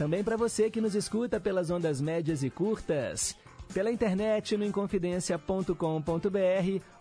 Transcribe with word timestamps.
Também 0.00 0.24
para 0.24 0.34
você 0.34 0.70
que 0.70 0.80
nos 0.80 0.94
escuta 0.94 1.38
pelas 1.38 1.70
ondas 1.70 2.00
médias 2.00 2.42
e 2.42 2.48
curtas, 2.48 3.36
pela 3.74 3.92
internet 3.92 4.56
no 4.56 4.64
inconfidencia.com.br 4.64 5.74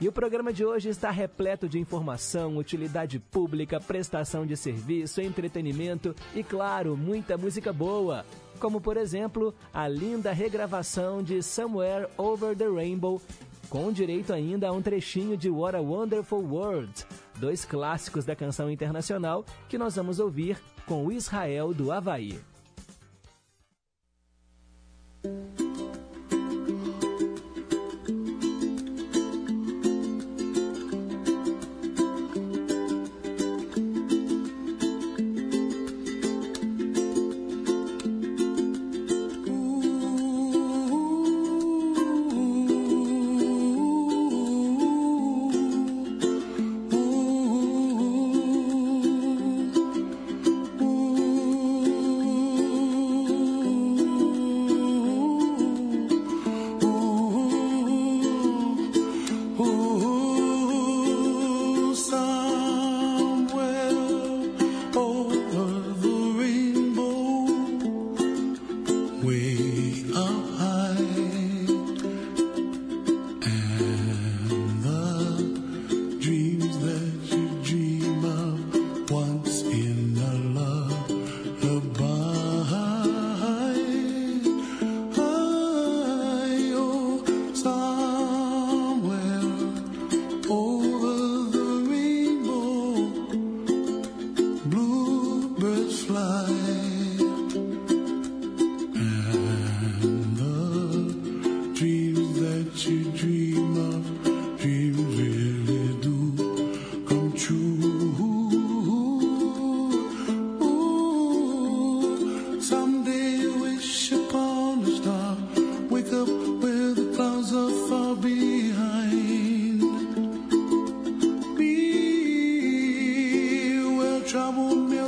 E 0.00 0.06
o 0.06 0.12
programa 0.12 0.52
de 0.52 0.64
hoje 0.64 0.88
está 0.88 1.10
repleto 1.10 1.68
de 1.68 1.76
informação, 1.76 2.56
utilidade 2.56 3.18
pública, 3.18 3.80
prestação 3.80 4.46
de 4.46 4.56
serviço, 4.56 5.20
entretenimento 5.20 6.14
e, 6.36 6.44
claro, 6.44 6.96
muita 6.96 7.36
música 7.36 7.72
boa. 7.72 8.24
Como, 8.60 8.80
por 8.80 8.96
exemplo, 8.96 9.52
a 9.74 9.88
linda 9.88 10.32
regravação 10.32 11.20
de 11.20 11.42
Somewhere 11.42 12.06
Over 12.16 12.56
the 12.56 12.68
Rainbow, 12.68 13.20
com 13.68 13.90
direito 13.90 14.32
ainda 14.32 14.68
a 14.68 14.72
um 14.72 14.80
trechinho 14.80 15.36
de 15.36 15.50
What 15.50 15.76
a 15.76 15.80
Wonderful 15.80 16.44
World, 16.44 17.04
dois 17.38 17.64
clássicos 17.64 18.24
da 18.24 18.36
canção 18.36 18.70
internacional 18.70 19.44
que 19.68 19.78
nós 19.78 19.96
vamos 19.96 20.18
ouvir 20.18 20.60
com 20.86 21.06
o 21.06 21.12
Israel 21.12 21.72
do 21.72 21.92
Havaí. 21.92 22.38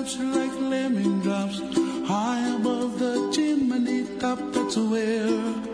Melts 0.01 0.19
like 0.19 0.61
lemon 0.61 1.21
drops 1.21 1.59
high 2.09 2.57
above 2.57 2.99
the 2.99 3.31
chimney 3.35 4.07
top. 4.19 4.39
That's 4.53 4.77
where 4.77 5.70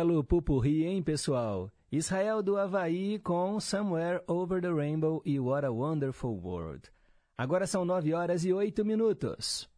belo 0.00 0.24
pupurri, 0.24 0.86
hein, 0.86 1.02
pessoal? 1.02 1.70
Israel 1.92 2.42
do 2.42 2.56
Havaí 2.56 3.18
com 3.18 3.60
Somewhere 3.60 4.22
Over 4.26 4.62
the 4.62 4.72
Rainbow 4.72 5.20
e 5.26 5.38
What 5.38 5.66
a 5.66 5.70
Wonderful 5.70 6.40
World. 6.42 6.90
Agora 7.36 7.66
são 7.66 7.84
nove 7.84 8.14
horas 8.14 8.44
e 8.44 8.52
oito 8.52 8.82
minutos. 8.82 9.68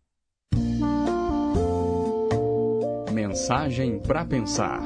Mensagem 3.12 4.00
para 4.00 4.24
pensar. 4.24 4.80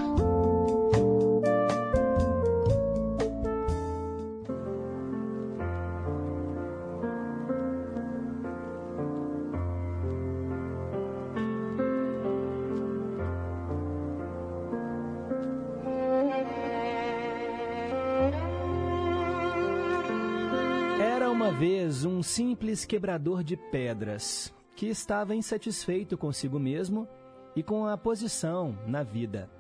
Simples 22.23 22.85
quebrador 22.85 23.43
de 23.43 23.57
pedras 23.57 24.53
que 24.75 24.87
estava 24.87 25.35
insatisfeito 25.35 26.19
consigo 26.19 26.59
mesmo 26.59 27.09
e 27.55 27.63
com 27.63 27.87
a 27.87 27.97
posição 27.97 28.79
na 28.87 29.03
vida. 29.03 29.51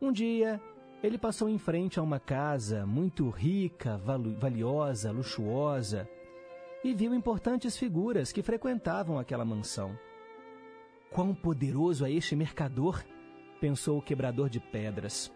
Um 0.00 0.10
dia, 0.10 0.60
ele 1.02 1.18
passou 1.18 1.48
em 1.48 1.58
frente 1.58 1.98
a 1.98 2.02
uma 2.02 2.18
casa 2.18 2.86
muito 2.86 3.28
rica, 3.28 3.98
valiosa, 4.38 5.10
luxuosa 5.10 6.08
e 6.82 6.94
viu 6.94 7.14
importantes 7.14 7.76
figuras 7.76 8.32
que 8.32 8.42
frequentavam 8.42 9.18
aquela 9.18 9.44
mansão. 9.44 9.98
Quão 11.10 11.34
poderoso 11.34 12.04
é 12.06 12.10
este 12.10 12.34
mercador! 12.34 13.04
pensou 13.60 13.98
o 13.98 14.02
quebrador 14.02 14.50
de 14.50 14.60
pedras. 14.60 15.32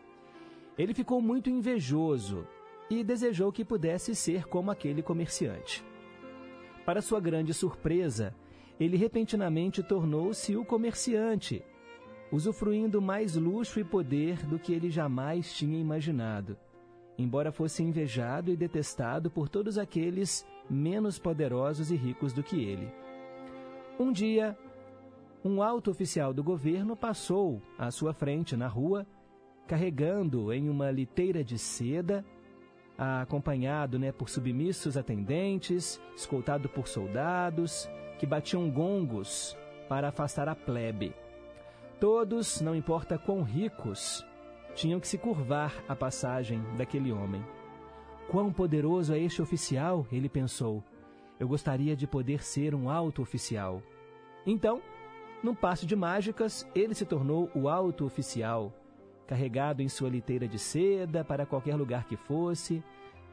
Ele 0.76 0.92
ficou 0.92 1.20
muito 1.22 1.48
invejoso 1.48 2.46
e 2.90 3.02
desejou 3.02 3.50
que 3.50 3.64
pudesse 3.64 4.14
ser 4.14 4.46
como 4.46 4.70
aquele 4.70 5.02
comerciante. 5.02 5.84
Para 6.88 7.02
sua 7.02 7.20
grande 7.20 7.52
surpresa, 7.52 8.34
ele 8.80 8.96
repentinamente 8.96 9.82
tornou-se 9.82 10.56
o 10.56 10.64
comerciante, 10.64 11.62
usufruindo 12.32 13.02
mais 13.02 13.36
luxo 13.36 13.78
e 13.78 13.84
poder 13.84 14.38
do 14.46 14.58
que 14.58 14.72
ele 14.72 14.88
jamais 14.88 15.52
tinha 15.52 15.78
imaginado, 15.78 16.56
embora 17.18 17.52
fosse 17.52 17.82
invejado 17.82 18.50
e 18.50 18.56
detestado 18.56 19.30
por 19.30 19.50
todos 19.50 19.76
aqueles 19.76 20.46
menos 20.70 21.18
poderosos 21.18 21.90
e 21.90 21.94
ricos 21.94 22.32
do 22.32 22.42
que 22.42 22.56
ele. 22.64 22.90
Um 24.00 24.10
dia, 24.10 24.56
um 25.44 25.62
alto 25.62 25.90
oficial 25.90 26.32
do 26.32 26.42
governo 26.42 26.96
passou 26.96 27.60
à 27.76 27.90
sua 27.90 28.14
frente 28.14 28.56
na 28.56 28.66
rua, 28.66 29.06
carregando 29.66 30.50
em 30.54 30.70
uma 30.70 30.90
liteira 30.90 31.44
de 31.44 31.58
seda 31.58 32.24
acompanhado 32.98 33.98
né, 33.98 34.10
por 34.10 34.28
submissos 34.28 34.96
atendentes, 34.96 36.00
escoltado 36.16 36.68
por 36.68 36.88
soldados, 36.88 37.88
que 38.18 38.26
batiam 38.26 38.68
gongos 38.68 39.56
para 39.88 40.08
afastar 40.08 40.48
a 40.48 40.56
plebe. 40.56 41.14
Todos, 42.00 42.60
não 42.60 42.74
importa 42.74 43.16
quão 43.16 43.42
ricos, 43.42 44.26
tinham 44.74 44.98
que 44.98 45.06
se 45.06 45.16
curvar 45.16 45.72
à 45.88 45.94
passagem 45.94 46.60
daquele 46.76 47.12
homem. 47.12 47.44
Quão 48.28 48.52
poderoso 48.52 49.14
é 49.14 49.18
este 49.18 49.40
oficial, 49.40 50.06
ele 50.10 50.28
pensou. 50.28 50.82
Eu 51.38 51.48
gostaria 51.48 51.96
de 51.96 52.06
poder 52.06 52.42
ser 52.42 52.74
um 52.74 52.90
alto 52.90 53.22
oficial. 53.22 53.80
Então, 54.44 54.82
num 55.42 55.54
passo 55.54 55.86
de 55.86 55.94
mágicas, 55.94 56.68
ele 56.74 56.94
se 56.94 57.06
tornou 57.06 57.48
o 57.54 57.68
alto 57.68 58.04
oficial 58.04 58.72
carregado 59.28 59.82
em 59.82 59.88
sua 59.88 60.08
liteira 60.08 60.48
de 60.48 60.58
seda 60.58 61.22
para 61.22 61.44
qualquer 61.44 61.76
lugar 61.76 62.06
que 62.08 62.16
fosse, 62.16 62.82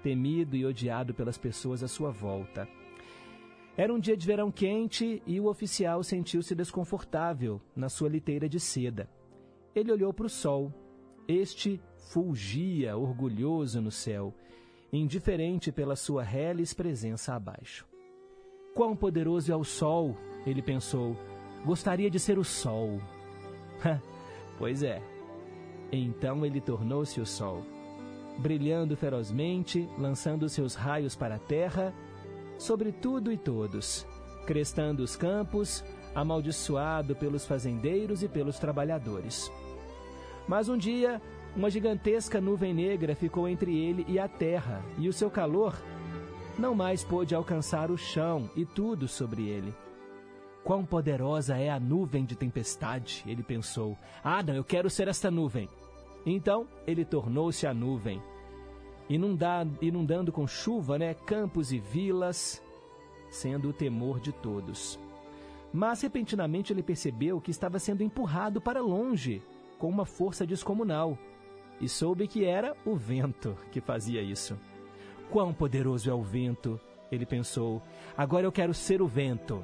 temido 0.04 0.58
e 0.58 0.66
odiado 0.66 1.14
pelas 1.14 1.38
pessoas 1.38 1.82
à 1.82 1.88
sua 1.88 2.12
volta. 2.12 2.68
Era 3.78 3.94
um 3.94 4.00
dia 4.00 4.16
de 4.16 4.28
verão 4.28 4.52
quente 4.52 5.24
e 5.26 5.40
o 5.40 5.48
oficial 5.48 6.04
sentiu-se 6.04 6.54
desconfortável 6.54 7.62
na 7.74 7.88
sua 7.88 8.10
liteira 8.10 8.48
de 8.48 8.60
seda. 8.60 9.10
Ele 9.74 9.92
olhou 9.92 10.14
para 10.14 10.26
o 10.26 10.30
sol. 10.30 10.72
Este 11.28 11.82
fulgia 12.12 12.96
orgulhoso 12.96 13.82
no 13.82 13.90
céu, 13.90 14.34
indiferente 14.94 15.72
pela 15.72 15.96
sua 15.96 16.24
reles 16.24 16.74
presença 16.74 17.34
abaixo. 17.34 17.88
Quão 18.76 18.96
poderoso 18.96 19.52
é 19.52 19.56
o 19.56 19.64
sol, 19.64 20.16
ele 20.46 20.62
pensou. 20.62 21.16
Gostaria 21.66 22.10
de 22.10 22.20
ser 22.20 22.38
o 22.38 22.44
sol. 22.44 23.02
pois 24.60 24.84
é, 24.84 25.02
então 25.92 26.46
ele 26.46 26.60
tornou-se 26.60 27.20
o 27.20 27.26
sol, 27.26 27.64
brilhando 28.38 28.96
ferozmente, 28.98 29.88
lançando 29.98 30.50
seus 30.50 30.76
raios 30.76 31.16
para 31.16 31.36
a 31.36 31.40
terra, 31.40 31.94
sobre 32.58 32.92
tudo 32.92 33.32
e 33.32 33.38
todos, 33.38 34.06
crestando 34.46 35.04
os 35.04 35.16
campos, 35.16 35.84
amaldiçoado 36.14 37.16
pelos 37.16 37.46
fazendeiros 37.46 38.24
e 38.24 38.28
pelos 38.28 38.58
trabalhadores. 38.58 39.52
Mas 40.48 40.70
um 40.70 40.78
dia, 40.78 41.22
uma 41.56 41.70
gigantesca 41.70 42.40
nuvem 42.40 42.74
negra 42.74 43.16
ficou 43.16 43.48
entre 43.48 43.78
ele 43.78 44.06
e 44.08 44.20
a 44.20 44.28
terra, 44.28 44.84
e 44.98 45.10
o 45.10 45.14
seu 45.14 45.30
calor 45.30 45.76
não 46.58 46.74
mais 46.74 47.04
pôde 47.04 47.36
alcançar 47.36 47.92
o 47.92 47.98
chão 47.98 48.50
e 48.56 48.66
tudo 48.66 49.08
sobre 49.08 49.48
ele. 49.48 49.74
Quão 50.66 50.84
poderosa 50.84 51.56
é 51.58 51.70
a 51.70 51.80
nuvem 51.80 52.26
de 52.26 52.36
tempestade, 52.36 53.24
ele 53.28 53.44
pensou. 53.44 53.96
Não, 54.44 54.56
eu 54.56 54.64
quero 54.64 54.90
ser 54.90 55.08
esta 55.08 55.30
nuvem. 55.30 55.70
Então 56.26 56.68
ele 56.88 57.06
tornou-se 57.06 57.68
a 57.68 57.74
nuvem, 57.74 58.20
inundando, 59.08 59.78
inundando 59.80 60.32
com 60.32 60.48
chuva 60.48 60.98
né, 60.98 61.14
campos 61.14 61.72
e 61.72 61.78
vilas, 61.78 62.64
sendo 63.30 63.70
o 63.70 63.74
temor 63.74 64.20
de 64.20 64.32
todos. 64.32 65.00
Mas 65.72 66.02
repentinamente 66.02 66.74
ele 66.74 66.82
percebeu 66.82 67.40
que 67.40 67.52
estava 67.52 67.78
sendo 67.78 68.02
empurrado 68.02 68.60
para 68.60 68.82
longe 68.82 69.44
com 69.78 69.88
uma 69.88 70.06
força 70.06 70.48
descomunal 70.48 71.16
e 71.80 71.88
soube 71.88 72.28
que 72.28 72.44
era 72.44 72.76
o 72.84 72.96
vento 72.96 73.56
que 73.72 73.80
fazia 73.80 74.20
isso. 74.20 74.58
Quão 75.30 75.54
poderoso 75.54 76.10
é 76.10 76.14
o 76.14 76.24
vento, 76.24 76.82
ele 77.12 77.26
pensou. 77.26 77.84
Agora 78.18 78.48
eu 78.48 78.52
quero 78.52 78.74
ser 78.74 79.00
o 79.00 79.08
vento. 79.08 79.64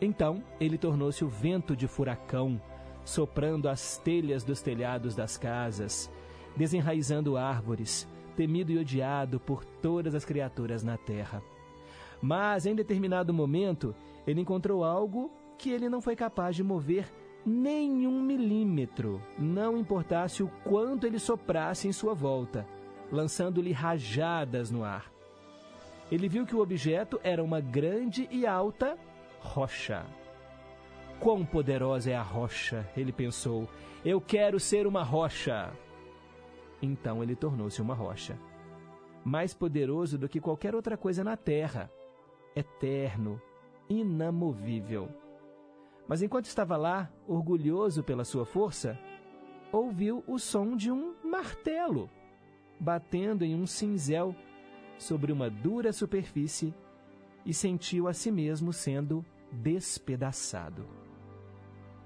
Então 0.00 0.42
ele 0.60 0.78
tornou-se 0.78 1.24
o 1.24 1.28
vento 1.28 1.74
de 1.74 1.86
furacão, 1.86 2.60
soprando 3.04 3.68
as 3.68 3.98
telhas 3.98 4.44
dos 4.44 4.60
telhados 4.60 5.14
das 5.14 5.36
casas, 5.36 6.10
desenraizando 6.56 7.36
árvores, 7.36 8.06
temido 8.36 8.70
e 8.70 8.78
odiado 8.78 9.40
por 9.40 9.64
todas 9.64 10.14
as 10.14 10.24
criaturas 10.24 10.84
na 10.84 10.96
terra. 10.96 11.42
Mas 12.20 12.66
em 12.66 12.74
determinado 12.74 13.32
momento, 13.32 13.94
ele 14.26 14.40
encontrou 14.40 14.84
algo 14.84 15.30
que 15.56 15.70
ele 15.70 15.88
não 15.88 16.00
foi 16.00 16.14
capaz 16.14 16.54
de 16.54 16.62
mover 16.62 17.12
nenhum 17.44 18.22
milímetro, 18.22 19.20
não 19.38 19.76
importasse 19.76 20.42
o 20.42 20.50
quanto 20.64 21.06
ele 21.06 21.18
soprasse 21.18 21.88
em 21.88 21.92
sua 21.92 22.14
volta, 22.14 22.66
lançando-lhe 23.10 23.72
rajadas 23.72 24.70
no 24.70 24.84
ar. 24.84 25.10
Ele 26.10 26.28
viu 26.28 26.46
que 26.46 26.54
o 26.54 26.60
objeto 26.60 27.20
era 27.22 27.42
uma 27.42 27.60
grande 27.60 28.28
e 28.30 28.46
alta 28.46 28.98
rocha. 29.40 30.04
Quão 31.20 31.44
poderosa 31.44 32.10
é 32.10 32.16
a 32.16 32.22
rocha, 32.22 32.88
ele 32.96 33.12
pensou. 33.12 33.68
Eu 34.04 34.20
quero 34.20 34.60
ser 34.60 34.86
uma 34.86 35.02
rocha. 35.02 35.72
Então 36.80 37.22
ele 37.22 37.34
tornou-se 37.34 37.82
uma 37.82 37.94
rocha. 37.94 38.38
Mais 39.24 39.52
poderoso 39.52 40.16
do 40.16 40.28
que 40.28 40.40
qualquer 40.40 40.74
outra 40.74 40.96
coisa 40.96 41.24
na 41.24 41.36
terra. 41.36 41.90
Eterno, 42.54 43.40
inamovível. 43.88 45.08
Mas 46.06 46.22
enquanto 46.22 46.46
estava 46.46 46.76
lá, 46.76 47.10
orgulhoso 47.26 48.02
pela 48.02 48.24
sua 48.24 48.46
força, 48.46 48.98
ouviu 49.72 50.22
o 50.26 50.38
som 50.38 50.76
de 50.76 50.90
um 50.90 51.14
martelo 51.22 52.08
batendo 52.80 53.44
em 53.44 53.54
um 53.54 53.66
cinzel 53.66 54.34
sobre 54.96 55.32
uma 55.32 55.50
dura 55.50 55.92
superfície 55.92 56.74
e 57.44 57.52
sentiu 57.54 58.08
a 58.08 58.12
si 58.12 58.30
mesmo 58.30 58.72
sendo 58.72 59.24
despedaçado. 59.50 60.86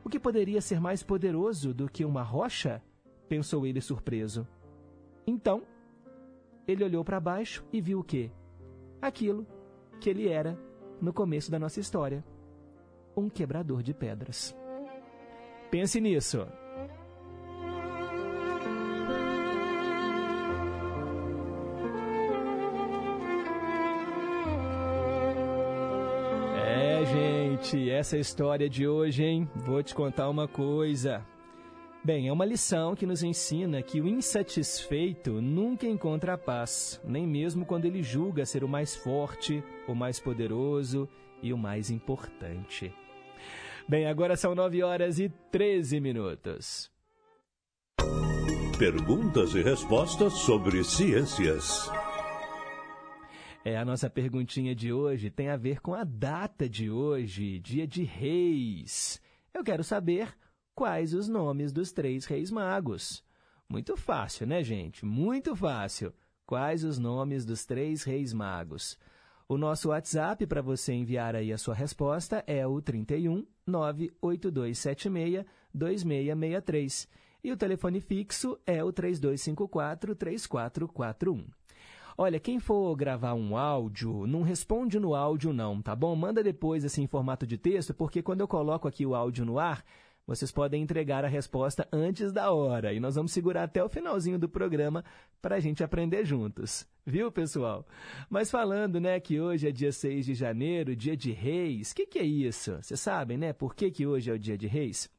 O 0.05 0.09
que 0.09 0.19
poderia 0.19 0.61
ser 0.61 0.81
mais 0.81 1.03
poderoso 1.03 1.73
do 1.73 1.89
que 1.89 2.05
uma 2.05 2.23
rocha? 2.23 2.83
pensou 3.29 3.67
ele 3.67 3.81
surpreso. 3.81 4.47
Então, 5.27 5.63
ele 6.69 6.85
olhou 6.85 7.03
para 7.03 7.19
baixo 7.19 7.65
e 7.73 7.81
viu 7.81 8.01
o 8.01 8.05
quê? 8.05 8.31
Aquilo 9.01 9.47
que 9.99 10.11
ele 10.11 10.29
era 10.29 10.59
no 11.01 11.15
começo 11.15 11.51
da 11.51 11.59
nossa 11.59 11.81
história: 11.81 12.23
um 13.17 13.31
quebrador 13.31 13.83
de 13.83 13.95
pedras. 13.95 14.55
Pense 15.71 15.99
nisso. 15.99 16.47
Gente, 27.73 27.91
essa 27.91 28.17
é 28.17 28.21
história 28.21 28.69
de 28.69 28.87
hoje, 28.87 29.25
hein? 29.25 29.49
Vou 29.57 29.83
te 29.83 29.95
contar 29.95 30.29
uma 30.29 30.47
coisa. 30.47 31.25
Bem, 32.05 32.29
é 32.29 32.33
uma 32.33 32.45
lição 32.45 32.95
que 32.95 33.07
nos 33.07 33.23
ensina 33.23 33.81
que 33.81 34.01
o 34.01 34.09
insatisfeito 34.09 35.41
nunca 35.41 35.87
encontra 35.87 36.35
a 36.35 36.39
paz, 36.39 37.01
nem 37.05 37.27
mesmo 37.27 37.65
quando 37.65 37.85
ele 37.85 38.03
julga 38.03 38.45
ser 38.45 38.65
o 38.65 38.69
mais 38.69 38.95
forte, 38.95 39.63
o 39.87 39.95
mais 39.95 40.19
poderoso 40.19 41.09
e 41.43 41.53
o 41.53 41.59
mais 41.59 41.91
importante. 41.91 42.93
Bem, 43.89 44.07
agora 44.07 44.37
são 44.37 44.55
9 44.55 44.83
horas 44.83 45.19
e 45.19 45.29
13 45.51 46.01
minutos. 46.01 46.91
Perguntas 48.79 49.55
e 49.55 49.63
respostas 49.63 50.33
sobre 50.33 50.83
ciências. 50.83 51.91
É, 53.65 53.77
a 53.77 53.85
nossa 53.85 54.11
perguntinha 54.11 54.75
de 54.75 54.93
hoje 54.93 55.31
tem 55.31 55.49
a 55.49 55.57
ver 55.57 55.81
com 55.81 55.95
a 55.95 56.03
data 56.03 56.69
de 56.69 56.91
hoje, 56.91 57.61
dia 57.61 57.87
de 57.87 58.03
reis. 58.03 59.21
Eu 59.55 59.63
quero 59.63 59.85
saber 59.85 60.37
quais 60.75 61.15
os 61.15 61.29
nomes 61.29 61.73
dos 61.73 61.93
três 61.93 62.25
reis 62.25 62.51
magos. 62.51 63.23
Muito 63.69 63.97
fácil, 63.97 64.49
né, 64.49 64.65
gente? 64.65 65.05
Muito 65.05 65.55
fácil. 65.55 66.13
Quais 66.45 66.83
os 66.83 66.99
nomes 66.99 67.45
dos 67.45 67.65
três 67.65 68.03
reis 68.03 68.33
magos? 68.33 68.99
O 69.49 69.57
nosso 69.57 69.91
WhatsApp 69.91 70.45
para 70.45 70.61
você 70.61 70.93
enviar 70.93 71.37
aí 71.37 71.53
a 71.53 71.59
sua 71.59 71.75
resposta 71.75 72.43
é 72.49 72.67
o 72.67 72.83
31 72.83 73.47
98276 73.65 75.45
2663. 75.73 77.09
E 77.45 77.53
o 77.53 77.57
telefone 77.57 78.01
fixo 78.01 78.59
é 78.67 78.83
o 78.83 78.93
3254 78.93 80.17
3441. 80.17 81.47
Olha, 82.17 82.39
quem 82.39 82.59
for 82.59 82.95
gravar 82.95 83.35
um 83.35 83.57
áudio, 83.57 84.27
não 84.27 84.43
responde 84.43 84.99
no 84.99 85.15
áudio 85.15 85.53
não, 85.53 85.81
tá 85.81 85.97
bom? 85.97 86.15
Manda 86.15 86.43
depois 86.43 86.85
assim 86.85 87.03
em 87.03 87.07
formato 87.07 87.47
de 87.47 87.57
texto, 87.57 87.95
porque 87.95 88.23
quando 88.23 88.41
eu 88.41 88.49
coloco 88.49 88.87
aqui 88.87 89.07
o 89.07 89.15
áudio 89.15 89.45
no 89.45 89.59
ar, 89.59 89.85
vocês 90.27 90.53
podem 90.53 90.83
entregar 90.83 91.25
a 91.25 91.29
resposta 91.29 91.89
antes 91.93 92.33
da 92.33 92.53
hora 92.53 92.93
e 92.93 93.01
nós 93.01 93.17
vamos 93.17 93.33
segurar 93.33 93.65
até 93.65 93.83
o 93.83 93.89
finalzinho 93.89 94.39
do 94.39 94.49
programa 94.49 95.05
para 95.41 95.57
a 95.57 95.61
gente 95.61 95.83
aprender 95.83 96.25
juntos. 96.25 96.87
Viu, 97.05 97.33
pessoal? 97.33 97.85
Mas 98.31 98.51
falando, 98.51 99.01
né, 99.01 99.19
que 99.19 99.41
hoje 99.41 99.69
é 99.69 99.73
dia 99.73 99.91
6 99.91 100.27
de 100.27 100.35
janeiro, 100.35 100.95
dia 100.95 101.17
de 101.17 101.33
reis, 101.33 101.91
o 101.91 101.97
que, 101.97 102.07
que 102.07 102.19
é 102.21 102.25
isso? 102.25 102.77
Vocês 102.81 103.01
sabem, 103.01 103.37
né, 103.37 103.53
por 103.53 103.75
que, 103.75 103.91
que 103.91 104.07
hoje 104.07 104.31
é 104.31 104.35
o 104.35 104.39
dia 104.39 104.57
de 104.57 104.69
reis? 104.69 105.11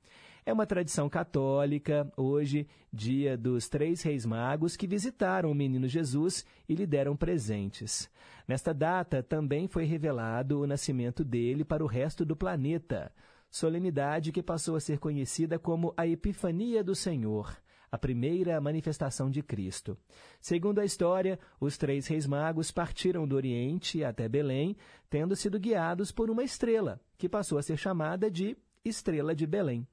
É 0.46 0.52
uma 0.52 0.66
tradição 0.66 1.10
católica, 1.10 2.12
hoje, 2.18 2.68
dia 2.92 3.38
dos 3.38 3.70
três 3.70 4.02
reis 4.02 4.26
magos 4.26 4.76
que 4.76 4.86
visitaram 4.86 5.50
o 5.50 5.56
menino 5.56 5.88
Jesus 5.88 6.46
e 6.68 6.76
lhe 6.76 6.86
deram 6.86 7.16
presentes. 7.16 8.10
Nesta 8.48 8.74
data 8.74 9.24
também 9.24 9.68
foi 9.68 9.86
revelado 9.86 10.60
o 10.60 10.68
nascimento 10.68 11.24
dele 11.24 11.64
para 11.64 11.84
o 11.84 11.88
resto 11.88 12.26
do 12.26 12.36
planeta 12.36 13.12
solenidade 13.54 14.32
que 14.32 14.42
passou 14.42 14.76
a 14.76 14.80
ser 14.80 14.98
conhecida 14.98 15.60
como 15.60 15.94
a 15.96 16.08
Epifania 16.08 16.84
do 16.84 16.96
Senhor, 16.96 17.56
a 17.92 18.00
primeira 18.00 18.60
manifestação 18.60 19.30
de 19.30 19.44
Cristo. 19.44 19.96
Segundo 20.42 20.80
a 20.80 20.86
história, 20.86 21.40
os 21.60 21.78
três 21.78 22.08
reis 22.08 22.26
magos 22.26 22.72
partiram 22.72 23.28
do 23.28 23.36
Oriente 23.36 24.04
até 24.04 24.28
Belém, 24.28 24.76
tendo 25.08 25.36
sido 25.36 25.60
guiados 25.60 26.12
por 26.12 26.32
uma 26.32 26.44
estrela, 26.44 27.00
que 27.16 27.30
passou 27.30 27.60
a 27.60 27.62
ser 27.62 27.78
chamada 27.78 28.30
de 28.30 28.58
Estrela 28.84 29.36
de 29.36 29.46
Belém. 29.46 29.88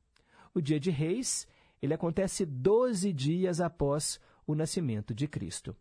O 0.54 0.61
dia 0.61 0.80
de 0.80 0.90
reis, 0.90 1.47
ele 1.80 1.95
acontece 1.95 2.45
12 2.45 3.12
dias 3.12 3.61
após 3.61 4.21
o 4.47 4.54
nascimento 4.54 5.14
de 5.14 5.28
Cristo. 5.28 5.76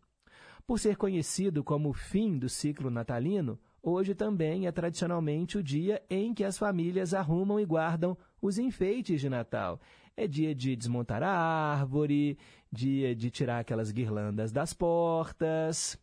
Por 0.66 0.78
ser 0.78 0.96
conhecido 0.96 1.64
como 1.64 1.88
o 1.88 1.94
fim 1.94 2.38
do 2.38 2.48
ciclo 2.48 2.90
natalino, 2.90 3.58
Hoje 3.82 4.14
também 4.14 4.66
é 4.66 4.72
tradicionalmente 4.72 5.56
o 5.56 5.62
dia 5.62 6.02
em 6.10 6.34
que 6.34 6.44
as 6.44 6.58
famílias 6.58 7.14
arrumam 7.14 7.58
e 7.58 7.64
guardam 7.64 8.16
os 8.40 8.58
enfeites 8.58 9.22
de 9.22 9.30
Natal. 9.30 9.80
É 10.14 10.26
dia 10.26 10.54
de 10.54 10.76
desmontar 10.76 11.22
a 11.22 11.30
árvore, 11.30 12.36
dia 12.70 13.14
de 13.16 13.30
tirar 13.30 13.60
aquelas 13.60 13.90
guirlandas 13.90 14.52
das 14.52 14.74
portas. 14.74 15.98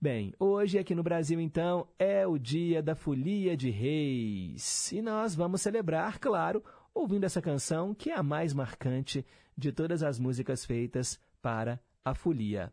Bem, 0.00 0.32
hoje 0.38 0.78
aqui 0.78 0.94
no 0.94 1.02
Brasil, 1.02 1.40
então, 1.40 1.88
é 1.98 2.24
o 2.24 2.38
dia 2.38 2.80
da 2.80 2.94
Folia 2.94 3.56
de 3.56 3.70
Reis. 3.70 4.92
E 4.92 5.02
nós 5.02 5.34
vamos 5.34 5.62
celebrar, 5.62 6.20
claro, 6.20 6.62
ouvindo 6.94 7.24
essa 7.24 7.42
canção 7.42 7.94
que 7.94 8.10
é 8.10 8.16
a 8.16 8.22
mais 8.22 8.52
marcante 8.52 9.24
de 9.56 9.72
todas 9.72 10.02
as 10.02 10.18
músicas 10.18 10.64
feitas 10.64 11.20
para 11.42 11.80
a 12.04 12.14
folia. 12.14 12.72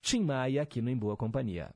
Tim 0.00 0.22
Maia 0.22 0.62
aqui 0.62 0.80
no 0.82 0.90
Em 0.90 0.96
Boa 0.96 1.16
Companhia. 1.16 1.74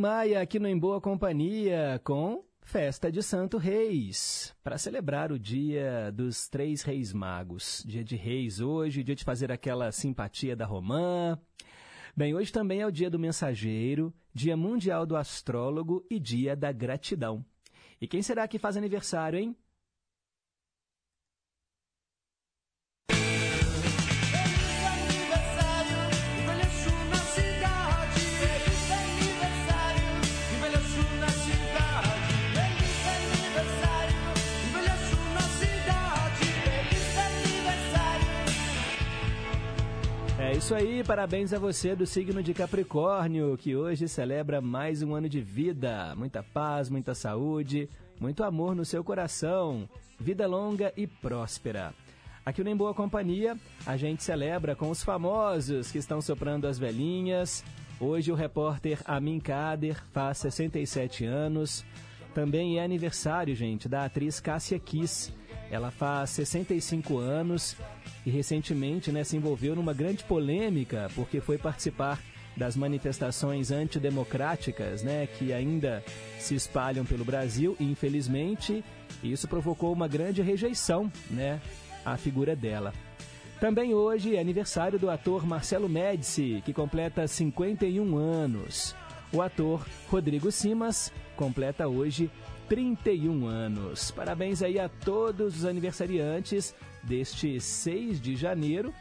Maia 0.00 0.40
aqui 0.40 0.58
no 0.58 0.66
Em 0.66 0.78
Boa 0.78 0.98
Companhia 0.98 2.00
com 2.02 2.42
Festa 2.62 3.12
de 3.12 3.22
Santo 3.22 3.58
Reis, 3.58 4.56
para 4.64 4.78
celebrar 4.78 5.30
o 5.30 5.38
dia 5.38 6.10
dos 6.10 6.48
Três 6.48 6.80
Reis 6.80 7.12
Magos. 7.12 7.84
Dia 7.86 8.02
de 8.02 8.16
Reis 8.16 8.60
hoje, 8.60 9.04
dia 9.04 9.14
de 9.14 9.22
fazer 9.22 9.52
aquela 9.52 9.92
simpatia 9.92 10.56
da 10.56 10.64
romã. 10.64 11.38
Bem, 12.16 12.34
hoje 12.34 12.50
também 12.50 12.80
é 12.80 12.86
o 12.86 12.90
dia 12.90 13.10
do 13.10 13.18
mensageiro, 13.18 14.10
dia 14.32 14.56
mundial 14.56 15.04
do 15.04 15.16
astrólogo 15.16 16.02
e 16.10 16.18
dia 16.18 16.56
da 16.56 16.72
gratidão. 16.72 17.44
E 18.00 18.08
quem 18.08 18.22
será 18.22 18.48
que 18.48 18.58
faz 18.58 18.78
aniversário, 18.78 19.38
hein? 19.38 19.54
Isso 40.70 40.74
aí, 40.76 41.02
parabéns 41.02 41.52
a 41.52 41.58
você 41.58 41.96
do 41.96 42.06
signo 42.06 42.44
de 42.44 42.54
Capricórnio, 42.54 43.56
que 43.56 43.74
hoje 43.74 44.06
celebra 44.06 44.60
mais 44.60 45.02
um 45.02 45.16
ano 45.16 45.28
de 45.28 45.40
vida. 45.40 46.14
Muita 46.14 46.44
paz, 46.44 46.88
muita 46.88 47.12
saúde, 47.12 47.88
muito 48.20 48.44
amor 48.44 48.76
no 48.76 48.84
seu 48.84 49.02
coração, 49.02 49.88
vida 50.16 50.46
longa 50.46 50.92
e 50.96 51.08
próspera. 51.08 51.92
Aqui 52.46 52.62
no 52.62 52.70
Em 52.70 52.76
Boa 52.76 52.94
Companhia, 52.94 53.58
a 53.84 53.96
gente 53.96 54.22
celebra 54.22 54.76
com 54.76 54.90
os 54.90 55.02
famosos 55.02 55.90
que 55.90 55.98
estão 55.98 56.22
soprando 56.22 56.68
as 56.68 56.78
velhinhas. 56.78 57.64
Hoje 57.98 58.30
o 58.30 58.36
repórter 58.36 59.00
Amin 59.06 59.40
Kader 59.40 60.00
faz 60.12 60.38
67 60.38 61.24
anos. 61.24 61.84
Também 62.32 62.78
é 62.78 62.84
aniversário, 62.84 63.56
gente, 63.56 63.88
da 63.88 64.04
atriz 64.04 64.38
Cássia 64.38 64.78
Kiss. 64.78 65.32
Ela 65.70 65.90
faz 65.90 66.30
65 66.30 67.16
anos 67.18 67.76
e 68.26 68.30
recentemente 68.30 69.12
né, 69.12 69.22
se 69.22 69.36
envolveu 69.36 69.76
numa 69.76 69.94
grande 69.94 70.24
polêmica 70.24 71.10
porque 71.14 71.40
foi 71.40 71.56
participar 71.58 72.20
das 72.56 72.76
manifestações 72.76 73.70
antidemocráticas 73.70 75.02
né, 75.02 75.26
que 75.26 75.52
ainda 75.52 76.04
se 76.38 76.54
espalham 76.54 77.04
pelo 77.04 77.24
Brasil 77.24 77.76
e, 77.78 77.84
infelizmente, 77.84 78.84
isso 79.22 79.46
provocou 79.46 79.92
uma 79.92 80.08
grande 80.08 80.42
rejeição 80.42 81.10
né, 81.30 81.60
à 82.04 82.16
figura 82.16 82.56
dela. 82.56 82.92
Também 83.60 83.94
hoje 83.94 84.36
é 84.36 84.40
aniversário 84.40 84.98
do 84.98 85.10
ator 85.10 85.46
Marcelo 85.46 85.88
Médici, 85.88 86.62
que 86.64 86.72
completa 86.72 87.26
51 87.26 88.16
anos. 88.16 88.96
O 89.32 89.42
ator 89.42 89.86
Rodrigo 90.08 90.50
Simas 90.50 91.12
completa 91.36 91.86
hoje 91.86 92.30
31 92.70 93.48
anos. 93.48 94.12
Parabéns 94.12 94.62
aí 94.62 94.78
a 94.78 94.88
todos 94.88 95.56
os 95.56 95.64
aniversariantes 95.64 96.72
deste 97.02 97.60
6 97.60 98.20
de 98.20 98.36
janeiro. 98.36 98.94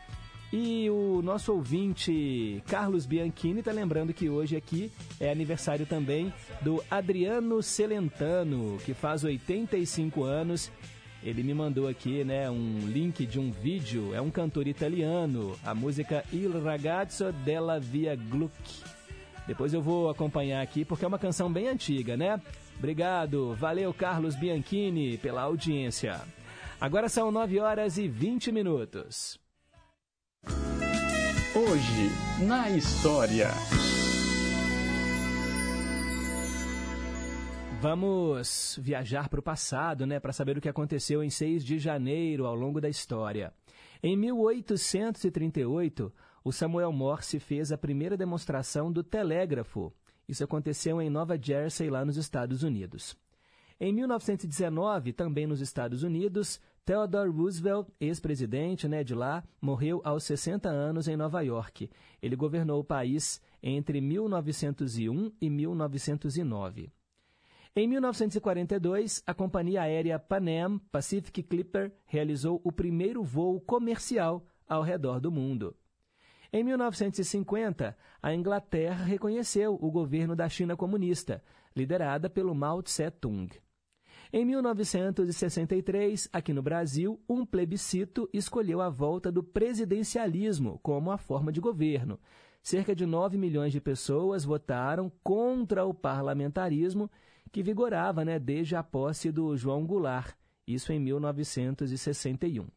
E 0.52 0.90
o 0.90 1.22
nosso 1.22 1.54
ouvinte 1.54 2.64
Carlos 2.66 3.06
Bianchini 3.06 3.60
está 3.60 3.72
lembrando 3.72 4.12
que 4.12 4.28
hoje 4.28 4.56
aqui 4.56 4.92
é 5.20 5.32
aniversário 5.32 5.86
também 5.86 6.34
do 6.64 6.84
Adriano 6.90 7.62
Celentano, 7.62 8.80
que 8.84 8.96
faz 8.96 9.24
85 9.24 10.24
anos. 10.24 10.72
Ele 11.22 11.44
me 11.44 11.54
mandou 11.54 11.88
aqui 11.88 12.24
né, 12.24 12.50
um 12.50 12.80
link 12.88 13.24
de 13.28 13.40
um 13.40 13.52
vídeo, 13.52 14.16
é 14.16 14.22
um 14.22 14.32
cantor 14.32 14.68
italiano, 14.68 15.56
a 15.64 15.76
música 15.76 16.26
Il 16.34 16.60
ragazzo 16.64 17.32
della 17.46 17.80
via 17.80 18.16
Gluck. 18.16 18.52
Depois 19.46 19.76
eu 19.76 19.82
vou 19.82 20.10
acompanhar 20.10 20.64
aqui 20.64 20.84
porque 20.84 21.06
é 21.06 21.08
uma 21.08 21.20
canção 21.20 21.52
bem 21.54 21.68
antiga, 21.68 22.18
né? 22.18 22.42
Obrigado, 22.80 23.54
valeu 23.56 23.94
Carlos 23.94 24.36
Bianchini 24.36 25.18
pela 25.18 25.42
audiência. 25.42 26.22
Agora 26.80 27.10
são 27.10 27.30
9 27.30 27.60
horas 27.60 27.98
e 27.98 28.08
20 28.08 28.54
minutos. 28.54 29.38
Hoje, 31.54 32.48
na 32.48 32.70
história. 32.70 33.50
Vamos 37.82 38.80
viajar 38.82 39.28
para 39.28 39.42
o 39.42 39.44
passado, 39.44 40.06
né, 40.06 40.18
para 40.18 40.32
saber 40.32 40.58
o 40.58 40.62
que 40.62 40.70
aconteceu 40.70 41.22
em 41.22 41.30
6 41.30 41.66
de 41.66 41.80
janeiro 41.80 42.46
ao 42.46 42.56
longo 42.56 42.80
da 42.80 42.88
história. 42.88 43.54
Em 44.02 44.16
1838, 44.16 46.14
o 46.46 46.52
Samuel 46.54 46.94
Morse 46.94 47.40
fez 47.40 47.74
a 47.74 47.78
primeira 47.78 48.16
demonstração 48.16 48.90
do 48.90 49.04
telégrafo. 49.04 49.94
Isso 50.30 50.44
aconteceu 50.44 51.02
em 51.02 51.10
Nova 51.10 51.42
Jersey, 51.42 51.90
lá 51.90 52.06
nos 52.06 52.16
Estados 52.16 52.62
Unidos. 52.62 53.18
Em 53.80 53.92
1919, 53.92 55.12
também 55.12 55.48
nos 55.48 55.60
Estados 55.60 56.04
Unidos, 56.04 56.62
Theodore 56.86 57.32
Roosevelt, 57.32 57.88
ex-presidente 58.00 58.88
né, 58.88 59.04
de 59.04 59.16
lá, 59.16 59.44
morreu 59.60 60.02
aos 60.04 60.24
60 60.26 60.70
anos 60.70 61.08
em 61.08 61.18
Nova 61.18 61.42
York. 61.42 61.90
Ele 62.22 62.36
governou 62.36 62.80
o 62.80 62.84
país 62.84 63.42
entre 63.64 64.00
1901 64.00 65.32
e 65.42 65.50
1909. 65.50 66.92
Em 67.76 67.88
1942, 67.88 69.24
a 69.26 69.34
companhia 69.34 69.82
aérea 69.82 70.20
Pan 70.20 70.46
Am 70.64 70.80
Pacific 70.92 71.42
Clipper 71.42 71.92
realizou 72.06 72.62
o 72.64 72.72
primeiro 72.72 73.24
voo 73.24 73.60
comercial 73.60 74.46
ao 74.68 74.84
redor 74.84 75.20
do 75.20 75.32
mundo. 75.32 75.76
Em 76.52 76.64
1950, 76.64 77.96
a 78.24 78.34
Inglaterra 78.34 79.06
reconheceu 79.06 79.78
o 79.80 79.92
governo 79.92 80.36
da 80.36 80.50
China 80.50 80.76
comunista, 80.76 81.44
liderada 81.76 82.28
pelo 82.28 82.56
Mao 82.56 82.82
Tse-tung. 82.82 83.50
Em 84.34 84.44
1963, 84.46 86.28
aqui 86.34 86.52
no 86.52 86.64
Brasil, 86.64 87.20
um 87.30 87.46
plebiscito 87.46 88.28
escolheu 88.34 88.82
a 88.82 88.90
volta 88.90 89.32
do 89.32 89.44
presidencialismo 89.44 90.80
como 90.82 91.12
a 91.12 91.18
forma 91.20 91.52
de 91.52 91.60
governo. 91.60 92.20
Cerca 92.64 92.96
de 92.96 93.06
9 93.06 93.38
milhões 93.38 93.72
de 93.72 93.80
pessoas 93.80 94.44
votaram 94.44 95.12
contra 95.24 95.86
o 95.86 95.94
parlamentarismo 95.94 97.12
que 97.52 97.62
vigorava 97.62 98.26
né, 98.26 98.40
desde 98.40 98.76
a 98.76 98.82
posse 98.82 99.32
do 99.32 99.56
João 99.56 99.86
Goulart, 99.86 100.36
isso 100.68 100.92
em 100.92 101.00
1961. 101.00 102.68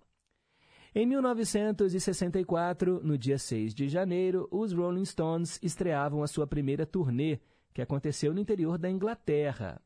Em 0.95 1.07
1964, 1.07 3.01
no 3.03 3.17
dia 3.17 3.39
6 3.39 3.75
de 3.75 3.89
janeiro, 3.89 4.47
os 4.51 4.75
Rolling 4.75 5.07
Stones 5.07 5.59
estreavam 5.63 6.23
a 6.23 6.27
sua 6.27 6.47
primeira 6.47 6.85
turnê, 6.85 7.41
que 7.73 7.81
aconteceu 7.81 8.35
no 8.35 8.41
interior 8.41 8.77
da 8.77 8.91
Inglaterra. 8.91 9.81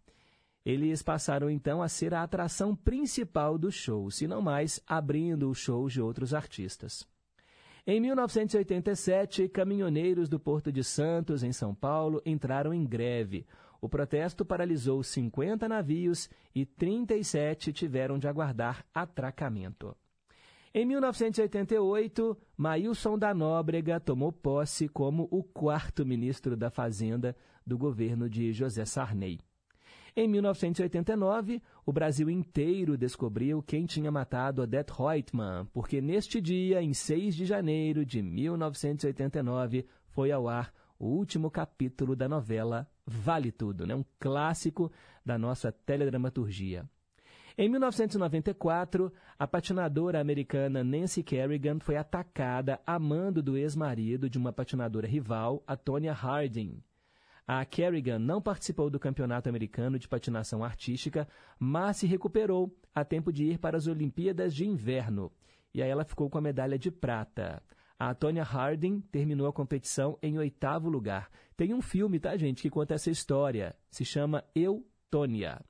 Eles 0.64 1.04
passaram 1.04 1.48
então 1.48 1.80
a 1.80 1.88
ser 1.88 2.12
a 2.12 2.24
atração 2.24 2.74
principal 2.74 3.56
do 3.56 3.70
show, 3.70 4.10
se 4.10 4.26
não 4.26 4.42
mais 4.42 4.82
abrindo 4.84 5.48
os 5.48 5.58
shows 5.58 5.92
de 5.92 6.02
outros 6.02 6.34
artistas. 6.34 7.06
Em 7.86 8.00
1987, 8.00 9.48
caminhoneiros 9.48 10.28
do 10.28 10.40
Porto 10.40 10.72
de 10.72 10.82
Santos, 10.82 11.44
em 11.44 11.52
São 11.52 11.72
Paulo, 11.72 12.20
entraram 12.26 12.74
em 12.74 12.84
greve. 12.84 13.46
O 13.80 13.88
protesto 13.88 14.44
paralisou 14.44 15.04
50 15.04 15.68
navios 15.68 16.28
e 16.52 16.66
37 16.66 17.72
tiveram 17.72 18.18
de 18.18 18.26
aguardar 18.26 18.84
atracamento. 18.92 19.96
Em 20.78 20.84
1988, 20.84 22.36
Maílson 22.54 23.16
da 23.16 23.32
Nóbrega 23.32 23.98
tomou 23.98 24.30
posse 24.30 24.86
como 24.86 25.26
o 25.30 25.42
quarto 25.42 26.04
ministro 26.04 26.54
da 26.54 26.68
Fazenda 26.68 27.34
do 27.66 27.78
governo 27.78 28.28
de 28.28 28.52
José 28.52 28.84
Sarney. 28.84 29.40
Em 30.14 30.28
1989, 30.28 31.62
o 31.86 31.90
Brasil 31.90 32.28
inteiro 32.28 32.98
descobriu 32.98 33.62
quem 33.62 33.86
tinha 33.86 34.12
matado 34.12 34.60
Odette 34.60 34.92
Reutemann, 34.92 35.64
porque 35.72 36.02
neste 36.02 36.42
dia, 36.42 36.82
em 36.82 36.92
6 36.92 37.34
de 37.34 37.46
janeiro 37.46 38.04
de 38.04 38.20
1989, 38.20 39.86
foi 40.10 40.30
ao 40.30 40.46
ar 40.46 40.74
o 40.98 41.06
último 41.06 41.50
capítulo 41.50 42.14
da 42.14 42.28
novela 42.28 42.86
Vale 43.06 43.50
Tudo, 43.50 43.86
né? 43.86 43.94
um 43.94 44.04
clássico 44.20 44.92
da 45.24 45.38
nossa 45.38 45.72
teledramaturgia. 45.72 46.86
Em 47.58 47.70
1994, 47.70 49.10
a 49.38 49.46
patinadora 49.46 50.20
americana 50.20 50.84
Nancy 50.84 51.22
Kerrigan 51.22 51.78
foi 51.80 51.96
atacada 51.96 52.78
a 52.86 52.98
mando 52.98 53.42
do 53.42 53.56
ex-marido 53.56 54.28
de 54.28 54.36
uma 54.36 54.52
patinadora 54.52 55.06
rival, 55.06 55.64
a 55.66 55.74
Tonya 55.74 56.12
Harding. 56.12 56.82
A 57.46 57.64
Kerrigan 57.64 58.18
não 58.18 58.42
participou 58.42 58.90
do 58.90 59.00
Campeonato 59.00 59.48
Americano 59.48 59.98
de 59.98 60.06
Patinação 60.06 60.62
Artística, 60.62 61.26
mas 61.58 61.96
se 61.96 62.06
recuperou 62.06 62.76
a 62.94 63.02
tempo 63.06 63.32
de 63.32 63.44
ir 63.44 63.58
para 63.58 63.78
as 63.78 63.86
Olimpíadas 63.86 64.54
de 64.54 64.66
Inverno. 64.66 65.32
E 65.72 65.82
aí 65.82 65.88
ela 65.88 66.04
ficou 66.04 66.28
com 66.28 66.36
a 66.36 66.42
medalha 66.42 66.78
de 66.78 66.90
prata. 66.90 67.62
A 67.98 68.14
Tonya 68.14 68.42
Harding 68.42 69.00
terminou 69.00 69.46
a 69.46 69.52
competição 69.52 70.18
em 70.20 70.36
oitavo 70.36 70.90
lugar. 70.90 71.30
Tem 71.56 71.72
um 71.72 71.80
filme, 71.80 72.20
tá, 72.20 72.36
gente, 72.36 72.60
que 72.60 72.68
conta 72.68 72.92
essa 72.92 73.10
história. 73.10 73.74
Se 73.90 74.04
chama 74.04 74.44
Eu, 74.54 74.86
Tônia. 75.10 75.64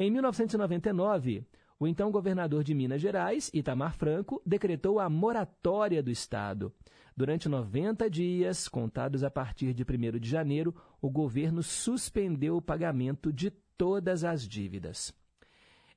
Em 0.00 0.12
1999, 0.12 1.44
o 1.76 1.84
então 1.84 2.12
governador 2.12 2.62
de 2.62 2.72
Minas 2.72 3.00
Gerais, 3.00 3.50
Itamar 3.52 3.96
Franco, 3.96 4.40
decretou 4.46 5.00
a 5.00 5.10
moratória 5.10 6.00
do 6.00 6.08
Estado. 6.08 6.72
Durante 7.16 7.48
90 7.48 8.08
dias, 8.08 8.68
contados 8.68 9.24
a 9.24 9.30
partir 9.30 9.74
de 9.74 9.82
1 9.82 10.20
de 10.20 10.28
janeiro, 10.28 10.72
o 11.02 11.10
governo 11.10 11.64
suspendeu 11.64 12.56
o 12.56 12.62
pagamento 12.62 13.32
de 13.32 13.50
todas 13.76 14.22
as 14.22 14.46
dívidas. 14.46 15.12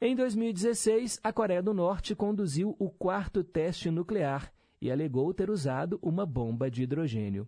Em 0.02 0.16
2016, 0.16 1.20
a 1.24 1.32
Coreia 1.32 1.62
do 1.62 1.72
Norte 1.72 2.16
conduziu 2.16 2.76
o 2.80 2.90
quarto 2.90 3.44
teste 3.44 3.92
nuclear 3.92 4.52
e 4.82 4.92
alegou 4.92 5.32
ter 5.32 5.52
usado 5.52 6.00
uma 6.02 6.26
bomba 6.26 6.72
de 6.72 6.82
hidrogênio. 6.82 7.48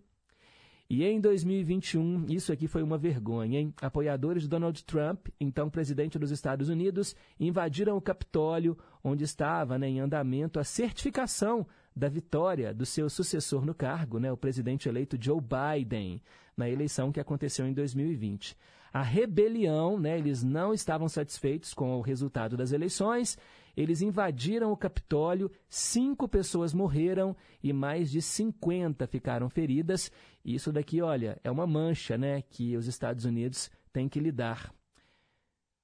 E 0.88 1.02
em 1.02 1.18
2021, 1.18 2.26
isso 2.28 2.52
aqui 2.52 2.68
foi 2.68 2.82
uma 2.82 2.98
vergonha, 2.98 3.58
hein? 3.58 3.74
Apoiadores 3.80 4.42
de 4.42 4.48
Donald 4.48 4.84
Trump, 4.84 5.28
então 5.40 5.70
presidente 5.70 6.18
dos 6.18 6.30
Estados 6.30 6.68
Unidos, 6.68 7.16
invadiram 7.40 7.96
o 7.96 8.02
Capitólio, 8.02 8.76
onde 9.02 9.24
estava 9.24 9.78
né, 9.78 9.88
em 9.88 10.00
andamento 10.00 10.60
a 10.60 10.64
certificação 10.64 11.66
da 11.96 12.08
vitória 12.08 12.74
do 12.74 12.84
seu 12.84 13.08
sucessor 13.08 13.64
no 13.64 13.74
cargo, 13.74 14.18
né, 14.18 14.30
o 14.30 14.36
presidente 14.36 14.88
eleito 14.88 15.16
Joe 15.18 15.40
Biden, 15.40 16.20
na 16.56 16.68
eleição 16.68 17.10
que 17.10 17.20
aconteceu 17.20 17.66
em 17.66 17.72
2020. 17.72 18.56
A 18.92 19.02
rebelião, 19.02 19.98
né, 19.98 20.18
eles 20.18 20.42
não 20.42 20.74
estavam 20.74 21.08
satisfeitos 21.08 21.72
com 21.72 21.96
o 21.96 22.02
resultado 22.02 22.56
das 22.56 22.72
eleições 22.72 23.38
eles 23.76 24.02
invadiram 24.02 24.72
o 24.72 24.76
Capitólio, 24.76 25.50
cinco 25.68 26.28
pessoas 26.28 26.72
morreram 26.72 27.36
e 27.62 27.72
mais 27.72 28.10
de 28.10 28.22
50 28.22 29.06
ficaram 29.06 29.48
feridas. 29.48 30.10
Isso 30.44 30.72
daqui, 30.72 31.02
olha, 31.02 31.38
é 31.42 31.50
uma 31.50 31.66
mancha 31.66 32.16
né, 32.16 32.42
que 32.42 32.76
os 32.76 32.86
Estados 32.86 33.24
Unidos 33.24 33.70
têm 33.92 34.08
que 34.08 34.20
lidar. 34.20 34.72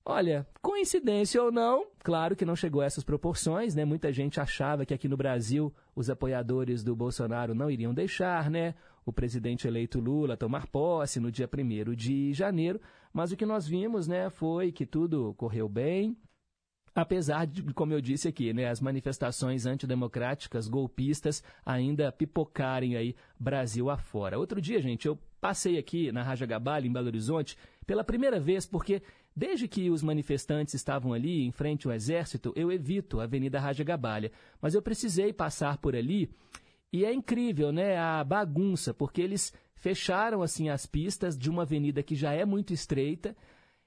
Olha, 0.04 0.46
coincidência 0.62 1.42
ou 1.42 1.52
não, 1.52 1.86
claro 2.02 2.34
que 2.34 2.44
não 2.44 2.56
chegou 2.56 2.80
a 2.80 2.86
essas 2.86 3.04
proporções, 3.04 3.74
né? 3.74 3.84
Muita 3.84 4.10
gente 4.10 4.40
achava 4.40 4.86
que 4.86 4.94
aqui 4.94 5.06
no 5.06 5.16
Brasil 5.16 5.72
os 5.94 6.08
apoiadores 6.08 6.82
do 6.82 6.96
Bolsonaro 6.96 7.54
não 7.54 7.70
iriam 7.70 7.92
deixar, 7.92 8.50
né? 8.50 8.74
O 9.04 9.12
presidente 9.12 9.68
eleito 9.68 10.00
Lula 10.00 10.38
tomar 10.38 10.66
posse 10.66 11.20
no 11.20 11.30
dia 11.30 11.48
1 11.48 11.94
de 11.94 12.32
janeiro, 12.32 12.80
mas 13.12 13.30
o 13.30 13.36
que 13.36 13.44
nós 13.44 13.68
vimos, 13.68 14.08
né, 14.08 14.30
foi 14.30 14.72
que 14.72 14.86
tudo 14.86 15.34
correu 15.34 15.68
bem, 15.68 16.16
Apesar 16.94 17.46
de, 17.46 17.62
como 17.72 17.92
eu 17.92 18.00
disse 18.00 18.26
aqui, 18.26 18.52
né, 18.52 18.68
as 18.68 18.80
manifestações 18.80 19.64
antidemocráticas, 19.64 20.66
golpistas, 20.66 21.42
ainda 21.64 22.10
pipocarem 22.10 22.96
aí 22.96 23.14
Brasil 23.38 23.88
afora. 23.88 24.38
Outro 24.38 24.60
dia, 24.60 24.80
gente, 24.80 25.06
eu 25.06 25.18
passei 25.40 25.78
aqui 25.78 26.10
na 26.10 26.22
Raja 26.22 26.46
Gabal, 26.46 26.80
em 26.84 26.92
Belo 26.92 27.06
Horizonte, 27.06 27.56
pela 27.86 28.02
primeira 28.02 28.40
vez, 28.40 28.66
porque 28.66 29.02
desde 29.34 29.68
que 29.68 29.88
os 29.88 30.02
manifestantes 30.02 30.74
estavam 30.74 31.12
ali 31.12 31.44
em 31.44 31.52
frente 31.52 31.86
ao 31.86 31.92
exército, 31.92 32.52
eu 32.56 32.72
evito 32.72 33.20
a 33.20 33.24
Avenida 33.24 33.60
Raja 33.60 33.84
Gabalha. 33.84 34.32
Mas 34.60 34.74
eu 34.74 34.82
precisei 34.82 35.32
passar 35.32 35.78
por 35.78 35.94
ali 35.94 36.28
e 36.92 37.04
é 37.04 37.12
incrível, 37.12 37.70
né, 37.70 37.96
a 37.96 38.24
bagunça, 38.24 38.92
porque 38.92 39.22
eles 39.22 39.52
fecharam 39.74 40.42
assim 40.42 40.68
as 40.68 40.86
pistas 40.86 41.38
de 41.38 41.48
uma 41.48 41.62
avenida 41.62 42.02
que 42.02 42.14
já 42.14 42.32
é 42.32 42.44
muito 42.44 42.74
estreita 42.74 43.34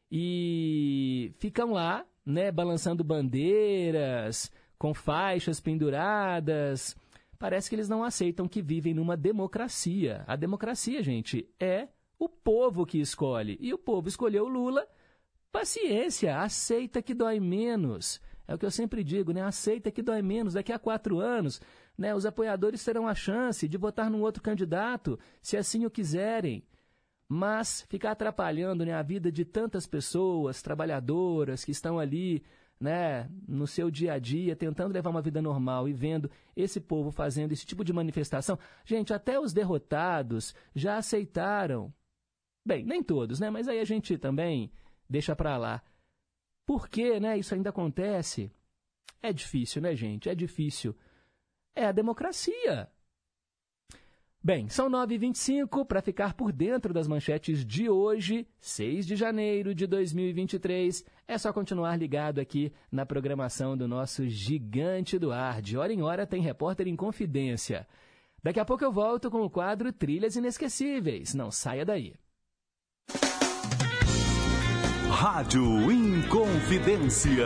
e 0.09 1.33
ficam 1.37 1.73
lá 1.73 2.05
né, 2.25 2.51
balançando 2.51 3.03
bandeiras, 3.03 4.51
com 4.77 4.93
faixas 4.93 5.59
penduradas. 5.59 6.95
Parece 7.37 7.69
que 7.69 7.75
eles 7.75 7.89
não 7.89 8.03
aceitam 8.03 8.47
que 8.47 8.61
vivem 8.61 8.93
numa 8.93 9.17
democracia. 9.17 10.23
A 10.27 10.35
democracia, 10.35 11.03
gente, 11.03 11.47
é 11.59 11.87
o 12.17 12.29
povo 12.29 12.85
que 12.85 12.99
escolhe. 12.99 13.57
E 13.59 13.73
o 13.73 13.77
povo 13.77 14.07
escolheu 14.07 14.47
Lula. 14.47 14.87
Paciência, 15.51 16.39
aceita 16.39 17.01
que 17.01 17.13
dói 17.13 17.39
menos. 17.39 18.21
É 18.47 18.55
o 18.55 18.57
que 18.57 18.65
eu 18.65 18.71
sempre 18.71 19.03
digo, 19.03 19.31
né? 19.31 19.41
Aceita 19.41 19.91
que 19.91 20.01
dói 20.01 20.21
menos. 20.21 20.53
Daqui 20.53 20.71
a 20.71 20.79
quatro 20.79 21.19
anos, 21.19 21.61
né, 21.97 22.13
os 22.15 22.25
apoiadores 22.25 22.83
terão 22.83 23.07
a 23.07 23.15
chance 23.15 23.67
de 23.67 23.77
votar 23.77 24.09
num 24.09 24.21
outro 24.21 24.41
candidato, 24.41 25.19
se 25.41 25.55
assim 25.57 25.85
o 25.85 25.91
quiserem. 25.91 26.63
Mas 27.27 27.81
ficar 27.89 28.11
atrapalhando 28.11 28.85
né, 28.85 28.93
a 28.93 29.01
vida 29.01 29.31
de 29.31 29.45
tantas 29.45 29.87
pessoas, 29.87 30.61
trabalhadoras, 30.61 31.63
que 31.63 31.71
estão 31.71 31.97
ali 31.97 32.43
né, 32.79 33.29
no 33.47 33.65
seu 33.65 33.89
dia 33.89 34.13
a 34.13 34.19
dia, 34.19 34.55
tentando 34.55 34.93
levar 34.93 35.09
uma 35.09 35.21
vida 35.21 35.41
normal 35.41 35.87
e 35.87 35.93
vendo 35.93 36.29
esse 36.55 36.81
povo 36.81 37.11
fazendo 37.11 37.53
esse 37.53 37.65
tipo 37.65 37.83
de 37.83 37.93
manifestação. 37.93 38.59
Gente, 38.85 39.13
até 39.13 39.39
os 39.39 39.53
derrotados 39.53 40.53
já 40.75 40.97
aceitaram. 40.97 41.93
Bem, 42.65 42.85
nem 42.85 43.01
todos, 43.01 43.39
né? 43.39 43.49
Mas 43.49 43.67
aí 43.67 43.79
a 43.79 43.85
gente 43.85 44.17
também 44.17 44.71
deixa 45.09 45.35
para 45.35 45.57
lá. 45.57 45.81
Por 46.65 46.87
que 46.89 47.19
né, 47.19 47.37
isso 47.37 47.53
ainda 47.53 47.69
acontece? 47.69 48.51
É 49.21 49.31
difícil, 49.31 49.81
né, 49.81 49.95
gente? 49.95 50.29
É 50.29 50.35
difícil. 50.35 50.95
É 51.75 51.85
a 51.85 51.91
democracia. 51.91 52.91
Bem, 54.45 54.67
são 54.67 54.89
9h25 54.89 55.85
para 55.85 56.01
ficar 56.01 56.33
por 56.33 56.51
dentro 56.51 56.93
das 56.93 57.07
manchetes 57.07 57.65
de 57.65 57.89
hoje, 57.89 58.45
6 58.59 59.07
de 59.07 59.15
janeiro 59.15 59.73
de 59.73 59.87
2023. 59.87 61.05
É 61.25 61.37
só 61.37 61.53
continuar 61.53 61.95
ligado 61.95 62.39
aqui 62.39 62.73
na 62.91 63.05
programação 63.05 63.77
do 63.77 63.87
nosso 63.87 64.27
Gigante 64.27 65.17
do 65.17 65.31
Ar. 65.31 65.61
De 65.61 65.77
hora 65.77 65.93
em 65.93 66.01
hora 66.01 66.27
tem 66.27 66.41
repórter 66.41 66.89
em 66.89 66.95
confidência. 66.95 67.87
Daqui 68.43 68.59
a 68.59 68.65
pouco 68.65 68.83
eu 68.83 68.91
volto 68.91 69.31
com 69.31 69.43
o 69.43 69.49
quadro 69.49 69.93
Trilhas 69.93 70.35
Inesquecíveis. 70.35 71.33
Não 71.33 71.49
saia 71.49 71.85
daí. 71.85 72.13
Rádio 75.09 75.89
Inconfidência. 75.89 77.45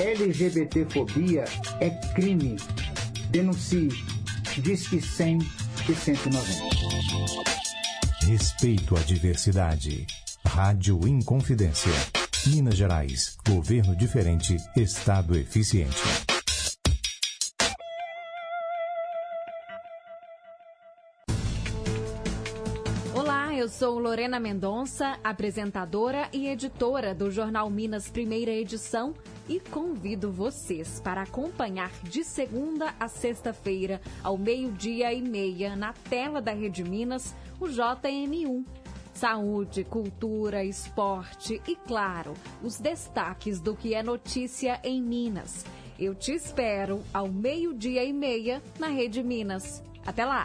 LGBTfobia 0.00 1.44
é 1.78 1.90
crime. 2.14 2.56
Denuncie. 3.28 3.90
Disque 4.56 4.98
100 4.98 5.38
e 5.88 5.94
190. 5.94 6.40
Respeito 8.26 8.96
à 8.96 9.00
diversidade. 9.00 10.06
Rádio 10.46 11.06
Inconfidência. 11.06 11.92
Minas 12.46 12.78
Gerais. 12.78 13.36
Governo 13.46 13.94
diferente. 13.94 14.56
Estado 14.74 15.36
eficiente. 15.36 16.00
eu 23.60 23.68
sou 23.68 23.98
Lorena 23.98 24.40
Mendonça, 24.40 25.18
apresentadora 25.22 26.30
e 26.32 26.48
editora 26.48 27.14
do 27.14 27.30
Jornal 27.30 27.68
Minas 27.68 28.08
Primeira 28.08 28.50
Edição 28.50 29.12
e 29.50 29.58
convido 29.58 30.30
vocês 30.30 31.00
para 31.00 31.22
acompanhar 31.22 31.90
de 32.04 32.22
segunda 32.22 32.94
a 33.00 33.08
sexta-feira, 33.08 34.00
ao 34.22 34.38
meio-dia 34.38 35.12
e 35.12 35.20
meia, 35.20 35.74
na 35.74 35.92
tela 35.92 36.40
da 36.40 36.52
Rede 36.52 36.84
Minas, 36.84 37.34
o 37.58 37.66
JM1. 37.66 38.64
Saúde, 39.12 39.82
cultura, 39.82 40.64
esporte 40.64 41.60
e, 41.66 41.74
claro, 41.74 42.32
os 42.62 42.78
destaques 42.78 43.60
do 43.60 43.74
que 43.74 43.92
é 43.92 44.04
notícia 44.04 44.80
em 44.84 45.02
Minas. 45.02 45.66
Eu 45.98 46.14
te 46.14 46.32
espero 46.32 47.02
ao 47.12 47.28
meio-dia 47.28 48.04
e 48.04 48.12
meia 48.12 48.62
na 48.78 48.86
Rede 48.86 49.20
Minas. 49.20 49.82
Até 50.06 50.24
lá! 50.24 50.44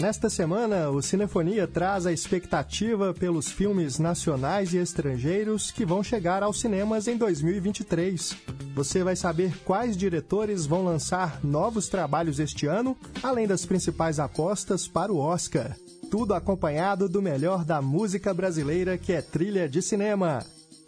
Nesta 0.00 0.30
semana, 0.30 0.90
o 0.90 1.02
Cinefonia 1.02 1.66
traz 1.66 2.06
a 2.06 2.12
expectativa 2.12 3.12
pelos 3.12 3.50
filmes 3.50 3.98
nacionais 3.98 4.72
e 4.72 4.76
estrangeiros 4.76 5.72
que 5.72 5.84
vão 5.84 6.04
chegar 6.04 6.40
aos 6.40 6.60
cinemas 6.60 7.08
em 7.08 7.16
2023. 7.16 8.36
Você 8.76 9.02
vai 9.02 9.16
saber 9.16 9.58
quais 9.64 9.96
diretores 9.96 10.66
vão 10.66 10.84
lançar 10.84 11.40
novos 11.42 11.88
trabalhos 11.88 12.38
este 12.38 12.64
ano, 12.66 12.96
além 13.24 13.48
das 13.48 13.66
principais 13.66 14.20
apostas 14.20 14.86
para 14.86 15.12
o 15.12 15.18
Oscar. 15.18 15.76
Tudo 16.08 16.32
acompanhado 16.32 17.08
do 17.08 17.20
melhor 17.20 17.64
da 17.64 17.82
música 17.82 18.32
brasileira, 18.32 18.96
que 18.96 19.12
é 19.12 19.20
trilha 19.20 19.68
de 19.68 19.82
cinema. 19.82 20.46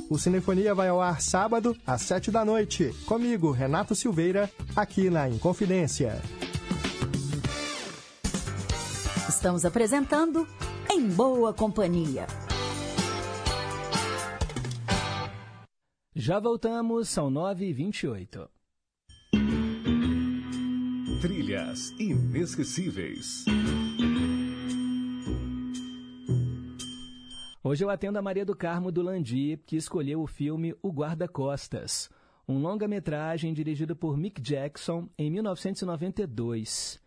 O 0.08 0.20
Cinefonia 0.20 0.72
vai 0.72 0.88
ao 0.88 1.02
ar 1.02 1.20
sábado, 1.20 1.76
às 1.84 2.02
sete 2.02 2.30
da 2.30 2.44
noite, 2.44 2.94
comigo, 3.06 3.50
Renato 3.50 3.92
Silveira, 3.96 4.48
aqui 4.76 5.10
na 5.10 5.28
Inconfidência. 5.28 6.20
Estamos 9.40 9.64
apresentando 9.64 10.46
Em 10.92 11.08
Boa 11.08 11.54
Companhia. 11.54 12.26
Já 16.14 16.38
voltamos, 16.38 17.08
são 17.08 17.30
9h28. 17.30 18.46
Trilhas 21.22 21.90
inesquecíveis. 21.98 23.46
Hoje 27.64 27.82
eu 27.82 27.88
atendo 27.88 28.18
a 28.18 28.22
Maria 28.22 28.44
do 28.44 28.54
Carmo 28.54 28.92
do 28.92 29.00
Landi, 29.00 29.58
que 29.66 29.76
escolheu 29.76 30.20
o 30.20 30.26
filme 30.26 30.76
O 30.82 30.92
Guarda-Costas, 30.92 32.10
um 32.46 32.58
longa-metragem 32.58 33.54
dirigido 33.54 33.96
por 33.96 34.18
Mick 34.18 34.38
Jackson 34.38 35.08
em 35.16 35.30
1992. 35.30 37.00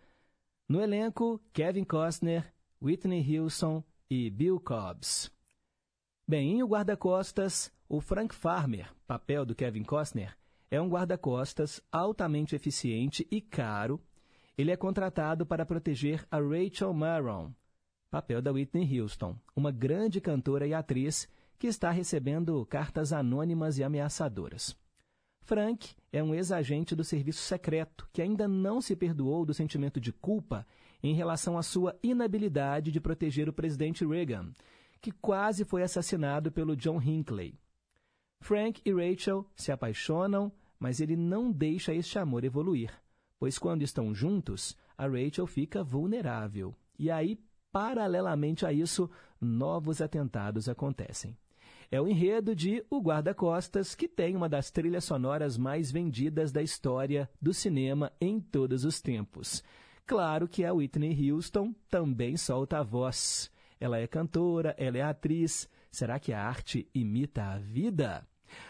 No 0.67 0.81
elenco, 0.81 1.41
Kevin 1.51 1.83
Costner, 1.83 2.53
Whitney 2.81 3.37
Houston 3.37 3.83
e 4.09 4.29
Bill 4.29 4.59
Cobbs. 4.61 5.29
Bem, 6.25 6.53
em 6.53 6.63
O 6.63 6.67
Guarda-Costas, 6.67 7.69
o 7.89 7.99
Frank 7.99 8.33
Farmer, 8.33 8.89
papel 9.05 9.45
do 9.45 9.53
Kevin 9.53 9.83
Costner, 9.83 10.37
é 10.71 10.79
um 10.79 10.87
guarda-costas 10.87 11.81
altamente 11.91 12.55
eficiente 12.55 13.27
e 13.29 13.41
caro. 13.41 14.01
Ele 14.57 14.71
é 14.71 14.77
contratado 14.77 15.45
para 15.45 15.65
proteger 15.65 16.25
a 16.31 16.37
Rachel 16.37 16.93
Marron, 16.93 17.51
papel 18.09 18.41
da 18.41 18.51
Whitney 18.51 18.99
Houston, 18.99 19.37
uma 19.53 19.71
grande 19.71 20.21
cantora 20.21 20.65
e 20.65 20.73
atriz 20.73 21.27
que 21.59 21.67
está 21.67 21.91
recebendo 21.91 22.65
cartas 22.67 23.11
anônimas 23.11 23.77
e 23.77 23.83
ameaçadoras. 23.83 24.75
Frank 25.43 25.93
é 26.11 26.23
um 26.23 26.33
ex-agente 26.33 26.95
do 26.95 27.03
serviço 27.03 27.41
secreto 27.41 28.07
que 28.13 28.21
ainda 28.21 28.47
não 28.47 28.79
se 28.79 28.95
perdoou 28.95 29.45
do 29.45 29.53
sentimento 29.53 29.99
de 29.99 30.11
culpa 30.11 30.65
em 31.01 31.13
relação 31.13 31.57
à 31.57 31.63
sua 31.63 31.97
inabilidade 32.01 32.91
de 32.91 33.01
proteger 33.01 33.49
o 33.49 33.53
presidente 33.53 34.05
Reagan, 34.05 34.51
que 35.01 35.11
quase 35.11 35.65
foi 35.65 35.83
assassinado 35.83 36.51
pelo 36.51 36.77
John 36.77 37.01
Hinckley. 37.01 37.59
Frank 38.39 38.81
e 38.85 38.93
Rachel 38.93 39.45
se 39.55 39.71
apaixonam, 39.71 40.51
mas 40.79 41.01
ele 41.01 41.17
não 41.17 41.51
deixa 41.51 41.93
este 41.93 42.17
amor 42.17 42.45
evoluir, 42.45 42.91
pois 43.37 43.57
quando 43.57 43.81
estão 43.81 44.15
juntos, 44.15 44.77
a 44.97 45.05
Rachel 45.07 45.45
fica 45.45 45.83
vulnerável. 45.83 46.73
E 46.97 47.11
aí 47.11 47.37
paralelamente 47.73 48.65
a 48.65 48.71
isso, 48.71 49.09
novos 49.41 49.99
atentados 49.99 50.69
acontecem. 50.69 51.35
É 51.93 52.01
o 52.01 52.07
enredo 52.07 52.55
de 52.55 52.83
O 52.89 52.99
Guarda-Costas, 52.99 53.93
que 53.93 54.07
tem 54.07 54.35
uma 54.35 54.49
das 54.49 54.71
trilhas 54.71 55.03
sonoras 55.03 55.59
mais 55.59 55.91
vendidas 55.91 56.51
da 56.51 56.59
história 56.59 57.29
do 57.39 57.53
cinema 57.53 58.11
em 58.19 58.39
todos 58.39 58.83
os 58.83 58.99
tempos. 58.99 59.63
Claro 60.03 60.47
que 60.47 60.65
a 60.65 60.73
Whitney 60.73 61.31
Houston 61.31 61.71
também 61.91 62.35
solta 62.35 62.79
a 62.79 62.83
voz. 62.83 63.51
Ela 63.79 63.99
é 63.99 64.07
cantora, 64.07 64.73
ela 64.75 64.97
é 64.97 65.01
atriz. 65.03 65.69
Será 65.91 66.17
que 66.17 66.33
a 66.33 66.43
arte 66.43 66.89
imita 66.95 67.43
a 67.43 67.59
vida? 67.59 68.27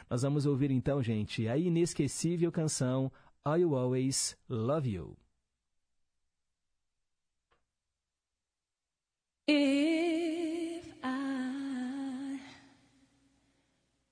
Nós 0.09 0.23
vamos 0.23 0.45
ouvir 0.45 0.69
então, 0.69 1.01
gente, 1.01 1.47
a 1.47 1.57
inesquecível 1.57 2.51
canção 2.51 3.09
I 3.47 3.63
Always 3.63 4.37
Love 4.49 4.89
You. 4.89 5.17
If 9.47 10.52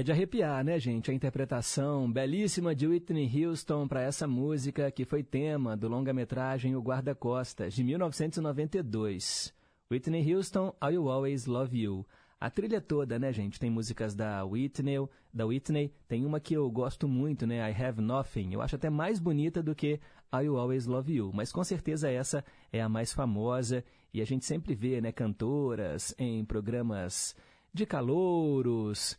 É 0.00 0.02
de 0.02 0.12
arrepiar, 0.12 0.64
né, 0.64 0.80
gente? 0.80 1.10
A 1.10 1.14
interpretação 1.14 2.10
belíssima 2.10 2.74
de 2.74 2.86
Whitney 2.86 3.44
Houston 3.44 3.86
para 3.86 4.00
essa 4.00 4.26
música 4.26 4.90
que 4.90 5.04
foi 5.04 5.22
tema 5.22 5.76
do 5.76 5.88
longa-metragem 5.88 6.74
O 6.74 6.80
Guarda-Costas, 6.80 7.74
de 7.74 7.84
1992. 7.84 9.52
Whitney 9.92 10.34
Houston, 10.34 10.74
I 10.82 10.96
Always 10.96 11.44
Love 11.44 11.78
You. 11.78 12.06
A 12.40 12.48
trilha 12.48 12.80
toda, 12.80 13.18
né, 13.18 13.30
gente? 13.30 13.60
Tem 13.60 13.68
músicas 13.68 14.14
da 14.14 14.42
Whitney, 14.42 15.06
da 15.34 15.44
Whitney, 15.44 15.92
tem 16.08 16.24
uma 16.24 16.40
que 16.40 16.54
eu 16.54 16.70
gosto 16.70 17.06
muito, 17.06 17.46
né? 17.46 17.56
I 17.70 17.82
Have 17.82 18.00
Nothing. 18.00 18.54
Eu 18.54 18.62
acho 18.62 18.76
até 18.76 18.88
mais 18.88 19.18
bonita 19.18 19.62
do 19.62 19.74
que 19.74 20.00
I 20.32 20.46
Always 20.46 20.86
Love 20.86 21.12
You, 21.12 21.30
mas 21.34 21.52
com 21.52 21.62
certeza 21.62 22.10
essa 22.10 22.42
é 22.72 22.80
a 22.80 22.88
mais 22.88 23.12
famosa 23.12 23.84
e 24.14 24.22
a 24.22 24.24
gente 24.24 24.46
sempre 24.46 24.74
vê, 24.74 24.98
né, 24.98 25.12
cantoras 25.12 26.14
em 26.18 26.42
programas 26.42 27.36
de 27.70 27.84
calouros, 27.84 29.18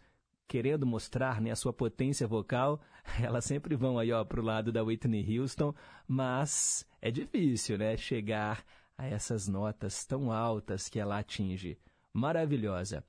querendo 0.52 0.86
mostrar 0.86 1.40
né, 1.40 1.50
a 1.50 1.56
sua 1.56 1.72
potência 1.72 2.28
vocal, 2.28 2.82
elas 3.24 3.46
sempre 3.46 3.74
vão 3.74 3.98
aí 3.98 4.12
ó 4.12 4.22
pro 4.26 4.42
lado 4.42 4.70
da 4.70 4.84
Whitney 4.84 5.40
Houston, 5.40 5.74
mas 6.06 6.86
é 7.02 7.10
difícil, 7.10 7.78
né, 7.78 7.96
chegar 7.96 8.62
a 8.98 9.08
essas 9.08 9.48
notas 9.48 10.06
tão 10.06 10.30
altas 10.30 10.90
que 10.90 11.00
ela 11.00 11.20
atinge. 11.20 11.78
Maravilhosa. 12.12 13.02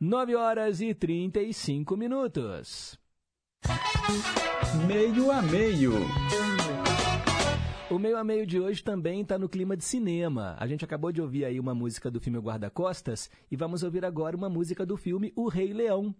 9 0.00 0.34
horas 0.34 0.80
e 0.80 0.94
35 0.94 1.94
minutos. 1.94 2.98
Meio 4.86 5.30
a 5.30 5.42
meio. 5.42 5.92
O 7.90 7.98
meio 7.98 8.16
a 8.16 8.24
meio 8.24 8.46
de 8.46 8.58
hoje 8.58 8.82
também 8.82 9.20
está 9.20 9.38
no 9.38 9.46
clima 9.48 9.76
de 9.76 9.84
cinema. 9.84 10.56
A 10.58 10.66
gente 10.66 10.86
acabou 10.86 11.12
de 11.12 11.20
ouvir 11.20 11.44
aí 11.44 11.60
uma 11.60 11.74
música 11.74 12.10
do 12.10 12.18
filme 12.18 12.38
Guarda-Costas 12.38 13.28
e 13.50 13.56
vamos 13.56 13.82
ouvir 13.82 14.06
agora 14.06 14.34
uma 14.34 14.48
música 14.48 14.86
do 14.86 14.96
filme 14.96 15.34
O 15.36 15.48
Rei 15.48 15.74
Leão. 15.74 16.14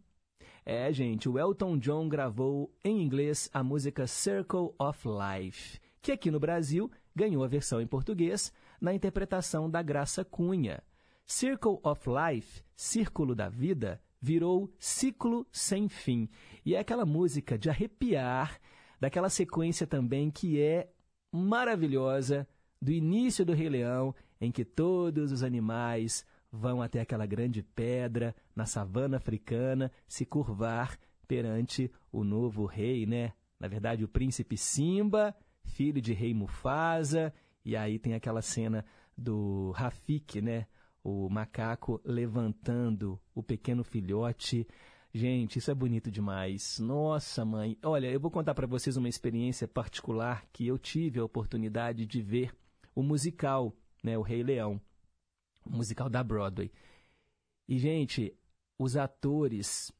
É, 0.70 0.92
gente, 0.92 1.31
o 1.31 1.38
Elton 1.38 1.78
John 1.78 2.11
gravou 2.11 2.70
em 2.85 3.00
inglês 3.00 3.48
a 3.54 3.64
música 3.64 4.07
Circle 4.07 4.74
of 4.78 5.09
Life, 5.09 5.81
que 6.02 6.12
aqui 6.12 6.31
no 6.31 6.38
Brasil 6.38 6.90
ganhou 7.16 7.42
a 7.42 7.48
versão 7.48 7.81
em 7.81 7.87
português 7.87 8.52
na 8.78 8.92
interpretação 8.92 9.70
da 9.70 9.81
Graça 9.81 10.26
Cunha. 10.26 10.83
Circle 11.24 11.78
of 11.83 12.02
Life, 12.07 12.62
Círculo 12.76 13.35
da 13.35 13.48
Vida, 13.48 13.98
virou 14.20 14.70
Ciclo 14.78 15.46
Sem 15.50 15.88
Fim. 15.88 16.28
E 16.66 16.74
é 16.74 16.81
aquela 16.81 17.07
música 17.07 17.57
de 17.57 17.70
arrepiar, 17.70 18.61
daquela 19.00 19.31
sequência 19.31 19.87
também 19.87 20.31
que 20.31 20.61
é 20.61 20.92
maravilhosa 21.33 22.46
do 22.78 22.92
início 22.92 23.42
do 23.42 23.54
Rei 23.54 23.70
Leão, 23.70 24.14
em 24.38 24.52
que 24.52 24.66
todos 24.66 25.33
os 25.33 25.42
animais 25.42 26.26
vão 26.50 26.80
até 26.80 27.00
aquela 27.00 27.26
grande 27.26 27.62
pedra 27.62 28.34
na 28.55 28.66
savana 28.66 29.16
africana 29.16 29.92
se 30.07 30.24
curvar 30.24 30.99
perante 31.26 31.90
o 32.11 32.24
novo 32.24 32.64
rei, 32.64 33.07
né? 33.07 33.32
Na 33.61 33.68
verdade, 33.68 34.05
o 34.05 34.09
príncipe 34.09 34.57
Simba, 34.57 35.34
filho 35.62 36.01
de 36.01 36.12
rei 36.12 36.32
Mufasa, 36.32 37.32
e 37.64 37.76
aí 37.76 37.99
tem 37.99 38.14
aquela 38.14 38.40
cena 38.40 38.84
do 39.16 39.72
Rafik, 39.72 40.40
né? 40.40 40.66
O 41.05 41.28
macaco 41.28 42.01
levantando 42.05 43.20
o 43.34 43.42
pequeno 43.42 43.84
filhote. 43.84 44.66
Gente, 45.12 45.59
isso 45.59 45.70
é 45.70 45.74
bonito 45.74 46.11
demais. 46.11 46.78
Nossa, 46.78 47.44
mãe. 47.44 47.76
Olha, 47.82 48.11
eu 48.11 48.20
vou 48.20 48.30
contar 48.30 48.55
para 48.55 48.66
vocês 48.66 48.96
uma 48.96 49.09
experiência 49.09 49.66
particular 49.66 50.46
que 50.53 50.66
eu 50.66 50.78
tive 50.78 51.18
a 51.18 51.24
oportunidade 51.24 52.07
de 52.07 52.22
ver 52.22 52.55
o 52.94 53.03
musical, 53.03 53.74
né, 54.03 54.16
O 54.16 54.22
Rei 54.22 54.42
Leão 54.42 54.80
musical 55.69 56.09
da 56.09 56.23
Broadway. 56.23 56.71
E, 57.69 57.79
gente, 57.79 58.37
os 58.79 58.97
atores 58.97 59.93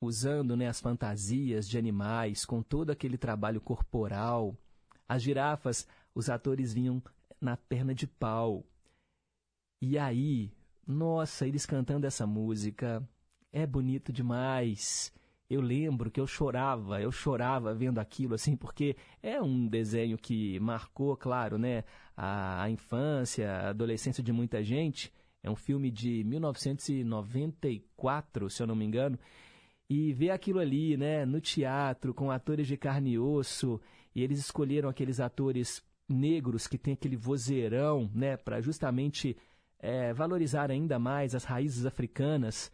usando 0.00 0.56
né, 0.56 0.66
as 0.66 0.80
fantasias 0.80 1.68
de 1.68 1.78
animais, 1.78 2.44
com 2.44 2.62
todo 2.62 2.90
aquele 2.90 3.16
trabalho 3.16 3.60
corporal. 3.60 4.56
As 5.08 5.22
girafas, 5.22 5.86
os 6.14 6.28
atores 6.28 6.72
vinham 6.72 7.02
na 7.40 7.56
perna 7.56 7.94
de 7.94 8.06
pau. 8.06 8.64
E 9.80 9.96
aí, 9.96 10.52
nossa, 10.86 11.46
eles 11.46 11.64
cantando 11.64 12.06
essa 12.06 12.26
música, 12.26 13.06
é 13.52 13.66
bonito 13.66 14.12
demais. 14.12 15.12
Eu 15.52 15.60
lembro 15.60 16.10
que 16.10 16.18
eu 16.18 16.26
chorava, 16.26 17.02
eu 17.02 17.12
chorava 17.12 17.74
vendo 17.74 17.98
aquilo, 17.98 18.34
assim, 18.34 18.56
porque 18.56 18.96
é 19.22 19.38
um 19.38 19.68
desenho 19.68 20.16
que 20.16 20.58
marcou, 20.60 21.14
claro, 21.14 21.58
né, 21.58 21.84
a, 22.16 22.62
a 22.62 22.70
infância, 22.70 23.52
a 23.52 23.68
adolescência 23.68 24.22
de 24.22 24.32
muita 24.32 24.64
gente. 24.64 25.12
É 25.42 25.50
um 25.50 25.54
filme 25.54 25.90
de 25.90 26.24
1994, 26.24 28.48
se 28.48 28.62
eu 28.62 28.66
não 28.66 28.74
me 28.74 28.86
engano. 28.86 29.18
E 29.90 30.14
ver 30.14 30.30
aquilo 30.30 30.58
ali, 30.58 30.96
né, 30.96 31.26
no 31.26 31.38
teatro, 31.38 32.14
com 32.14 32.30
atores 32.30 32.66
de 32.66 32.78
carne 32.78 33.10
e 33.10 33.18
osso, 33.18 33.78
e 34.14 34.22
eles 34.22 34.38
escolheram 34.38 34.88
aqueles 34.88 35.20
atores 35.20 35.84
negros 36.08 36.66
que 36.66 36.78
têm 36.78 36.94
aquele 36.94 37.16
vozeirão, 37.16 38.10
né, 38.14 38.38
para 38.38 38.58
justamente 38.62 39.36
é, 39.78 40.14
valorizar 40.14 40.70
ainda 40.70 40.98
mais 40.98 41.34
as 41.34 41.44
raízes 41.44 41.84
africanas. 41.84 42.72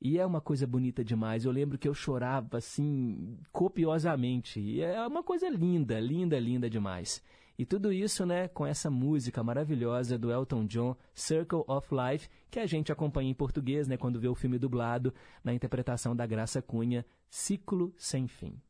E 0.00 0.18
é 0.18 0.26
uma 0.26 0.40
coisa 0.40 0.66
bonita 0.66 1.04
demais. 1.04 1.44
Eu 1.44 1.52
lembro 1.52 1.78
que 1.78 1.88
eu 1.88 1.94
chorava 1.94 2.58
assim 2.58 3.38
copiosamente. 3.50 4.60
E 4.60 4.82
é 4.82 5.06
uma 5.06 5.22
coisa 5.22 5.48
linda, 5.48 5.98
linda, 5.98 6.38
linda 6.38 6.68
demais. 6.68 7.22
E 7.58 7.64
tudo 7.64 7.90
isso, 7.90 8.26
né, 8.26 8.48
com 8.48 8.66
essa 8.66 8.90
música 8.90 9.42
maravilhosa 9.42 10.18
do 10.18 10.30
Elton 10.30 10.66
John, 10.66 10.94
Circle 11.14 11.64
of 11.66 11.88
Life, 11.90 12.28
que 12.50 12.60
a 12.60 12.66
gente 12.66 12.92
acompanha 12.92 13.30
em 13.30 13.34
português, 13.34 13.88
né, 13.88 13.96
quando 13.96 14.20
vê 14.20 14.28
o 14.28 14.34
filme 14.34 14.58
dublado, 14.58 15.14
na 15.42 15.54
interpretação 15.54 16.14
da 16.14 16.26
Graça 16.26 16.60
Cunha, 16.60 17.04
Ciclo 17.30 17.94
Sem 17.96 18.28
Fim. 18.28 18.60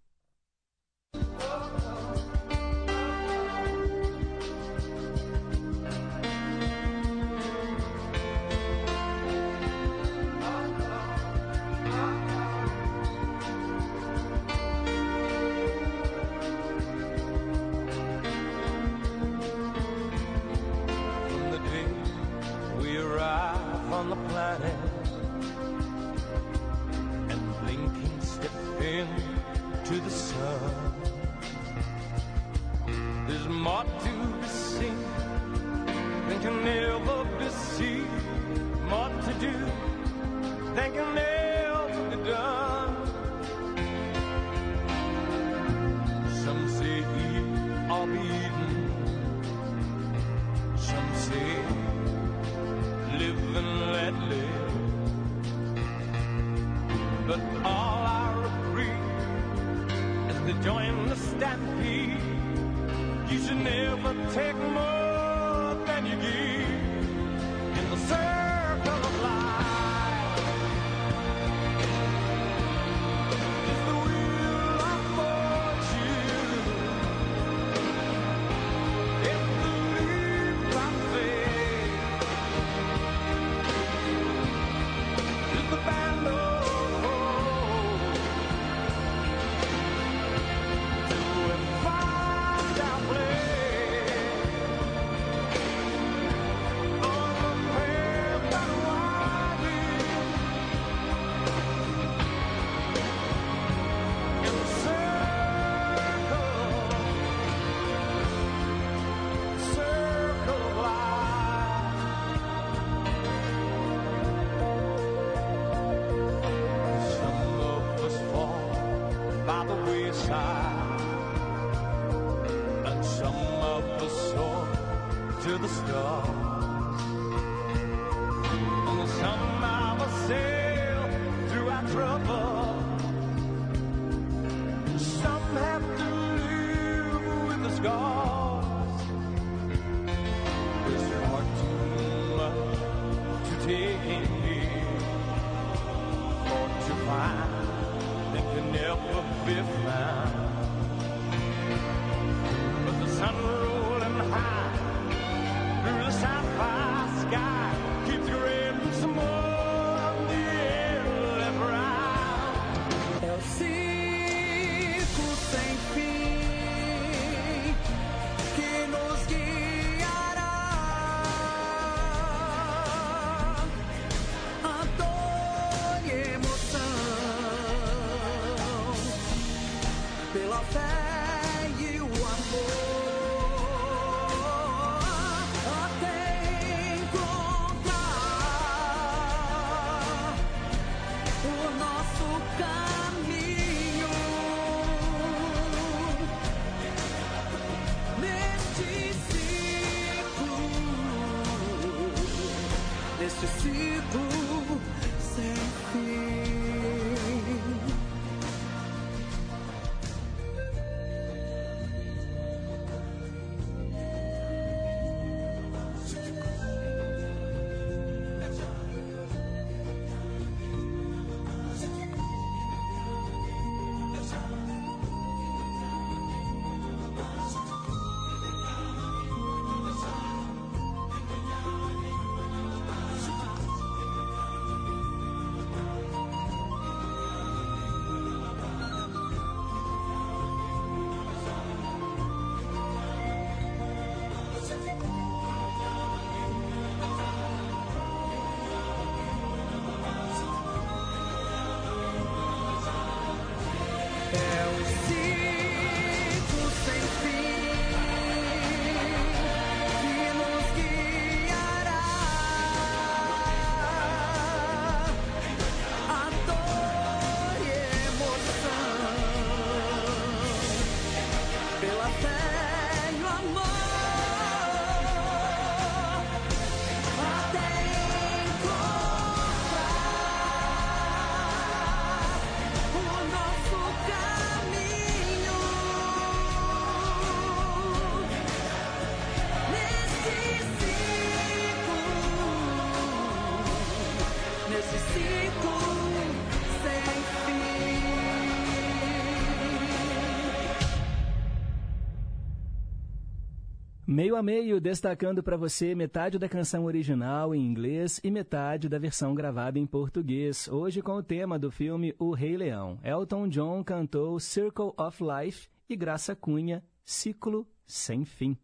Meio 304.27 304.35
a 304.35 304.43
meio, 304.43 304.81
destacando 304.81 305.41
para 305.41 305.57
você 305.57 305.95
metade 305.95 306.37
da 306.37 306.49
canção 306.49 306.85
original 306.85 307.55
em 307.55 307.65
inglês 307.65 308.21
e 308.25 308.29
metade 308.29 308.89
da 308.89 308.99
versão 308.99 309.33
gravada 309.37 309.79
em 309.79 309.87
português. 309.87 310.67
Hoje 310.67 311.01
com 311.01 311.13
o 311.13 311.23
tema 311.23 311.57
do 311.57 311.71
filme 311.71 312.13
O 312.19 312.33
Rei 312.33 312.57
Leão. 312.57 312.99
Elton 313.05 313.47
John 313.47 313.85
cantou 313.85 314.41
Circle 314.41 314.93
of 314.99 315.23
Life 315.23 315.69
e 315.89 315.95
Graça 315.95 316.35
Cunha, 316.35 316.83
Ciclo 317.05 317.65
Sem 317.87 318.25
Fim. 318.25 318.59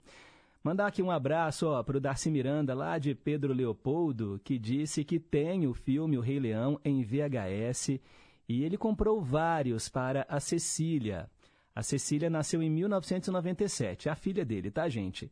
Mandar 0.65 0.89
aqui 0.89 1.01
um 1.01 1.13
abraço 1.13 1.69
para 1.85 1.97
o 1.97 2.01
Darcy 2.01 2.29
Miranda, 2.29 2.75
lá 2.75 2.99
de 2.99 3.15
Pedro 3.15 3.53
Leopoldo, 3.53 4.41
que 4.43 4.59
disse 4.59 5.05
que 5.05 5.21
tem 5.21 5.69
o 5.69 5.75
filme 5.75 6.19
O 6.19 6.21
Rei 6.21 6.41
Leão 6.41 6.81
em 6.85 7.05
VHS 7.05 8.01
e 8.49 8.65
ele 8.65 8.77
comprou 8.77 9.23
vários 9.23 9.89
para 9.89 10.27
a 10.29 10.41
Cecília. 10.41 11.31
A 11.73 11.85
Cecília 11.85 12.29
nasceu 12.29 12.61
em 12.61 12.69
1997, 12.69 14.09
a 14.09 14.17
filha 14.17 14.45
dele, 14.45 14.69
tá, 14.69 14.89
gente? 14.89 15.31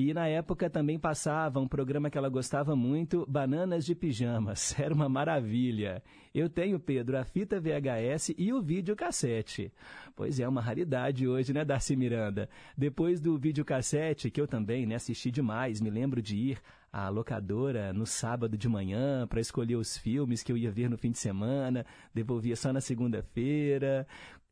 E 0.00 0.14
na 0.14 0.28
época 0.28 0.70
também 0.70 0.96
passava 0.96 1.58
um 1.58 1.66
programa 1.66 2.08
que 2.08 2.16
ela 2.16 2.28
gostava 2.28 2.76
muito, 2.76 3.26
Bananas 3.28 3.84
de 3.84 3.96
Pijamas. 3.96 4.72
Era 4.78 4.94
uma 4.94 5.08
maravilha. 5.08 6.00
Eu 6.32 6.48
tenho, 6.48 6.78
Pedro, 6.78 7.18
a 7.18 7.24
fita 7.24 7.60
VHS 7.60 8.32
e 8.38 8.52
o 8.52 8.62
videocassete. 8.62 9.72
Pois 10.14 10.38
é, 10.38 10.46
uma 10.46 10.60
raridade 10.60 11.26
hoje, 11.26 11.52
né, 11.52 11.64
Darcy 11.64 11.96
Miranda? 11.96 12.48
Depois 12.76 13.20
do 13.20 13.36
videocassete, 13.36 14.30
que 14.30 14.40
eu 14.40 14.46
também 14.46 14.86
né, 14.86 14.94
assisti 14.94 15.32
demais, 15.32 15.80
me 15.80 15.90
lembro 15.90 16.22
de 16.22 16.36
ir 16.36 16.62
à 16.92 17.08
locadora 17.08 17.92
no 17.92 18.06
sábado 18.06 18.56
de 18.56 18.68
manhã 18.68 19.26
para 19.26 19.40
escolher 19.40 19.74
os 19.74 19.96
filmes 19.96 20.44
que 20.44 20.52
eu 20.52 20.56
ia 20.56 20.70
ver 20.70 20.88
no 20.88 20.96
fim 20.96 21.10
de 21.10 21.18
semana, 21.18 21.84
devolvia 22.14 22.54
só 22.54 22.72
na 22.72 22.80
segunda-feira 22.80 24.06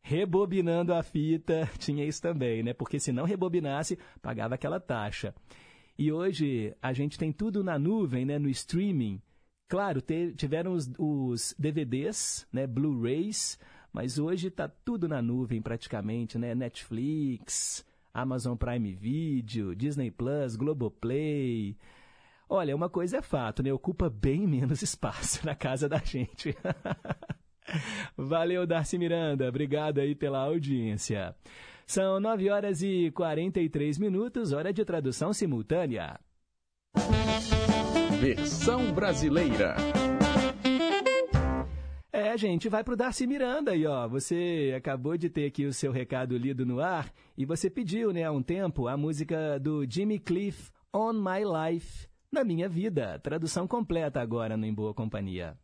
rebobinando 0.06 0.94
a 0.94 1.02
fita, 1.02 1.68
tinha 1.78 2.04
isso 2.04 2.22
também, 2.22 2.62
né? 2.62 2.72
Porque 2.72 3.00
se 3.00 3.10
não 3.10 3.24
rebobinasse, 3.24 3.98
pagava 4.22 4.54
aquela 4.54 4.78
taxa. 4.78 5.34
E 5.98 6.12
hoje 6.12 6.76
a 6.80 6.92
gente 6.92 7.18
tem 7.18 7.32
tudo 7.32 7.64
na 7.64 7.76
nuvem, 7.76 8.24
né? 8.24 8.38
No 8.38 8.48
streaming. 8.48 9.20
Claro, 9.68 10.00
te, 10.00 10.32
tiveram 10.34 10.74
os, 10.74 10.88
os, 10.96 11.56
DVDs, 11.58 12.46
né? 12.52 12.68
Blu-rays, 12.68 13.58
mas 13.92 14.16
hoje 14.16 14.46
está 14.46 14.68
tudo 14.68 15.08
na 15.08 15.20
nuvem 15.20 15.60
praticamente, 15.60 16.38
né? 16.38 16.54
Netflix, 16.54 17.84
Amazon 18.14 18.56
Prime 18.56 18.94
Video, 18.94 19.74
Disney 19.74 20.12
Plus, 20.12 20.54
Globoplay. 20.54 21.76
Olha, 22.48 22.76
uma 22.76 22.88
coisa 22.88 23.16
é 23.16 23.22
fato, 23.22 23.60
né? 23.60 23.72
Ocupa 23.72 24.08
bem 24.08 24.46
menos 24.46 24.82
espaço 24.82 25.44
na 25.44 25.56
casa 25.56 25.88
da 25.88 25.98
gente. 25.98 26.54
Valeu, 28.16 28.66
Darcy 28.66 28.98
Miranda. 28.98 29.48
Obrigado 29.48 29.98
aí 29.98 30.14
pela 30.14 30.40
audiência. 30.40 31.34
São 31.86 32.18
9 32.18 32.50
horas 32.50 32.82
e 32.82 33.10
43 33.12 33.98
minutos, 33.98 34.52
hora 34.52 34.72
de 34.72 34.84
tradução 34.84 35.32
simultânea. 35.32 36.18
Versão 38.20 38.92
brasileira. 38.92 39.76
É, 42.12 42.36
gente, 42.36 42.68
vai 42.68 42.82
pro 42.82 42.96
Darcy 42.96 43.26
Miranda 43.26 43.72
aí, 43.72 43.86
ó. 43.86 44.08
Você 44.08 44.74
acabou 44.76 45.16
de 45.16 45.28
ter 45.28 45.46
aqui 45.46 45.64
o 45.64 45.72
seu 45.72 45.92
recado 45.92 46.36
lido 46.36 46.64
no 46.64 46.80
ar 46.80 47.12
e 47.36 47.44
você 47.44 47.70
pediu, 47.70 48.12
né, 48.12 48.24
há 48.24 48.32
um 48.32 48.42
tempo, 48.42 48.88
a 48.88 48.96
música 48.96 49.60
do 49.60 49.84
Jimmy 49.88 50.18
Cliff, 50.18 50.70
On 50.92 51.12
My 51.12 51.44
Life, 51.44 52.08
na 52.32 52.42
minha 52.42 52.68
vida. 52.68 53.20
Tradução 53.20 53.68
completa 53.68 54.20
agora 54.20 54.56
no 54.56 54.64
Em 54.64 54.74
Boa 54.74 54.94
Companhia. 54.94 55.56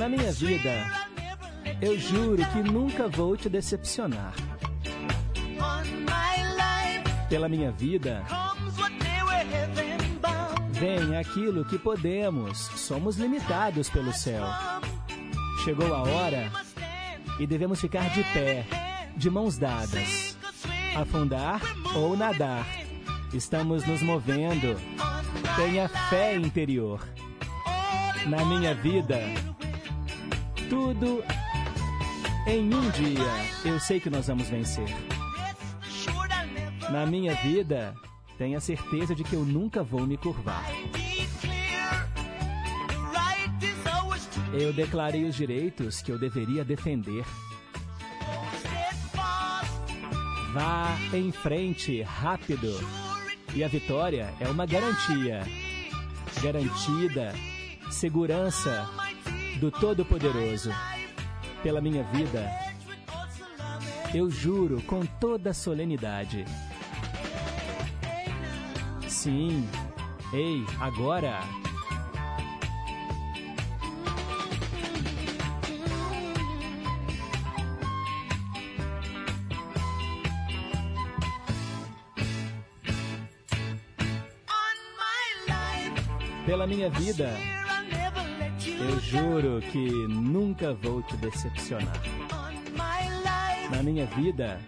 Na 0.00 0.08
minha 0.08 0.32
vida, 0.32 0.90
eu 1.78 1.98
juro 1.98 2.42
que 2.52 2.62
nunca 2.62 3.06
vou 3.06 3.36
te 3.36 3.50
decepcionar. 3.50 4.32
Pela 7.28 7.50
minha 7.50 7.70
vida, 7.70 8.24
vem 10.70 11.18
aquilo 11.18 11.66
que 11.66 11.78
podemos, 11.78 12.56
somos 12.56 13.18
limitados 13.18 13.90
pelo 13.90 14.10
céu. 14.10 14.42
Chegou 15.64 15.94
a 15.94 16.00
hora 16.00 16.50
e 17.38 17.46
devemos 17.46 17.78
ficar 17.78 18.08
de 18.08 18.24
pé, 18.32 18.64
de 19.18 19.28
mãos 19.28 19.58
dadas, 19.58 20.34
afundar 20.96 21.60
ou 21.94 22.16
nadar. 22.16 22.66
Estamos 23.34 23.86
nos 23.86 24.00
movendo. 24.00 24.80
Tenha 25.56 25.90
fé 26.08 26.36
interior. 26.36 27.06
Na 28.26 28.46
minha 28.46 28.74
vida, 28.74 29.18
tudo 30.70 31.22
em 32.46 32.72
um 32.72 32.90
dia 32.90 33.26
eu 33.64 33.80
sei 33.80 33.98
que 33.98 34.08
nós 34.08 34.28
vamos 34.28 34.48
vencer. 34.48 34.86
Na 36.90 37.04
minha 37.04 37.34
vida, 37.34 37.94
tenha 38.38 38.60
certeza 38.60 39.14
de 39.14 39.24
que 39.24 39.34
eu 39.34 39.44
nunca 39.44 39.82
vou 39.82 40.06
me 40.06 40.16
curvar. 40.16 40.64
Eu 44.52 44.72
declarei 44.72 45.24
os 45.24 45.34
direitos 45.34 46.00
que 46.00 46.10
eu 46.10 46.18
deveria 46.18 46.64
defender. 46.64 47.24
Vá 50.52 50.96
em 51.12 51.30
frente, 51.32 52.02
rápido. 52.02 52.72
E 53.54 53.62
a 53.64 53.68
vitória 53.68 54.32
é 54.40 54.48
uma 54.48 54.66
garantia. 54.66 55.42
Garantida, 56.42 57.34
segurança 57.90 58.99
do 59.60 59.70
Todo-Poderoso. 59.70 60.70
Pela 61.62 61.82
minha 61.82 62.02
vida, 62.04 62.50
eu 64.14 64.30
juro 64.30 64.80
com 64.82 65.04
toda 65.04 65.52
solenidade. 65.52 66.46
Sim. 69.06 69.68
Ei, 70.32 70.64
agora. 70.80 71.40
Pela 86.46 86.66
minha 86.66 86.88
vida, 86.88 87.30
eu 88.80 89.00
juro 89.00 89.60
que 89.70 89.90
nunca 90.08 90.72
vou 90.72 91.02
te 91.02 91.16
decepcionar. 91.16 92.00
Na 93.70 93.82
minha 93.82 94.06
vida, 94.06 94.60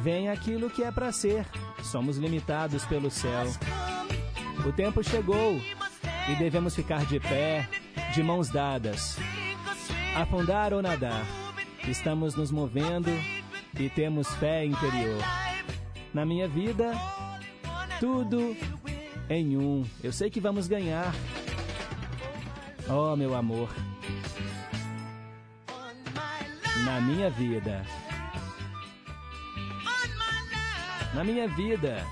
vem 0.00 0.28
aquilo 0.28 0.70
que 0.70 0.82
é 0.82 0.90
para 0.90 1.12
ser. 1.12 1.46
Somos 1.82 2.16
limitados 2.16 2.84
pelo 2.86 3.10
céu. 3.10 3.46
O 4.66 4.72
tempo 4.72 5.02
chegou 5.02 5.60
e 6.28 6.34
devemos 6.36 6.74
ficar 6.74 7.04
de 7.06 7.20
pé, 7.20 7.68
de 8.14 8.22
mãos 8.22 8.48
dadas. 8.48 9.18
Afundar 10.14 10.72
ou 10.72 10.82
nadar, 10.82 11.24
estamos 11.88 12.34
nos 12.34 12.50
movendo 12.50 13.10
e 13.78 13.88
temos 13.88 14.28
fé 14.36 14.64
interior. 14.64 15.22
Na 16.12 16.24
minha 16.26 16.46
vida, 16.46 16.92
tudo 17.98 18.56
em 19.28 19.56
um. 19.56 19.84
Eu 20.02 20.12
sei 20.12 20.28
que 20.30 20.40
vamos 20.40 20.68
ganhar. 20.68 21.14
Oh, 22.94 23.16
meu 23.16 23.34
amor. 23.34 23.70
Na 26.84 27.00
minha 27.00 27.30
vida. 27.30 27.86
Na 31.14 31.24
minha 31.24 31.48
vida. 31.48 32.06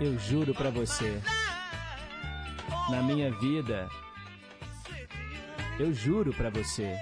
Eu 0.00 0.18
juro 0.18 0.52
pra 0.52 0.70
você. 0.70 1.22
Na 2.90 3.00
minha 3.04 3.30
vida. 3.30 3.88
Eu 5.78 5.94
juro 5.94 6.32
pra 6.32 6.50
você. 6.50 6.98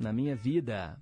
Na 0.00 0.14
minha 0.14 0.34
vida. 0.34 0.96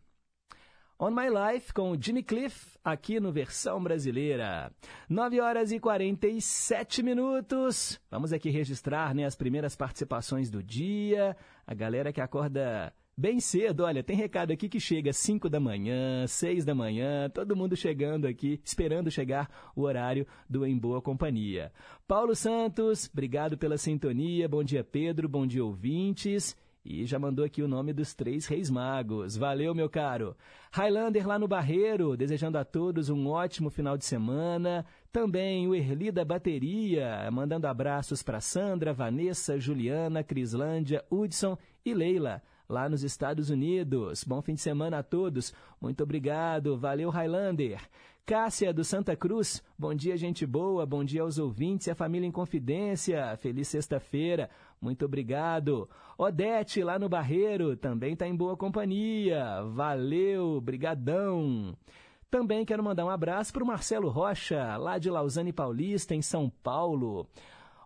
On 0.99 1.12
My 1.12 1.28
Life 1.28 1.72
com 1.72 1.97
Jimmy 2.01 2.24
Cliff, 2.24 2.72
aqui 2.85 3.20
no 3.20 3.33
versão 3.33 3.83
brasileira. 3.83 4.72
9 5.09 5.41
horas 5.41 5.72
e 5.72 5.78
47 5.78 7.03
minutos. 7.03 8.01
Vamos 8.11 8.33
aqui 8.33 8.51
registrar 8.51 9.14
né, 9.14 9.24
as 9.24 9.37
primeiras 9.37 9.76
participações 9.76 10.51
do 10.51 10.62
dia. 10.62 11.37
A 11.66 11.74
galera 11.74 12.12
que 12.12 12.20
acorda 12.20 12.93
bem 13.16 13.41
cedo. 13.41 13.85
Olha, 13.85 14.03
tem 14.03 14.16
recado 14.16 14.53
aqui 14.53 14.68
que 14.68 14.80
chega 14.80 15.11
às 15.11 15.16
5 15.18 15.49
da 15.49 15.61
manhã, 15.61 16.26
6 16.26 16.64
da 16.64 16.74
manhã, 16.74 17.28
todo 17.30 17.57
mundo 17.57 17.76
chegando 17.76 18.26
aqui, 18.26 18.61
esperando 18.64 19.11
chegar 19.11 19.49
o 19.76 19.83
horário 19.83 20.26
do 20.49 20.66
Em 20.66 20.78
Boa 20.78 21.01
Companhia. 21.01 21.72
Paulo 22.07 22.35
Santos, 22.35 23.09
obrigado 23.12 23.57
pela 23.57 23.78
sintonia. 23.78 24.49
Bom 24.49 24.64
dia, 24.64 24.83
Pedro. 24.83 25.28
Bom 25.28 25.47
dia, 25.47 25.64
ouvintes. 25.64 26.57
E 26.85 27.07
já 27.07 27.16
mandou 27.16 27.45
aqui 27.45 27.62
o 27.62 27.68
nome 27.68 27.93
dos 27.93 28.12
três 28.12 28.47
reis 28.47 28.68
magos. 28.68 29.37
Valeu, 29.37 29.72
meu 29.72 29.89
caro. 29.89 30.37
Highlander 30.72 31.26
lá 31.28 31.39
no 31.39 31.47
Barreiro, 31.47 32.16
desejando 32.16 32.59
a 32.59 32.64
todos 32.64 33.09
um 33.09 33.28
ótimo 33.28 33.70
final 33.70 33.97
de 33.97 34.05
semana. 34.05 34.85
Também 35.12 35.68
o 35.68 35.74
Erli 35.76 36.11
da 36.11 36.24
Bateria, 36.24 37.30
mandando 37.30 37.68
abraços 37.68 38.22
para 38.22 38.41
Sandra, 38.41 38.93
Vanessa, 38.93 39.61
Juliana, 39.61 40.24
Crislândia, 40.24 41.05
Hudson 41.09 41.57
e 41.85 41.95
Leila, 41.95 42.43
lá 42.68 42.89
nos 42.89 43.05
Estados 43.05 43.49
Unidos. 43.49 44.24
Bom 44.24 44.43
fim 44.43 44.55
de 44.55 44.61
semana 44.61 44.99
a 44.99 45.03
todos. 45.05 45.55
Muito 45.80 46.03
obrigado. 46.03 46.76
Valeu, 46.76 47.11
Highlander. 47.11 47.80
Cássia 48.24 48.72
do 48.72 48.85
Santa 48.85 49.16
Cruz, 49.16 49.61
bom 49.76 49.93
dia, 49.93 50.16
gente 50.16 50.47
boa, 50.47 50.87
bom 50.87 51.03
dia 51.03 51.22
aos 51.22 51.39
ouvintes 51.39 51.89
e 51.89 51.91
à 51.91 51.95
família 51.95 52.24
em 52.24 52.30
confidência. 52.30 53.37
Feliz 53.39 53.66
sexta-feira, 53.66 54.49
muito 54.83 55.05
obrigado. 55.05 55.89
Odete, 56.18 56.83
lá 56.83 56.99
no 56.99 57.09
Barreiro, 57.09 57.76
também 57.76 58.14
está 58.14 58.26
em 58.26 58.35
boa 58.35 58.57
companhia. 58.57 59.62
Valeu, 59.72 60.61
brigadão. 60.61 61.76
Também 62.28 62.64
quero 62.64 62.83
mandar 62.83 63.05
um 63.05 63.11
abraço 63.11 63.53
para 63.53 63.62
o 63.62 63.66
Marcelo 63.66 64.09
Rocha, 64.09 64.76
lá 64.76 64.99
de 64.99 65.09
Lausanne 65.09 65.53
Paulista, 65.53 66.16
em 66.16 66.20
São 66.20 66.51
Paulo. 66.51 67.28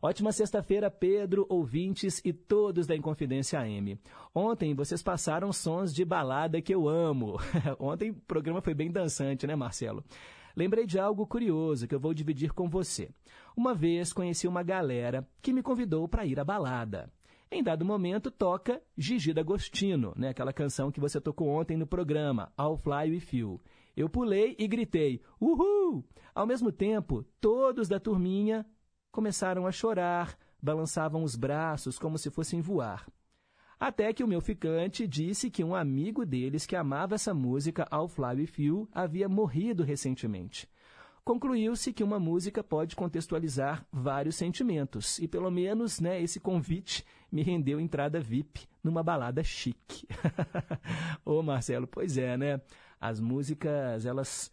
Ótima 0.00 0.32
sexta-feira, 0.32 0.90
Pedro, 0.90 1.44
ouvintes 1.50 2.22
e 2.24 2.32
todos 2.32 2.86
da 2.86 2.96
Inconfidência 2.96 3.60
AM. 3.60 3.98
Ontem 4.34 4.74
vocês 4.74 5.02
passaram 5.02 5.52
sons 5.52 5.94
de 5.94 6.04
balada 6.04 6.62
que 6.62 6.74
eu 6.74 6.88
amo. 6.88 7.36
Ontem 7.78 8.10
o 8.10 8.14
programa 8.14 8.62
foi 8.62 8.72
bem 8.72 8.90
dançante, 8.90 9.46
né, 9.46 9.54
Marcelo? 9.54 10.02
Lembrei 10.56 10.86
de 10.86 10.98
algo 10.98 11.26
curioso 11.26 11.86
que 11.86 11.94
eu 11.94 12.00
vou 12.00 12.14
dividir 12.14 12.50
com 12.52 12.66
você. 12.66 13.10
Uma 13.54 13.74
vez 13.74 14.10
conheci 14.10 14.48
uma 14.48 14.62
galera 14.62 15.28
que 15.42 15.52
me 15.52 15.62
convidou 15.62 16.08
para 16.08 16.24
ir 16.24 16.40
à 16.40 16.44
balada. 16.44 17.12
Em 17.50 17.62
dado 17.62 17.84
momento 17.84 18.30
toca 18.30 18.82
Gigi 18.96 19.34
D'Agostino, 19.34 20.14
né? 20.16 20.30
aquela 20.30 20.54
canção 20.54 20.90
que 20.90 20.98
você 20.98 21.20
tocou 21.20 21.48
ontem 21.48 21.76
no 21.76 21.86
programa, 21.86 22.50
All 22.56 22.78
Fly 22.78 23.10
With 23.10 23.36
You. 23.38 23.60
Eu 23.94 24.08
pulei 24.08 24.56
e 24.58 24.66
gritei, 24.66 25.20
uhul! 25.38 26.02
Ao 26.34 26.46
mesmo 26.46 26.72
tempo, 26.72 27.22
todos 27.38 27.86
da 27.86 28.00
turminha 28.00 28.66
começaram 29.12 29.66
a 29.66 29.72
chorar, 29.72 30.38
balançavam 30.60 31.22
os 31.22 31.36
braços 31.36 31.98
como 31.98 32.16
se 32.16 32.30
fossem 32.30 32.62
voar. 32.62 33.06
Até 33.78 34.12
que 34.12 34.24
o 34.24 34.28
meu 34.28 34.40
ficante 34.40 35.06
disse 35.06 35.50
que 35.50 35.62
um 35.62 35.74
amigo 35.74 36.24
deles 36.24 36.64
que 36.64 36.74
amava 36.74 37.14
essa 37.14 37.34
música, 37.34 37.86
All 37.90 38.08
Fly 38.08 38.48
You, 38.58 38.88
havia 38.90 39.28
morrido 39.28 39.84
recentemente. 39.84 40.66
Concluiu-se 41.22 41.92
que 41.92 42.04
uma 42.04 42.18
música 42.18 42.64
pode 42.64 42.96
contextualizar 42.96 43.84
vários 43.92 44.36
sentimentos, 44.36 45.18
e 45.18 45.28
pelo 45.28 45.50
menos 45.50 46.00
né, 46.00 46.22
esse 46.22 46.40
convite 46.40 47.04
me 47.30 47.42
rendeu 47.42 47.78
entrada 47.80 48.20
VIP 48.20 48.66
numa 48.82 49.02
balada 49.02 49.42
chique. 49.42 50.06
Ô 51.24 51.42
Marcelo, 51.42 51.86
pois 51.86 52.16
é, 52.16 52.36
né? 52.36 52.60
As 52.98 53.20
músicas, 53.20 54.06
elas 54.06 54.50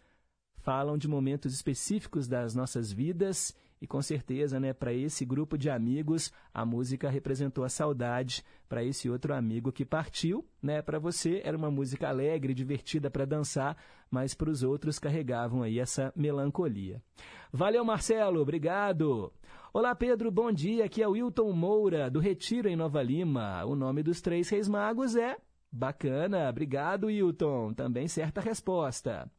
falam 0.58 0.98
de 0.98 1.08
momentos 1.08 1.54
específicos 1.54 2.28
das 2.28 2.56
nossas 2.56 2.92
vidas 2.92 3.56
e 3.84 3.88
com 3.88 4.02
certeza, 4.02 4.62
né, 4.62 4.72
para 4.72 4.94
esse 4.94 5.26
grupo 5.26 5.58
de 5.58 5.70
amigos, 5.70 6.32
a 6.54 6.66
música 6.66 7.10
representou 7.10 7.66
a 7.66 7.70
saudade 7.70 8.42
para 8.70 8.82
esse 8.82 9.10
outro 9.10 9.34
amigo 9.34 9.74
que 9.74 9.84
partiu, 9.84 10.48
né? 10.62 10.82
Para 10.82 10.98
você 10.98 11.42
era 11.44 11.58
uma 11.58 11.70
música 11.70 12.08
alegre, 12.08 12.54
divertida 12.54 13.12
para 13.12 13.26
dançar, 13.26 13.76
mas 14.10 14.34
para 14.34 14.50
os 14.50 14.64
outros 14.64 15.00
carregavam 15.00 15.64
aí 15.64 15.80
essa 15.80 16.14
melancolia. 16.16 17.04
Valeu, 17.52 17.84
Marcelo, 17.84 18.40
obrigado. 18.40 19.34
Olá, 19.74 19.94
Pedro, 19.94 20.32
bom 20.32 20.50
dia. 20.50 20.86
Aqui 20.86 21.04
é 21.04 21.08
o 21.08 21.12
Wilton 21.12 21.52
Moura, 21.52 22.10
do 22.10 22.22
Retiro 22.22 22.70
em 22.70 22.78
Nova 22.78 23.04
Lima. 23.04 23.66
O 23.66 23.76
nome 23.76 24.02
dos 24.02 24.22
três 24.22 24.48
reis 24.48 24.70
magos 24.70 25.18
é 25.18 25.36
Bacana, 25.70 26.50
obrigado, 26.50 27.08
Wilton. 27.08 27.74
Também 27.74 28.08
certa 28.08 28.40
resposta. 28.40 29.30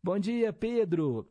Bom 0.00 0.16
dia, 0.16 0.52
Pedro. 0.52 1.28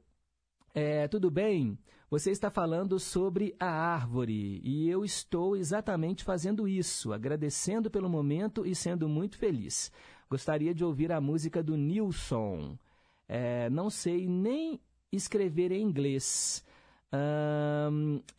É, 0.74 1.08
tudo 1.08 1.32
bem? 1.32 1.80
Você 2.12 2.32
está 2.32 2.50
falando 2.50 2.98
sobre 3.00 3.56
a 3.60 3.70
árvore 3.70 4.60
e 4.64 4.90
eu 4.90 5.06
estou 5.06 5.56
exatamente 5.56 6.24
fazendo 6.24 6.68
isso, 6.68 7.14
agradecendo 7.14 7.92
pelo 7.92 8.10
momento 8.10 8.66
e 8.66 8.74
sendo 8.74 9.08
muito 9.08 9.38
feliz. 9.38 9.92
Gostaria 10.28 10.74
de 10.74 10.84
ouvir 10.84 11.12
a 11.12 11.22
música 11.22 11.62
do 11.62 11.78
Nilson. 11.78 12.80
É, 13.28 13.70
não 13.70 13.92
sei 13.92 14.28
nem 14.28 14.80
escrever 15.12 15.72
em 15.72 15.84
inglês. 15.84 16.66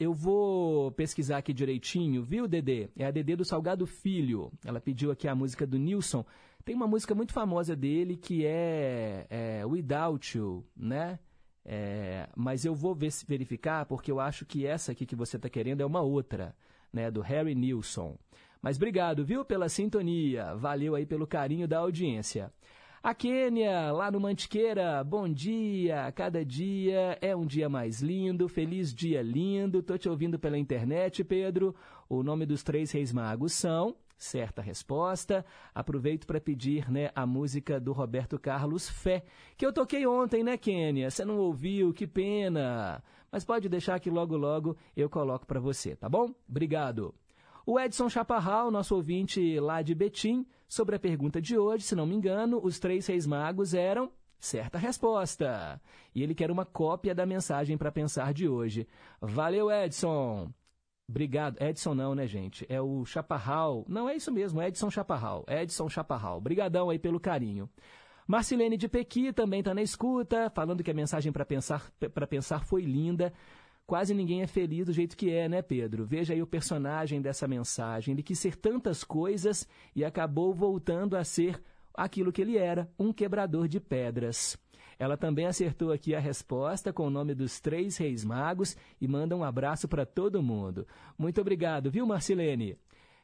Eu 0.01 0.13
vou 0.13 0.91
pesquisar 0.91 1.39
aqui 1.39 1.53
direitinho, 1.53 2.25
viu, 2.25 2.49
Dedê? 2.49 2.89
É 2.97 3.07
a 3.07 3.11
Dedê 3.13 3.37
do 3.37 3.45
Salgado 3.45 3.87
Filho. 3.87 4.51
Ela 4.65 4.81
pediu 4.81 5.13
aqui 5.13 5.29
a 5.29 5.35
música 5.35 5.65
do 5.65 5.79
Nilson. 5.79 6.25
Tem 6.65 6.75
uma 6.75 6.89
música 6.89 7.15
muito 7.15 7.33
famosa 7.33 7.77
dele 7.77 8.17
que 8.17 8.45
é, 8.45 9.27
é 9.31 9.65
Without 9.65 10.37
You, 10.37 10.67
né? 10.77 11.21
É, 11.65 12.29
mas 12.35 12.65
eu 12.65 12.75
vou 12.75 12.95
ver- 12.95 13.13
verificar 13.27 13.85
porque 13.87 14.11
eu 14.11 14.19
acho 14.19 14.47
que 14.47 14.67
essa 14.67 14.93
aqui 14.93 15.05
que 15.05 15.15
você 15.17 15.37
está 15.37 15.49
querendo 15.49 15.81
é 15.81 15.87
uma 15.87 16.01
outra, 16.01 16.55
né? 16.93 17.11
Do 17.11 17.21
Harry 17.21 17.55
Nilson. 17.55 18.17
Mas 18.63 18.77
obrigado, 18.77 19.25
viu, 19.25 19.45
pela 19.45 19.69
sintonia. 19.69 20.55
Valeu 20.55 20.95
aí 20.95 21.07
pelo 21.07 21.27
carinho 21.27 21.67
da 21.69 21.79
audiência. 21.79 22.53
A 23.03 23.15
Quênia, 23.15 23.91
lá 23.93 24.11
no 24.11 24.21
Mantiqueira, 24.21 25.03
bom 25.03 25.27
dia. 25.27 26.13
Cada 26.13 26.45
dia 26.45 27.17
é 27.23 27.35
um 27.35 27.47
dia 27.47 27.67
mais 27.67 28.03
lindo. 28.03 28.47
Feliz 28.47 28.93
dia 28.93 29.23
lindo. 29.23 29.83
Tô 29.83 29.97
te 29.97 30.07
ouvindo 30.07 30.39
pela 30.39 30.59
internet, 30.59 31.25
Pedro. 31.25 31.75
O 32.11 32.23
nome 32.23 32.45
dos 32.45 32.63
três 32.63 32.93
reis 32.93 33.11
magos 33.11 33.55
são. 33.55 33.97
Certa 34.21 34.61
resposta. 34.61 35.47
Aproveito 35.75 36.27
para 36.27 36.39
pedir 36.39 36.91
né, 36.91 37.11
a 37.15 37.25
música 37.25 37.81
do 37.81 37.91
Roberto 37.91 38.39
Carlos 38.39 38.87
Fé, 38.87 39.25
que 39.57 39.65
eu 39.65 39.73
toquei 39.73 40.07
ontem, 40.07 40.45
né, 40.45 40.59
Quênia? 40.59 41.11
Você 41.11 41.25
não 41.25 41.39
ouviu? 41.39 41.91
Que 41.95 42.07
pena. 42.07 43.03
Mas 43.33 43.47
pode 43.47 43.67
deixar 43.67 43.99
que 43.99 44.11
logo, 44.11 44.37
logo 44.37 44.77
eu 44.95 45.09
coloco 45.09 45.47
para 45.47 45.59
você, 45.59 45.97
tá 45.97 46.07
bom? 46.07 46.35
Obrigado. 46.47 47.15
O 47.65 47.81
Edson 47.81 48.11
Chaparral, 48.11 48.71
nosso 48.71 48.95
ouvinte 48.95 49.59
lá 49.59 49.81
de 49.81 49.95
Betim, 49.95 50.47
sobre 50.69 50.97
a 50.97 51.01
pergunta 51.01 51.41
de 51.41 51.57
hoje, 51.57 51.85
se 51.85 51.97
não 51.97 52.05
me 52.05 52.15
engano, 52.15 52.61
os 52.63 52.79
três 52.79 53.07
reis 53.07 53.27
magos 53.27 53.73
eram 53.73 54.13
certa 54.39 54.77
resposta. 54.77 55.81
E 56.15 56.23
ele 56.23 56.35
quer 56.35 56.51
uma 56.51 56.67
cópia 56.67 57.15
da 57.15 57.25
mensagem 57.25 57.79
para 57.79 57.91
pensar 57.91 58.35
de 58.35 58.47
hoje. 58.47 58.87
Valeu, 59.19 59.71
Edson. 59.71 60.53
Obrigado. 61.11 61.61
Edson 61.61 61.93
não, 61.93 62.15
né, 62.15 62.25
gente? 62.29 62.65
É 62.69 62.81
o 62.81 63.05
Chaparral. 63.05 63.85
Não, 63.89 64.09
é 64.09 64.15
isso 64.15 64.31
mesmo, 64.31 64.63
Edson 64.63 64.89
Chaparral. 64.89 65.45
Edson 65.49 65.89
Chaparral. 65.89 66.39
Obrigadão 66.39 66.89
aí 66.89 67.01
pelo 67.01 67.19
carinho. 67.19 67.69
Marcilene 68.29 68.77
de 68.77 68.89
Pequi 68.89 69.33
também 69.33 69.59
está 69.59 69.75
na 69.75 69.83
escuta, 69.83 70.49
falando 70.51 70.85
que 70.85 70.91
a 70.91 70.95
mensagem 70.95 71.33
para 71.33 71.45
pensar, 71.45 71.91
para 72.15 72.29
pensar 72.29 72.65
foi 72.65 72.83
linda. 72.83 73.33
Quase 73.85 74.15
ninguém 74.15 74.43
é 74.43 74.47
feliz 74.47 74.87
do 74.87 74.93
jeito 74.93 75.17
que 75.17 75.31
é, 75.31 75.49
né, 75.49 75.63
Pedro? 75.63 76.07
Veja 76.07 76.33
aí 76.33 76.41
o 76.41 76.47
personagem 76.47 77.21
dessa 77.21 77.49
mensagem. 77.49 78.13
Ele 78.13 78.23
quis 78.23 78.39
ser 78.39 78.55
tantas 78.55 79.03
coisas 79.03 79.67
e 79.97 80.05
acabou 80.05 80.55
voltando 80.55 81.17
a 81.17 81.25
ser 81.25 81.61
aquilo 81.93 82.31
que 82.31 82.41
ele 82.41 82.57
era, 82.57 82.89
um 82.97 83.13
quebrador 83.13 83.67
de 83.67 83.81
pedras. 83.81 84.57
Ela 85.01 85.17
também 85.17 85.47
acertou 85.47 85.93
aqui 85.93 86.15
a 86.15 86.21
resposta 86.21 86.93
com 86.93 87.07
o 87.07 87.11
nome 87.11 87.35
dos 87.35 87.59
três 87.59 87.97
reis 87.97 88.23
magos 88.23 88.77
e 89.01 89.09
manda 89.09 89.35
um 89.35 89.43
abraço 89.43 89.89
para 89.89 90.05
todo 90.05 90.43
mundo. 90.43 90.87
Muito 91.17 91.41
obrigado, 91.41 91.91
viu, 91.91 92.07
Marcilene? 92.07 92.77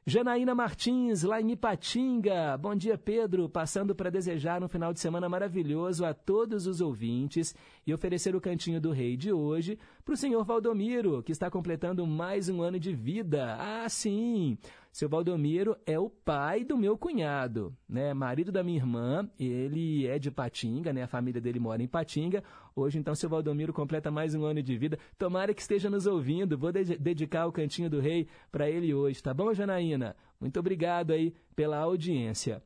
Janaína 0.08 0.54
Martins, 0.54 1.22
lá 1.22 1.38
em 1.38 1.50
Ipatinga. 1.50 2.56
Bom 2.56 2.74
dia, 2.74 2.96
Pedro. 2.96 3.46
Passando 3.46 3.94
para 3.94 4.08
desejar 4.08 4.62
um 4.62 4.68
final 4.68 4.90
de 4.90 5.00
semana 5.00 5.28
maravilhoso 5.28 6.06
a 6.06 6.14
todos 6.14 6.66
os 6.66 6.80
ouvintes 6.80 7.54
e 7.86 7.92
oferecer 7.92 8.34
o 8.34 8.40
Cantinho 8.40 8.80
do 8.80 8.90
Rei 8.90 9.14
de 9.14 9.30
hoje 9.30 9.78
para 10.02 10.14
o 10.14 10.16
senhor 10.16 10.44
Valdomiro, 10.44 11.22
que 11.22 11.32
está 11.32 11.50
completando 11.50 12.06
mais 12.06 12.48
um 12.48 12.62
ano 12.62 12.80
de 12.80 12.94
vida. 12.94 13.54
Ah, 13.58 13.88
sim! 13.88 14.56
Seu 14.96 15.10
Valdomiro 15.10 15.76
é 15.84 15.98
o 15.98 16.08
pai 16.08 16.64
do 16.64 16.74
meu 16.74 16.96
cunhado, 16.96 17.76
né? 17.86 18.14
Marido 18.14 18.50
da 18.50 18.62
minha 18.64 18.78
irmã, 18.78 19.28
ele 19.38 20.06
é 20.06 20.18
de 20.18 20.30
Patinga, 20.30 20.90
né? 20.90 21.02
A 21.02 21.06
família 21.06 21.38
dele 21.38 21.60
mora 21.60 21.82
em 21.82 21.86
Patinga. 21.86 22.42
Hoje, 22.74 22.98
então, 22.98 23.14
seu 23.14 23.28
Valdomiro 23.28 23.74
completa 23.74 24.10
mais 24.10 24.34
um 24.34 24.42
ano 24.46 24.62
de 24.62 24.74
vida. 24.74 24.98
Tomara 25.18 25.52
que 25.52 25.60
esteja 25.60 25.90
nos 25.90 26.06
ouvindo. 26.06 26.56
Vou 26.56 26.72
de- 26.72 26.96
dedicar 26.96 27.44
o 27.46 27.52
Cantinho 27.52 27.90
do 27.90 28.00
Rei 28.00 28.26
para 28.50 28.70
ele 28.70 28.94
hoje, 28.94 29.22
tá 29.22 29.34
bom, 29.34 29.52
Janaína? 29.52 30.16
Muito 30.40 30.58
obrigado 30.58 31.10
aí 31.10 31.34
pela 31.54 31.76
audiência. 31.76 32.62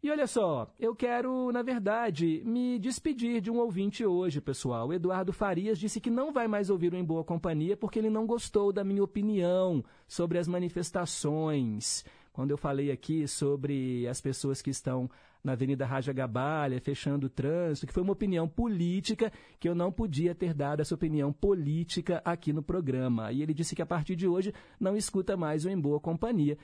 E 0.00 0.12
olha 0.12 0.28
só, 0.28 0.72
eu 0.78 0.94
quero, 0.94 1.50
na 1.50 1.60
verdade, 1.60 2.40
me 2.44 2.78
despedir 2.78 3.40
de 3.40 3.50
um 3.50 3.58
ouvinte 3.58 4.06
hoje, 4.06 4.40
pessoal. 4.40 4.86
O 4.86 4.92
Eduardo 4.92 5.32
Farias 5.32 5.76
disse 5.76 6.00
que 6.00 6.08
não 6.08 6.32
vai 6.32 6.46
mais 6.46 6.70
ouvir 6.70 6.92
o 6.92 6.96
Em 6.96 7.04
Boa 7.04 7.24
Companhia 7.24 7.76
porque 7.76 7.98
ele 7.98 8.08
não 8.08 8.24
gostou 8.24 8.72
da 8.72 8.84
minha 8.84 9.02
opinião 9.02 9.84
sobre 10.06 10.38
as 10.38 10.46
manifestações. 10.46 12.04
Quando 12.32 12.52
eu 12.52 12.56
falei 12.56 12.92
aqui 12.92 13.26
sobre 13.26 14.06
as 14.06 14.20
pessoas 14.20 14.62
que 14.62 14.70
estão 14.70 15.10
na 15.42 15.52
Avenida 15.52 15.84
Raja 15.84 16.12
Gabalha, 16.12 16.80
fechando 16.80 17.26
o 17.26 17.30
trânsito, 17.30 17.84
que 17.84 17.92
foi 17.92 18.04
uma 18.04 18.12
opinião 18.12 18.46
política, 18.48 19.32
que 19.58 19.68
eu 19.68 19.74
não 19.74 19.90
podia 19.90 20.32
ter 20.32 20.54
dado 20.54 20.80
essa 20.80 20.94
opinião 20.94 21.32
política 21.32 22.22
aqui 22.24 22.52
no 22.52 22.62
programa. 22.62 23.32
E 23.32 23.42
ele 23.42 23.52
disse 23.52 23.74
que 23.74 23.82
a 23.82 23.86
partir 23.86 24.14
de 24.14 24.28
hoje 24.28 24.54
não 24.78 24.96
escuta 24.96 25.36
mais 25.36 25.64
o 25.64 25.68
Em 25.68 25.80
Boa 25.80 25.98
Companhia. 25.98 26.56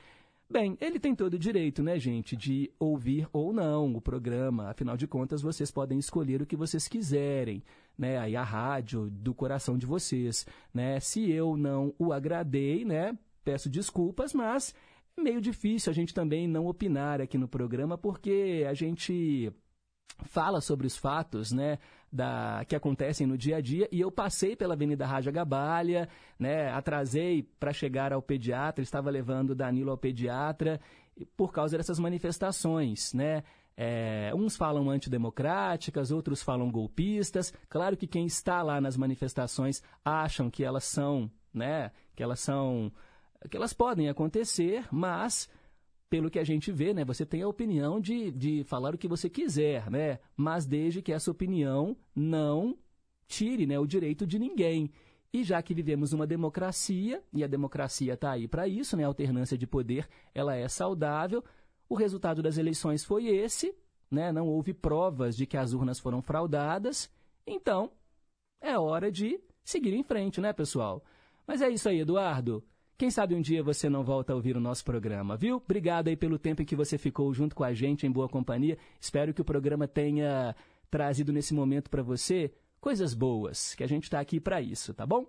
Bem, 0.48 0.76
ele 0.80 1.00
tem 1.00 1.14
todo 1.14 1.34
o 1.34 1.38
direito, 1.38 1.82
né, 1.82 1.98
gente, 1.98 2.36
de 2.36 2.70
ouvir 2.78 3.26
ou 3.32 3.52
não 3.52 3.96
o 3.96 4.00
programa. 4.00 4.68
Afinal 4.70 4.96
de 4.96 5.06
contas, 5.06 5.40
vocês 5.40 5.70
podem 5.70 5.98
escolher 5.98 6.42
o 6.42 6.46
que 6.46 6.54
vocês 6.54 6.86
quiserem, 6.86 7.62
né? 7.96 8.18
Aí 8.18 8.36
a 8.36 8.44
rádio 8.44 9.08
do 9.10 9.34
coração 9.34 9.78
de 9.78 9.86
vocês, 9.86 10.46
né? 10.72 11.00
Se 11.00 11.30
eu 11.30 11.56
não 11.56 11.94
o 11.98 12.12
agradei, 12.12 12.84
né, 12.84 13.18
peço 13.42 13.70
desculpas, 13.70 14.34
mas 14.34 14.74
é 15.16 15.20
meio 15.22 15.40
difícil 15.40 15.90
a 15.90 15.94
gente 15.94 16.12
também 16.12 16.46
não 16.46 16.66
opinar 16.66 17.20
aqui 17.20 17.38
no 17.38 17.48
programa, 17.48 17.96
porque 17.96 18.66
a 18.68 18.74
gente 18.74 19.50
fala 20.26 20.60
sobre 20.60 20.86
os 20.86 20.96
fatos, 20.96 21.52
né, 21.52 21.78
da, 22.14 22.64
que 22.68 22.76
acontecem 22.76 23.26
no 23.26 23.36
dia 23.36 23.56
a 23.56 23.60
dia, 23.60 23.88
e 23.90 24.00
eu 24.00 24.10
passei 24.10 24.54
pela 24.54 24.74
Avenida 24.74 25.04
Raja 25.04 25.32
Gabalha, 25.32 26.08
né, 26.38 26.70
atrasei 26.70 27.42
para 27.58 27.72
chegar 27.72 28.12
ao 28.12 28.22
pediatra, 28.22 28.84
estava 28.84 29.10
levando 29.10 29.52
Danilo 29.52 29.90
ao 29.90 29.98
pediatra, 29.98 30.80
por 31.36 31.52
causa 31.52 31.76
dessas 31.76 31.98
manifestações, 31.98 33.12
né, 33.12 33.42
é, 33.76 34.30
uns 34.32 34.56
falam 34.56 34.88
antidemocráticas, 34.88 36.12
outros 36.12 36.40
falam 36.40 36.70
golpistas. 36.70 37.52
Claro 37.68 37.96
que 37.96 38.06
quem 38.06 38.26
está 38.26 38.62
lá 38.62 38.80
nas 38.80 38.96
manifestações 38.96 39.82
acham 40.04 40.48
que 40.48 40.62
elas 40.62 40.84
são, 40.84 41.28
né, 41.52 41.90
que 42.14 42.22
elas 42.22 42.38
são, 42.38 42.92
que 43.50 43.56
elas 43.56 43.72
podem 43.72 44.08
acontecer, 44.08 44.86
mas 44.92 45.48
pelo 46.08 46.30
que 46.30 46.38
a 46.38 46.44
gente 46.44 46.70
vê, 46.70 46.94
né, 46.94 47.04
você 47.04 47.26
tem 47.26 47.42
a 47.42 47.48
opinião 47.48 48.00
de, 48.00 48.30
de 48.30 48.64
falar 48.64 48.94
o 48.94 48.98
que 48.98 49.08
você 49.08 49.28
quiser, 49.28 49.90
né, 49.90 50.18
mas 50.36 50.66
desde 50.66 51.02
que 51.02 51.12
essa 51.12 51.30
opinião 51.30 51.96
não 52.14 52.76
tire 53.26 53.66
né, 53.66 53.78
o 53.78 53.86
direito 53.86 54.26
de 54.26 54.38
ninguém. 54.38 54.90
E 55.32 55.42
já 55.42 55.60
que 55.60 55.74
vivemos 55.74 56.12
uma 56.12 56.26
democracia, 56.26 57.22
e 57.32 57.42
a 57.42 57.48
democracia 57.48 58.14
está 58.14 58.30
aí 58.30 58.46
para 58.46 58.68
isso, 58.68 58.96
né, 58.96 59.04
a 59.04 59.08
alternância 59.08 59.58
de 59.58 59.66
poder, 59.66 60.08
ela 60.34 60.54
é 60.54 60.68
saudável, 60.68 61.42
o 61.88 61.94
resultado 61.94 62.42
das 62.42 62.56
eleições 62.56 63.04
foi 63.04 63.26
esse, 63.26 63.74
né, 64.10 64.30
não 64.30 64.46
houve 64.46 64.72
provas 64.72 65.36
de 65.36 65.46
que 65.46 65.56
as 65.56 65.72
urnas 65.72 65.98
foram 65.98 66.22
fraudadas, 66.22 67.10
então 67.46 67.90
é 68.60 68.78
hora 68.78 69.10
de 69.10 69.40
seguir 69.64 69.94
em 69.94 70.02
frente, 70.02 70.40
né, 70.40 70.52
pessoal? 70.52 71.02
Mas 71.46 71.60
é 71.60 71.68
isso 71.68 71.88
aí, 71.88 72.00
Eduardo. 72.00 72.62
Quem 72.96 73.10
sabe 73.10 73.34
um 73.34 73.40
dia 73.40 73.60
você 73.60 73.88
não 73.88 74.04
volta 74.04 74.32
a 74.32 74.36
ouvir 74.36 74.56
o 74.56 74.60
nosso 74.60 74.84
programa, 74.84 75.36
viu? 75.36 75.56
Obrigado 75.56 76.06
aí 76.08 76.16
pelo 76.16 76.38
tempo 76.38 76.62
em 76.62 76.64
que 76.64 76.76
você 76.76 76.96
ficou 76.96 77.34
junto 77.34 77.54
com 77.54 77.64
a 77.64 77.74
gente 77.74 78.06
em 78.06 78.10
boa 78.10 78.28
companhia. 78.28 78.78
Espero 79.00 79.34
que 79.34 79.40
o 79.40 79.44
programa 79.44 79.88
tenha 79.88 80.54
trazido 80.88 81.32
nesse 81.32 81.52
momento 81.52 81.90
para 81.90 82.02
você 82.02 82.52
coisas 82.80 83.12
boas, 83.12 83.74
que 83.74 83.82
a 83.82 83.88
gente 83.88 84.04
está 84.04 84.20
aqui 84.20 84.38
para 84.38 84.60
isso, 84.60 84.94
tá 84.94 85.04
bom? 85.04 85.26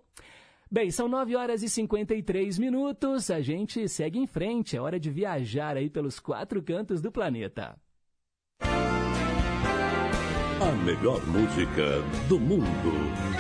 Bem, 0.70 0.91
são 0.91 1.07
9 1.07 1.36
horas 1.36 1.63
e 1.63 1.70
53 1.70 2.59
minutos, 2.59 3.32
a 3.32 3.41
gente 3.41 3.88
segue 3.88 4.20
em 4.20 4.28
frente, 4.28 4.76
é 4.76 4.82
hora 4.82 4.99
de 4.99 5.09
viajar 5.09 5.78
aí 5.78 5.89
pelos 5.89 6.20
quatro 6.20 6.61
cantos 6.61 7.01
do 7.01 7.11
planeta. 7.11 7.76
A 10.61 10.72
melhor 10.84 11.26
música 11.28 12.01
do 12.28 12.39
mundo. 12.39 13.35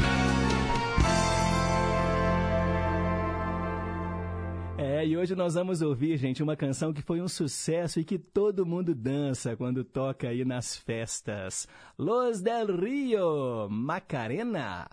E 5.05 5.15
hoje 5.15 5.35
nós 5.35 5.53
vamos 5.53 5.83
ouvir, 5.83 6.17
gente, 6.17 6.41
uma 6.41 6.55
canção 6.55 6.91
que 6.91 6.99
foi 6.99 7.21
um 7.21 7.27
sucesso 7.27 7.99
e 7.99 8.03
que 8.03 8.17
todo 8.17 8.65
mundo 8.65 8.95
dança 8.95 9.55
quando 9.55 9.83
toca 9.83 10.29
aí 10.29 10.43
nas 10.43 10.75
festas. 10.75 11.67
Los 11.95 12.41
del 12.41 12.75
Rio. 12.75 13.69
Macarena, 13.69 14.89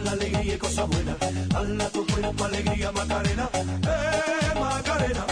la 0.00 0.12
alegría 0.12 0.54
y 0.54 0.58
cosas 0.58 0.88
buenas. 0.88 1.16
Dale 1.48 1.84
a 1.84 1.88
tu 1.90 2.06
cuerpo 2.06 2.44
alegría, 2.44 2.92
Macarena, 2.92 3.48
eh, 3.54 4.60
Macarena. 4.60 5.24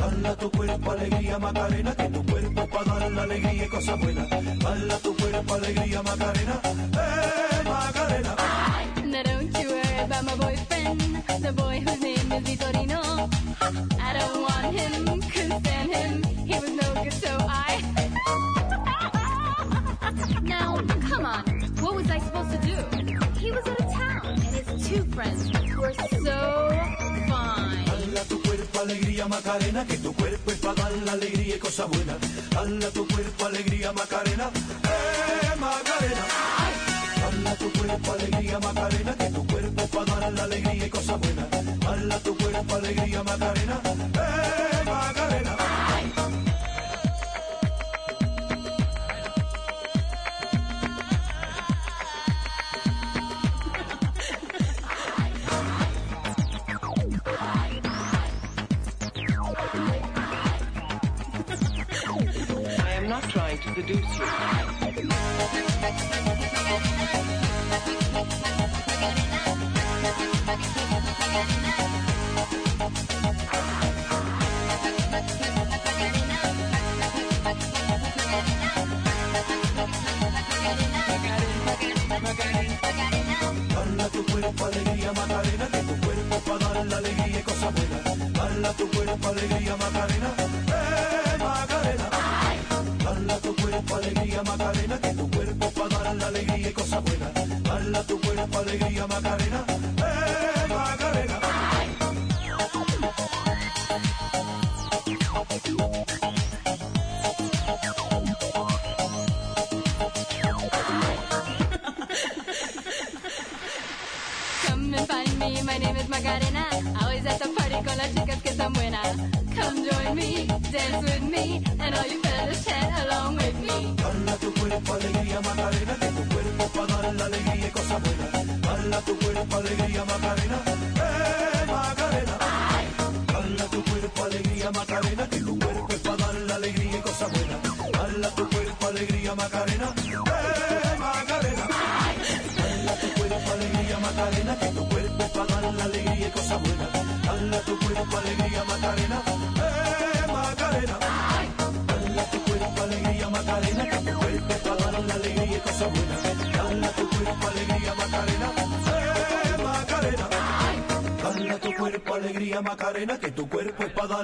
Dale 0.00 0.28
a 0.28 0.36
tu 0.36 0.50
cuerpo 0.50 0.90
alegría, 0.92 1.38
Macarena, 1.38 1.94
que 1.94 2.08
tu 2.08 2.26
cuerpo 2.26 2.68
para 2.68 2.98
dar 2.98 3.12
la 3.12 3.22
alegría 3.22 3.64
y 3.64 3.68
cosas 3.68 3.98
buenas. 3.98 4.30
Dale 4.30 4.92
a 4.94 4.98
tu 4.98 5.16
cuerpo 5.16 5.54
alegría, 5.54 6.02
Macarena, 6.02 6.60
Macarena, 29.44 29.86
que 29.86 29.98
tu 29.98 30.10
cuerpo 30.14 30.50
es 30.52 30.56
para 30.56 30.74
dar 30.74 30.92
la 31.04 31.12
alegría 31.12 31.56
y 31.56 31.58
cosas 31.58 31.86
buenas. 31.90 32.16
Dale 32.50 32.86
a 32.86 32.90
tu 32.90 33.06
cuerpo 33.06 33.44
alegría, 33.44 33.92
Macarena, 33.92 34.50
eh, 34.54 35.56
Macarena. 35.60 36.24
Tu 37.58 37.72
cuerpo 37.72 38.12
alegría, 38.12 38.58
Macarena, 38.58 39.14
que 39.14 39.30
tu 39.30 39.46
cuerpo 39.46 39.82
es 39.82 39.88
para 39.90 40.20
dar 40.20 40.32
la 40.32 40.44
alegría 40.44 40.86
y 40.86 40.90
cosas 40.90 41.20
buenas. 41.20 41.46
Dale 41.78 42.14
a 42.14 42.18
tu 42.20 42.36
cuerpo 42.38 42.74
alegría, 42.74 43.22
Macarena, 43.22 43.33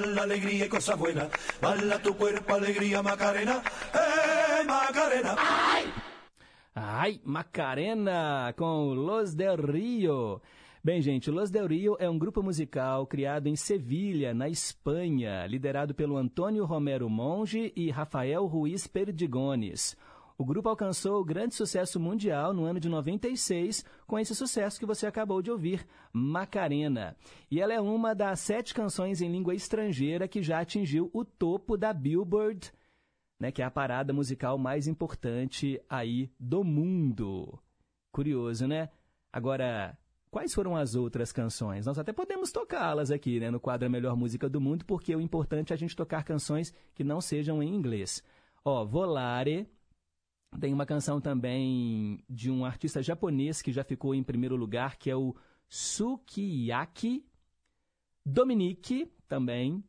la 0.07 0.23
alegría 0.23 0.65
y 0.65 0.69
cosas 0.69 0.97
buenas. 0.97 1.29
Dale 1.61 1.93
a 1.93 2.01
tu 2.01 2.15
cuerpo 2.15 2.53
alegría, 2.55 3.01
Macarena, 3.01 3.61
eh, 3.93 4.63
Macarena. 4.65 5.35
Ai, 6.73 7.19
Macarena 7.23 8.53
com 8.57 8.93
Los 8.93 9.35
del 9.35 9.57
Rio. 9.57 10.41
Bem, 10.83 11.01
gente, 11.01 11.29
Los 11.29 11.51
del 11.51 11.67
Rio 11.67 11.95
é 11.99 12.09
um 12.09 12.17
grupo 12.17 12.41
musical 12.41 13.05
criado 13.05 13.47
em 13.47 13.55
Sevilha, 13.55 14.33
na 14.33 14.49
Espanha, 14.49 15.45
liderado 15.45 15.93
pelo 15.93 16.17
Antônio 16.17 16.65
Romero 16.65 17.07
Monge 17.07 17.71
e 17.75 17.91
Rafael 17.91 18.45
Ruiz 18.47 18.87
Perdigones. 18.87 19.95
O 20.41 20.43
grupo 20.43 20.69
alcançou 20.69 21.23
grande 21.23 21.53
sucesso 21.53 21.99
mundial 21.99 22.51
no 22.51 22.65
ano 22.65 22.79
de 22.79 22.89
96 22.89 23.85
com 24.07 24.17
esse 24.17 24.33
sucesso 24.33 24.79
que 24.79 24.87
você 24.87 25.05
acabou 25.05 25.39
de 25.39 25.51
ouvir, 25.51 25.85
Macarena. 26.11 27.15
E 27.51 27.61
ela 27.61 27.75
é 27.75 27.79
uma 27.79 28.15
das 28.15 28.39
sete 28.39 28.73
canções 28.73 29.21
em 29.21 29.31
língua 29.31 29.53
estrangeira 29.53 30.27
que 30.27 30.41
já 30.41 30.59
atingiu 30.59 31.11
o 31.13 31.23
topo 31.23 31.77
da 31.77 31.93
Billboard 31.93 32.73
né, 33.39 33.51
que 33.51 33.61
é 33.61 33.65
a 33.65 33.69
parada 33.69 34.13
musical 34.13 34.57
mais 34.57 34.87
importante 34.87 35.79
aí 35.87 36.31
do 36.39 36.63
mundo. 36.63 37.59
Curioso, 38.11 38.65
né? 38.65 38.89
Agora, 39.31 39.95
quais 40.31 40.55
foram 40.55 40.75
as 40.75 40.95
outras 40.95 41.31
canções? 41.31 41.85
Nós 41.85 41.99
até 41.99 42.11
podemos 42.11 42.51
tocá-las 42.51 43.11
aqui, 43.11 43.39
né, 43.39 43.51
no 43.51 43.59
quadro 43.59 43.87
Melhor 43.91 44.15
Música 44.15 44.49
do 44.49 44.59
Mundo, 44.59 44.85
porque 44.85 45.15
o 45.15 45.21
importante 45.21 45.71
é 45.71 45.75
a 45.75 45.77
gente 45.77 45.95
tocar 45.95 46.23
canções 46.23 46.73
que 46.95 47.03
não 47.03 47.21
sejam 47.21 47.61
em 47.61 47.71
inglês. 47.71 48.23
Ó, 48.65 48.83
Volare, 48.83 49.69
tem 50.59 50.73
uma 50.73 50.85
canção 50.85 51.21
também 51.21 52.23
de 52.29 52.51
um 52.51 52.65
artista 52.65 53.01
japonês 53.01 53.61
que 53.61 53.71
já 53.71 53.83
ficou 53.83 54.13
em 54.13 54.23
primeiro 54.23 54.55
lugar, 54.55 54.97
que 54.97 55.09
é 55.09 55.15
o 55.15 55.35
Sukiyaki. 55.67 57.25
Dominique, 58.25 59.11
também. 59.27 59.83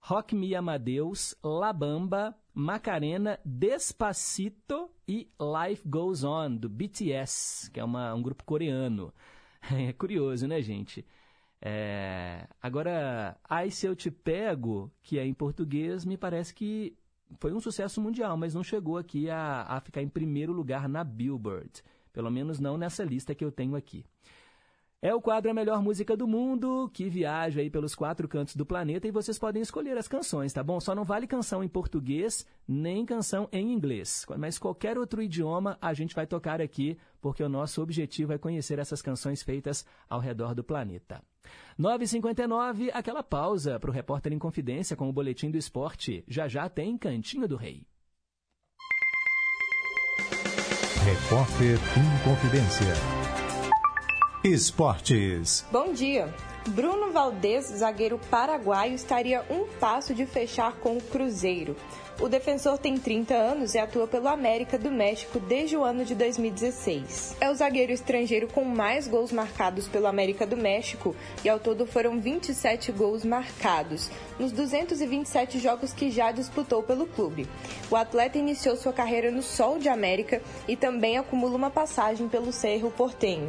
Rock 0.00 0.34
Me 0.34 0.54
Amadeus, 0.54 1.34
La 1.42 1.72
Bamba, 1.72 2.36
Macarena, 2.52 3.38
Despacito 3.44 4.90
e 5.08 5.30
Life 5.40 5.88
Goes 5.88 6.24
On, 6.24 6.56
do 6.56 6.68
BTS, 6.68 7.70
que 7.70 7.80
é 7.80 7.84
uma, 7.84 8.12
um 8.14 8.22
grupo 8.22 8.44
coreano. 8.44 9.12
É 9.70 9.92
curioso, 9.92 10.48
né, 10.48 10.60
gente? 10.60 11.06
É... 11.60 12.48
Agora, 12.60 13.38
Ai 13.48 13.70
Se 13.70 13.86
Eu 13.86 13.94
Te 13.94 14.10
Pego, 14.10 14.90
que 15.00 15.20
é 15.20 15.24
em 15.24 15.32
português, 15.32 16.04
me 16.04 16.16
parece 16.16 16.52
que 16.52 16.98
foi 17.40 17.52
um 17.52 17.60
sucesso 17.60 18.00
mundial, 18.00 18.36
mas 18.36 18.54
não 18.54 18.62
chegou 18.62 18.98
aqui 18.98 19.28
a, 19.30 19.62
a 19.68 19.80
ficar 19.80 20.02
em 20.02 20.08
primeiro 20.08 20.52
lugar 20.52 20.88
na 20.88 21.04
Billboard. 21.04 21.82
Pelo 22.12 22.30
menos 22.30 22.60
não 22.60 22.76
nessa 22.76 23.04
lista 23.04 23.34
que 23.34 23.44
eu 23.44 23.50
tenho 23.50 23.74
aqui. 23.74 24.04
É 25.04 25.12
o 25.12 25.20
quadro 25.20 25.50
A 25.50 25.54
Melhor 25.54 25.82
Música 25.82 26.16
do 26.16 26.28
Mundo, 26.28 26.88
que 26.94 27.08
viaja 27.08 27.60
aí 27.60 27.68
pelos 27.68 27.92
quatro 27.92 28.28
cantos 28.28 28.54
do 28.54 28.64
planeta 28.64 29.08
e 29.08 29.10
vocês 29.10 29.36
podem 29.36 29.60
escolher 29.60 29.98
as 29.98 30.06
canções, 30.06 30.52
tá 30.52 30.62
bom? 30.62 30.78
Só 30.78 30.94
não 30.94 31.02
vale 31.02 31.26
canção 31.26 31.64
em 31.64 31.66
português, 31.66 32.46
nem 32.68 33.04
canção 33.04 33.48
em 33.50 33.72
inglês. 33.72 34.24
Mas 34.38 34.58
qualquer 34.58 34.96
outro 34.96 35.20
idioma 35.20 35.76
a 35.82 35.92
gente 35.92 36.14
vai 36.14 36.24
tocar 36.24 36.60
aqui, 36.60 36.96
porque 37.20 37.42
o 37.42 37.48
nosso 37.48 37.82
objetivo 37.82 38.32
é 38.32 38.38
conhecer 38.38 38.78
essas 38.78 39.02
canções 39.02 39.42
feitas 39.42 39.84
ao 40.08 40.20
redor 40.20 40.54
do 40.54 40.62
planeta. 40.62 41.20
9h59, 41.76 42.90
aquela 42.94 43.24
pausa 43.24 43.80
para 43.80 43.90
o 43.90 43.92
Repórter 43.92 44.32
em 44.32 44.38
Confidência 44.38 44.94
com 44.94 45.08
o 45.08 45.12
Boletim 45.12 45.50
do 45.50 45.58
Esporte. 45.58 46.22
Já 46.28 46.46
já 46.46 46.68
tem 46.68 46.96
Cantinho 46.96 47.48
do 47.48 47.56
Rei. 47.56 47.84
Repórter 51.04 51.76
em 51.98 52.24
Confidência. 52.24 53.21
Esportes. 54.44 55.64
Bom 55.70 55.92
dia. 55.92 56.34
Bruno 56.70 57.12
Valdez, 57.12 57.66
zagueiro 57.66 58.18
paraguaio, 58.28 58.92
estaria 58.92 59.44
um 59.48 59.68
passo 59.78 60.12
de 60.12 60.26
fechar 60.26 60.72
com 60.78 60.96
o 60.96 61.00
Cruzeiro. 61.00 61.76
O 62.20 62.28
defensor 62.28 62.76
tem 62.76 62.96
30 62.96 63.34
anos 63.34 63.74
e 63.74 63.78
atua 63.78 64.08
pelo 64.08 64.26
América 64.26 64.76
do 64.76 64.90
México 64.90 65.38
desde 65.38 65.76
o 65.76 65.84
ano 65.84 66.04
de 66.04 66.16
2016. 66.16 67.36
É 67.40 67.50
o 67.50 67.54
zagueiro 67.54 67.92
estrangeiro 67.92 68.48
com 68.48 68.64
mais 68.64 69.06
gols 69.06 69.30
marcados 69.30 69.86
pelo 69.86 70.08
América 70.08 70.44
do 70.44 70.56
México 70.56 71.14
e 71.44 71.48
ao 71.48 71.60
todo 71.60 71.86
foram 71.86 72.20
27 72.20 72.90
gols 72.90 73.24
marcados 73.24 74.10
nos 74.40 74.50
227 74.50 75.60
jogos 75.60 75.92
que 75.92 76.10
já 76.10 76.32
disputou 76.32 76.82
pelo 76.82 77.06
clube. 77.06 77.48
O 77.88 77.94
atleta 77.94 78.38
iniciou 78.38 78.76
sua 78.76 78.92
carreira 78.92 79.30
no 79.30 79.42
Sol 79.42 79.78
de 79.78 79.88
América 79.88 80.42
e 80.66 80.74
também 80.74 81.16
acumula 81.16 81.56
uma 81.56 81.70
passagem 81.70 82.28
pelo 82.28 82.52
Cerro 82.52 82.90
Portenho. 82.90 83.48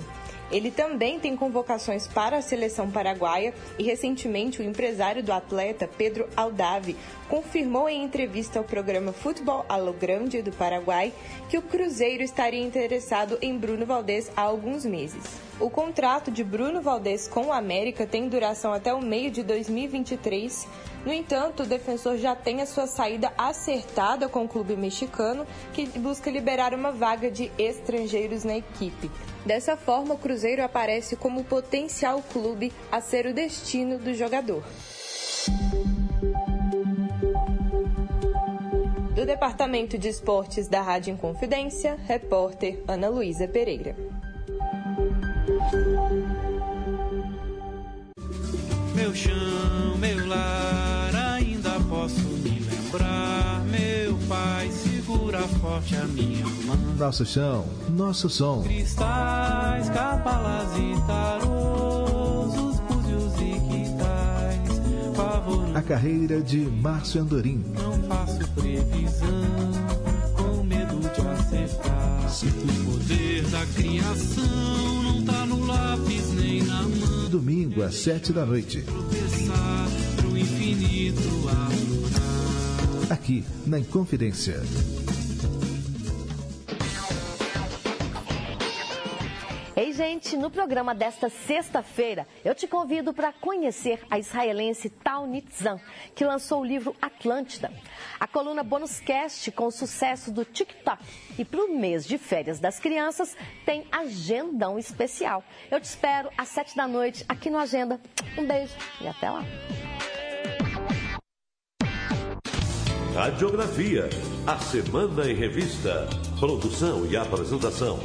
Ele 0.54 0.70
também 0.70 1.20
tem 1.20 1.36
convocações 1.36 2.08
para 2.08 2.38
a 2.38 2.41
seleção 2.41 2.91
paraguaia 2.91 3.56
e 3.80 3.84
recentemente 3.84 4.62
o 4.62 4.64
empresário 4.64 5.24
do 5.24 5.34
atleta, 5.34 5.89
Pedro 5.97 6.30
Aldave, 6.36 6.95
confirmou 7.34 7.90
em 7.90 8.04
entrevista 8.04 8.60
ao 8.60 8.64
programa 8.64 9.12
Futebol 9.12 9.66
Alo 9.68 9.92
Grande 9.92 10.44
do 10.44 10.52
Paraguai 10.52 11.12
que 11.50 11.58
o 11.58 11.64
Cruzeiro 11.64 12.22
estaria 12.22 12.64
interessado 12.64 13.40
em 13.42 13.58
Bruno 13.58 13.88
Valdez 13.88 14.32
há 14.38 14.42
alguns 14.42 14.86
meses. 14.86 15.24
O 15.60 15.68
contrato 15.68 16.30
de 16.30 16.44
Bruno 16.44 16.80
Valdez 16.80 17.28
com 17.28 17.48
o 17.48 17.52
América 17.52 18.06
tem 18.06 18.30
duração 18.30 18.72
até 18.72 18.94
o 18.94 19.02
meio 19.02 19.32
de 19.32 19.42
2023. 19.42 20.68
No 21.04 21.12
entanto, 21.12 21.64
o 21.64 21.66
defensor 21.66 22.18
já 22.18 22.36
tem 22.36 22.62
a 22.62 22.68
sua 22.68 22.86
saída 22.86 23.34
acertada 23.36 24.30
com 24.30 24.44
o 24.44 24.48
clube 24.48 24.76
mexicano, 24.76 25.48
que 25.74 25.88
busca 25.98 26.30
liberar 26.30 26.72
uma 26.76 26.92
vaga 26.92 27.32
de 27.32 27.52
estrangeiros 27.58 28.44
na 28.44 28.58
equipe. 28.58 29.10
Dessa 29.44 29.76
forma, 29.76 30.14
o 30.14 30.20
Cruzeiro 30.20 30.64
aparece 30.64 31.16
como 31.16 31.44
potencial 31.44 32.22
clube 32.32 32.72
a 32.92 33.02
ser 33.02 33.26
o 33.26 33.34
destino 33.34 33.98
do 33.98 34.14
jogador. 34.14 34.64
Do 39.16 39.28
Departamento 39.28 39.95
de 39.95 40.07
Esportes 40.07 40.68
da 40.68 40.82
Rádio 40.82 41.14
Inconfidência, 41.14 41.99
repórter 42.07 42.84
Ana 42.88 43.09
Luísa 43.09 43.47
Pereira. 43.47 43.95
Meu 48.95 49.14
chão, 49.14 49.97
meu 49.99 50.28
lar, 50.28 51.16
ainda 51.36 51.80
posso 51.88 52.22
me 52.22 52.59
lembrar. 52.59 53.64
Meu 53.66 54.18
pai 54.28 54.72
segura 54.72 55.39
forte 55.61 55.95
a 55.95 56.05
minha 56.05 56.45
mão. 56.66 56.76
Nosso 56.97 57.24
chão, 57.24 57.66
nosso 57.89 58.28
som. 58.30 58.64
Cristais, 58.64 59.89
capalas 59.89 60.70
e 60.76 60.95
tarôs, 61.05 62.72
A 65.76 65.82
carreira 65.82 66.41
de 66.41 66.58
Márcio 66.60 67.22
Andorim. 67.22 67.64
não 67.74 68.02
faço 68.04 68.39
previsão, 68.52 69.28
com 70.36 70.64
medo 70.64 71.00
de 71.00 71.28
acertar. 71.28 72.14
O 72.44 72.91
poder 72.91 73.44
da 73.48 73.66
criação 73.66 75.04
não 75.04 75.24
tá 75.24 75.46
no 75.46 75.66
lápis 75.66 76.32
nem 76.34 76.64
na 76.64 76.84
mão. 76.84 77.30
Domingo 77.30 77.84
às 77.84 77.96
sete 77.96 78.32
da 78.32 78.46
noite. 78.46 78.84
Pro 80.18 80.38
infinito. 80.38 81.44
Aqui 83.10 83.44
na 83.66 83.80
Inconfidência. 83.80 84.62
Ei, 89.76 89.91
gente, 89.91 90.38
no 90.38 90.51
programa 90.51 90.93
desta 90.93 91.30
sexta-feira, 91.30 92.28
eu 92.45 92.53
te 92.53 92.67
convido 92.67 93.11
para 93.11 93.34
conhecer 93.34 93.99
a 94.07 94.19
israelense 94.19 94.88
Tal 94.88 95.26
Nitzan, 95.26 95.80
que 96.13 96.24
lançou 96.24 96.61
o 96.61 96.65
livro 96.65 96.95
Atlântida. 97.01 97.71
A 98.19 98.28
coluna 98.28 98.61
Bônus 98.61 98.99
Cast, 98.99 99.51
com 99.51 99.65
o 99.65 99.71
sucesso 99.71 100.32
do 100.32 100.45
TikTok. 100.45 101.03
E 101.39 101.43
para 101.43 101.65
o 101.65 101.76
mês 101.76 102.05
de 102.05 102.19
férias 102.19 102.59
das 102.59 102.80
crianças, 102.80 103.36
tem 103.65 103.88
agendão 103.91 104.78
especial. 104.78 105.43
Eu 105.71 105.82
te 105.82 105.86
espero 105.86 106.30
às 106.38 106.49
sete 106.49 106.76
da 106.76 106.88
noite 106.88 107.26
aqui 107.28 107.49
no 107.49 107.57
Agenda. 107.57 107.99
Um 108.38 108.45
beijo 108.45 108.76
e 109.01 109.07
até 109.07 109.28
lá. 109.28 109.43
Radiografia, 113.15 114.09
a 114.45 114.57
Semana 114.57 115.30
em 115.30 115.36
Revista. 115.36 116.07
Produção 116.39 117.05
e 117.05 117.15
apresentação, 117.15 117.99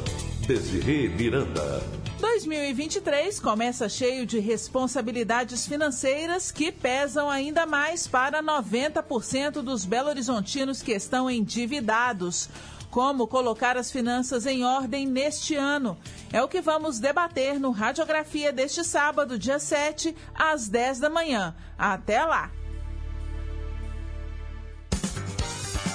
Desirê 0.48 1.10
Miranda. 1.10 1.82
2023 2.20 3.38
começa 3.38 3.86
cheio 3.86 4.24
de 4.24 4.38
responsabilidades 4.38 5.66
financeiras 5.66 6.50
que 6.50 6.72
pesam 6.72 7.28
ainda 7.28 7.66
mais 7.66 8.06
para 8.06 8.42
90% 8.42 9.60
dos 9.60 9.84
belo-horizontinos 9.84 10.80
que 10.80 10.92
estão 10.92 11.30
endividados. 11.30 12.48
Como 12.90 13.28
colocar 13.28 13.76
as 13.76 13.92
finanças 13.92 14.46
em 14.46 14.64
ordem 14.64 15.06
neste 15.06 15.54
ano? 15.54 15.98
É 16.32 16.42
o 16.42 16.48
que 16.48 16.62
vamos 16.62 16.98
debater 16.98 17.60
no 17.60 17.70
Radiografia 17.70 18.50
deste 18.50 18.82
sábado, 18.82 19.38
dia 19.38 19.58
7, 19.58 20.16
às 20.34 20.66
10 20.66 20.98
da 20.98 21.10
manhã. 21.10 21.54
Até 21.76 22.24
lá! 22.24 22.50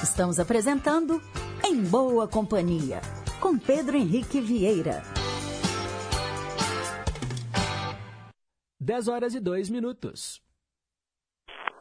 Estamos 0.04 0.40
apresentando 0.40 1.20
Em 1.66 1.82
Boa 1.82 2.28
Companhia, 2.28 3.02
com 3.44 3.60
Pedro 3.60 3.98
Henrique 3.98 4.40
Vieira. 4.40 5.04
10 8.80 9.10
horas 9.10 9.36
e 9.36 9.42
2 9.42 9.70
minutos. 9.70 10.42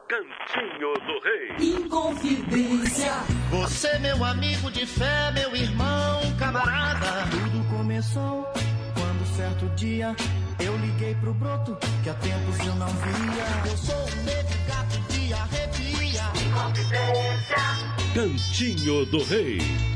Cantinho 0.09 0.93
do 0.93 1.19
Rei. 1.23 1.75
Inconfidência. 1.75 3.13
Você, 3.49 3.97
meu 3.99 4.25
amigo 4.25 4.69
de 4.71 4.85
fé, 4.85 5.31
meu 5.31 5.55
irmão, 5.55 6.19
camarada. 6.37 7.29
Tudo 7.31 7.77
começou 7.77 8.43
quando 8.93 9.25
certo 9.37 9.65
dia 9.77 10.13
eu 10.59 10.75
liguei 10.79 11.15
pro 11.15 11.33
broto 11.33 11.77
que 12.03 12.09
há 12.09 12.13
tempos 12.15 12.59
eu 12.59 12.75
não 12.75 12.87
via. 12.87 13.71
Eu 13.71 13.77
sou 13.77 13.95
um 13.95 14.23
negro 14.25 14.57
gato 14.67 14.99
de 15.13 15.33
arrepia. 15.33 16.23
Inconfidência. 16.45 17.55
Cantinho 18.13 19.05
do 19.05 19.23
Rei. 19.23 19.92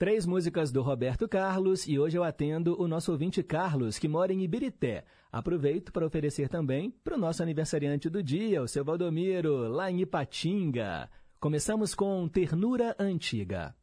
Três 0.00 0.24
músicas 0.24 0.72
do 0.72 0.80
Roberto 0.80 1.28
Carlos 1.28 1.86
e 1.86 1.98
hoje 1.98 2.16
eu 2.16 2.24
atendo 2.24 2.74
o 2.80 2.88
nosso 2.88 3.12
ouvinte 3.12 3.42
Carlos, 3.42 3.98
que 3.98 4.08
mora 4.08 4.32
em 4.32 4.42
Ibirité. 4.42 5.04
Aproveito 5.30 5.92
para 5.92 6.06
oferecer 6.06 6.48
também 6.48 6.90
para 7.04 7.16
o 7.16 7.18
nosso 7.18 7.42
aniversariante 7.42 8.08
do 8.08 8.22
dia, 8.22 8.62
o 8.62 8.66
seu 8.66 8.82
Valdomiro, 8.82 9.68
lá 9.68 9.90
em 9.90 10.00
Ipatinga. 10.00 11.10
Começamos 11.38 11.94
com 11.94 12.26
Ternura 12.26 12.96
Antiga. 12.98 13.74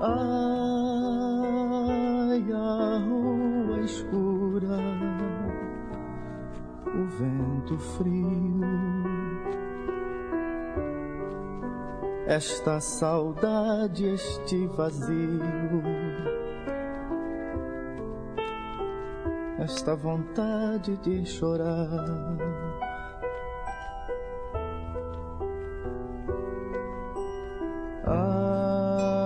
Ai, 0.00 0.67
vento 7.68 7.78
frio, 7.78 8.60
esta 12.26 12.80
saudade, 12.80 14.06
este 14.06 14.66
vazio, 14.68 15.42
esta 19.58 19.94
vontade 19.94 20.96
de 20.98 21.26
chorar. 21.26 22.38
Ai, 28.06 29.16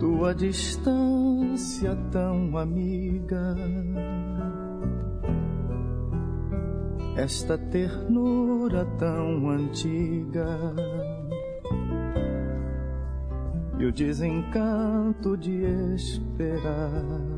tua 0.00 0.34
distância 0.34 1.96
tão 2.10 2.58
amiga, 2.58 3.54
esta 7.16 7.58
ternura 7.58 8.84
tão 8.98 9.50
antiga 9.50 10.74
e 13.78 13.86
o 13.86 13.92
desencanto 13.92 15.36
de 15.36 15.64
esperar. 15.94 17.29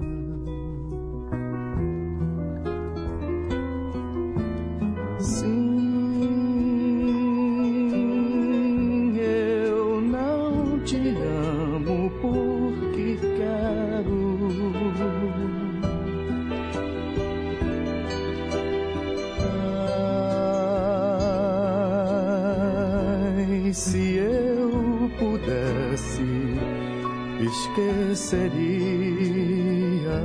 seria. 28.32 30.20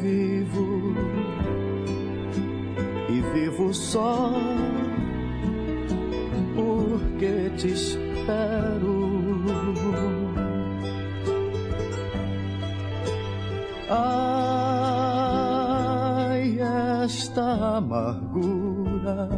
Vivo 0.00 0.68
e 3.10 3.20
vivo 3.34 3.74
só 3.74 4.32
porque 6.54 7.50
te 7.58 7.68
espero. 7.68 8.94
Ai, 13.90 14.98
esta 17.04 17.76
amargura, 17.76 19.28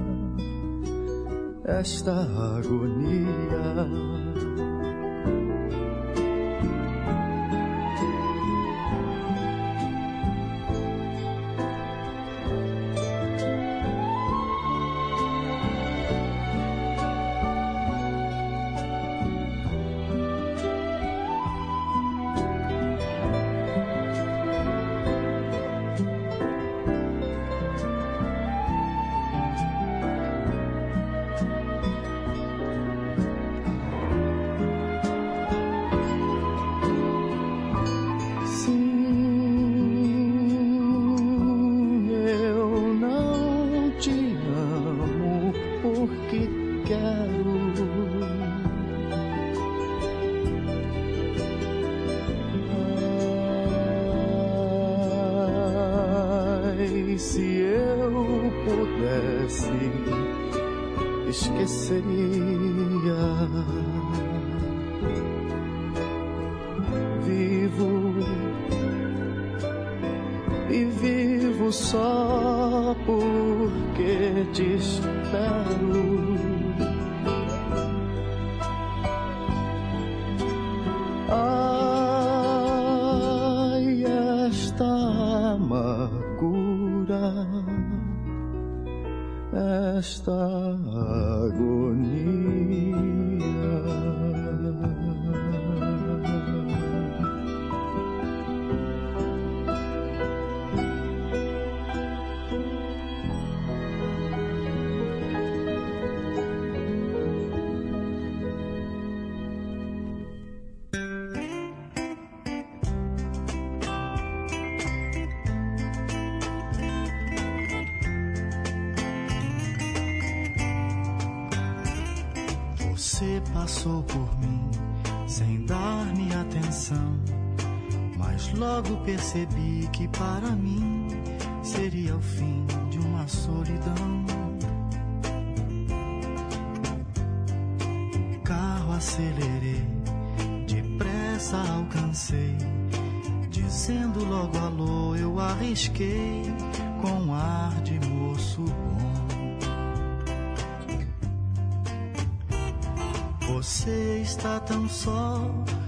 esta 1.64 2.14
agonia 2.56 4.05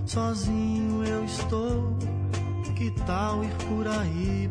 Sozinho 0.08 1.04
eu 1.04 1.22
estou, 1.22 1.94
que 2.74 2.90
tal 3.04 3.44
ir 3.44 3.52
por 3.68 3.86
aí 3.86 4.48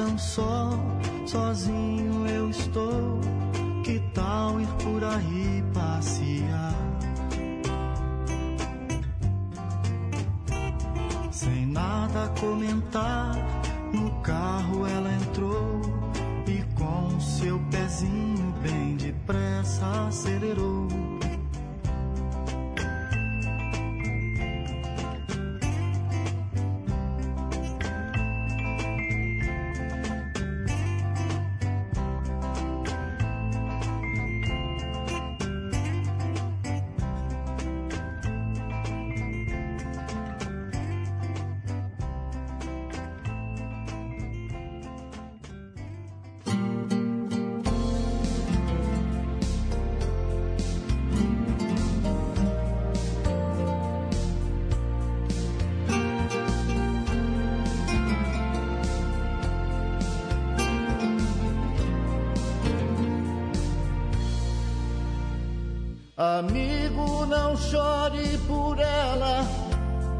tão 0.00 0.16
só, 0.16 0.70
sozinho 1.26 2.26
eu 2.26 2.48
estou. 2.48 3.09
Amigo, 66.20 67.24
não 67.24 67.56
chore 67.56 68.36
por 68.46 68.78
ela, 68.78 69.42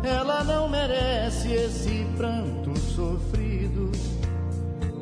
ela 0.02 0.42
não 0.44 0.66
merece 0.66 1.52
esse 1.52 2.06
pranto 2.16 2.74
sofrido. 2.78 3.92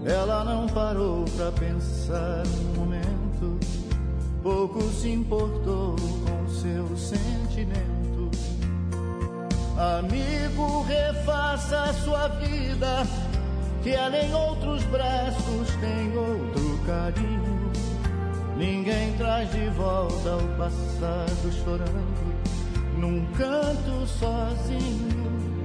Ela 0.05 0.43
não 0.43 0.67
parou 0.67 1.25
pra 1.37 1.53
pensar 1.53 2.43
um 2.45 2.81
momento, 2.81 3.61
pouco 4.43 4.83
se 4.91 5.13
importou 5.13 5.95
com 5.95 6.49
seu 6.49 6.97
sentimento. 6.97 8.29
Amigo, 9.99 10.83
refaça 10.83 11.93
sua 12.03 12.27
vida, 12.27 13.07
que 13.85 13.91
ela 13.91 14.17
em 14.19 14.35
outros 14.35 14.83
braços 14.87 15.69
tem 15.81 16.19
outro 16.19 16.81
carinho. 16.85 17.38
Ninguém 18.71 19.15
traz 19.17 19.51
de 19.51 19.67
volta 19.71 20.37
o 20.37 20.59
passado 20.59 21.53
chorando 21.65 22.35
num 22.99 23.25
canto 23.33 24.07
sozinho. 24.07 25.65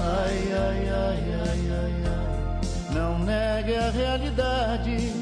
Ai, 0.00 0.50
ai, 0.50 0.88
ai, 0.88 1.24
ai, 1.42 1.60
ai, 1.70 1.94
ai, 2.06 2.94
não 2.94 3.18
negue 3.18 3.76
a 3.76 3.90
realidade. 3.90 5.12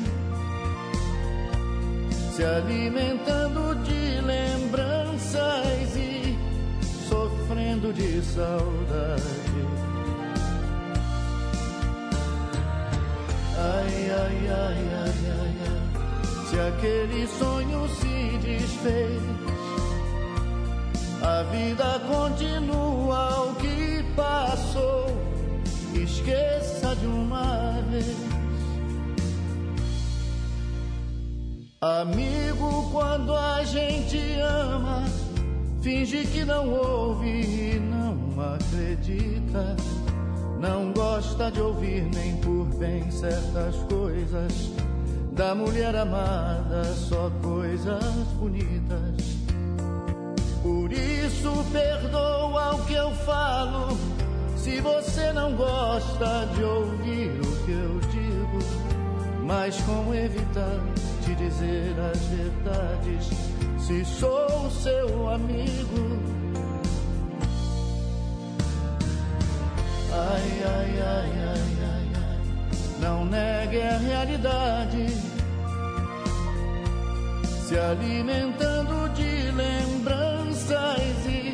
Se 2.36 2.44
alimentando 2.44 3.74
de 3.82 4.20
lembranças 4.20 5.96
e 5.96 6.38
sofrendo 7.08 7.92
de 7.92 8.22
saudade. 8.22 9.41
Ai, 13.64 14.10
ai, 14.10 14.48
ai, 14.48 14.80
ai, 15.02 15.16
ai, 15.38 15.54
ai, 15.68 16.46
se 16.48 16.58
aquele 16.58 17.28
sonho 17.28 17.88
se 17.88 18.38
desfez, 18.38 19.22
a 21.22 21.44
vida 21.44 22.00
continua 22.08 23.50
o 23.50 23.54
que 23.54 24.02
passou. 24.16 25.06
Esqueça 25.94 26.96
de 26.96 27.06
uma 27.06 27.80
vez. 27.88 28.16
Amigo, 31.80 32.90
quando 32.90 33.32
a 33.36 33.62
gente 33.62 34.18
ama, 34.40 35.04
finge 35.80 36.26
que 36.26 36.44
não 36.44 36.68
ouve 36.68 37.28
e 37.28 37.78
não 37.78 38.54
acredita. 38.54 39.76
Não 40.60 40.92
gosta 40.92 41.50
de 41.50 41.60
ouvir 41.60 42.04
nem 42.14 42.36
por 42.36 42.61
bem 42.82 43.08
certas 43.12 43.76
coisas. 43.88 44.72
Da 45.30 45.54
mulher 45.54 45.94
amada, 45.94 46.82
só 46.84 47.30
coisas 47.40 48.24
bonitas. 48.40 49.38
Por 50.62 50.92
isso, 50.92 51.64
perdoa 51.70 52.74
o 52.74 52.84
que 52.84 52.94
eu 52.94 53.12
falo. 53.24 53.96
Se 54.56 54.80
você 54.80 55.32
não 55.32 55.54
gosta 55.54 56.46
de 56.54 56.64
ouvir 56.64 57.30
o 57.30 57.64
que 57.64 57.70
eu 57.70 58.00
digo, 58.10 58.58
mas 59.46 59.80
como 59.82 60.12
evitar 60.12 60.80
de 61.24 61.34
dizer 61.36 61.94
as 62.12 62.18
verdades? 62.26 63.30
Se 63.78 64.04
sou 64.04 64.70
seu 64.70 65.28
amigo. 65.30 66.20
Ai, 70.12 70.62
ai, 70.64 71.00
ai, 71.00 71.32
ai, 71.36 71.41
não 73.02 73.24
negue 73.24 73.82
a 73.82 73.98
realidade. 73.98 75.06
Se 77.66 77.76
alimentando 77.76 79.08
de 79.14 79.50
lembranças 79.50 81.26
e 81.26 81.52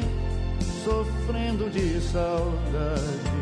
sofrendo 0.85 1.71
de 1.71 2.01
saudade. 2.01 3.39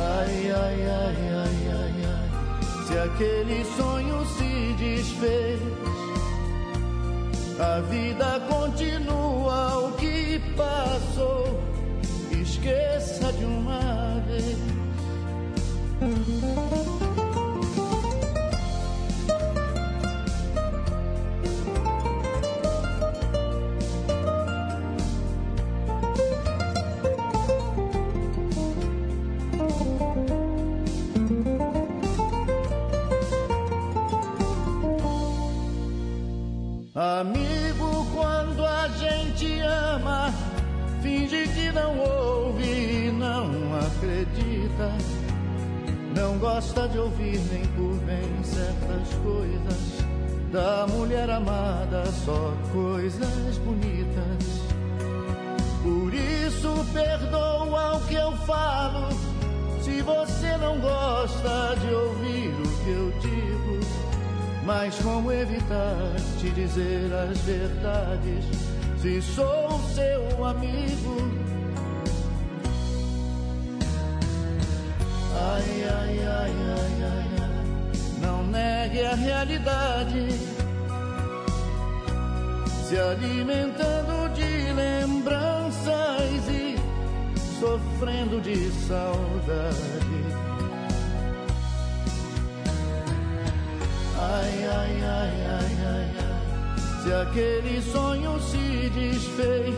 Ai, 0.00 0.50
ai, 0.52 0.86
ai, 0.86 1.16
ai, 1.44 1.56
ai, 1.82 1.96
ai, 2.14 2.86
se 2.86 2.98
aquele 2.98 3.64
sonho 3.76 4.24
se 4.26 4.74
desfez. 4.78 5.60
A 7.60 7.80
vida 7.80 8.40
continua 8.48 9.88
o 9.88 9.92
que 9.96 10.40
passou. 10.56 11.77
Esqueça 12.68 13.32
de 13.32 13.46
uma 13.46 14.20
vez. 14.26 14.58
Não 46.18 46.36
gosta 46.36 46.88
de 46.88 46.98
ouvir 46.98 47.38
nem 47.52 47.64
por 47.76 47.94
bem 48.04 48.42
certas 48.42 49.14
coisas. 49.22 50.04
Da 50.50 50.84
mulher 50.88 51.30
amada, 51.30 52.04
só 52.24 52.52
coisas 52.72 53.56
bonitas. 53.58 54.62
Por 55.80 56.12
isso, 56.12 56.84
perdoa 56.92 57.98
o 57.98 58.06
que 58.08 58.16
eu 58.16 58.32
falo. 58.38 59.08
Se 59.80 60.02
você 60.02 60.56
não 60.56 60.80
gosta 60.80 61.76
de 61.80 61.94
ouvir 61.94 62.48
o 62.48 62.84
que 62.84 62.90
eu 62.90 63.12
digo, 63.20 63.78
mas 64.64 64.96
como 64.96 65.30
evitar 65.30 66.16
de 66.40 66.50
dizer 66.50 67.12
as 67.12 67.38
verdades 67.38 68.44
se 69.00 69.22
sou 69.22 69.80
seu 69.94 70.44
amigo? 70.44 71.47
Ai, 75.50 75.84
ai, 75.98 76.18
ai, 76.26 76.54
ai, 76.76 76.94
ai, 77.12 77.28
não 78.20 78.46
negue 78.46 79.02
a 79.04 79.14
realidade. 79.14 80.28
Se 82.86 82.98
alimentando 82.98 84.28
de 84.34 84.72
lembranças 84.72 86.48
e 86.48 86.76
sofrendo 87.58 88.40
de 88.40 88.70
saudade. 88.86 90.20
Ai, 94.20 94.66
ai, 94.66 95.02
ai, 95.02 95.34
ai, 95.56 95.72
ai, 95.94 96.08
ai, 96.26 97.02
se 97.02 97.12
aquele 97.12 97.80
sonho 97.80 98.40
se 98.40 98.90
desfez, 98.90 99.74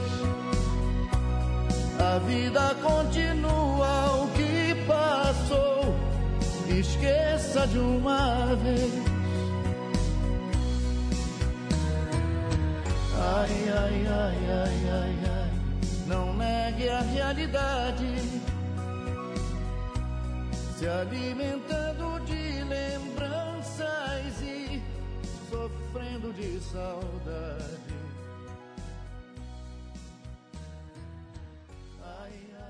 a 2.01 2.19
vida 2.21 2.75
continua 2.83 3.80
Esqueça 6.81 7.67
de 7.67 7.79
uma 7.79 8.57
vez. 8.57 8.91
Ai, 13.19 13.69
ai, 13.69 14.07
ai, 14.07 14.39
ai, 14.49 14.89
ai, 14.91 15.19
ai, 15.29 15.51
não 16.07 16.35
negue 16.39 16.89
a 16.89 17.01
realidade. 17.03 18.07
Se 20.79 20.87
alimentando 20.87 22.25
de 22.25 22.65
lembranças 22.65 24.41
e 24.41 24.83
sofrendo 25.51 26.33
de 26.33 26.61
saudade. 26.61 28.00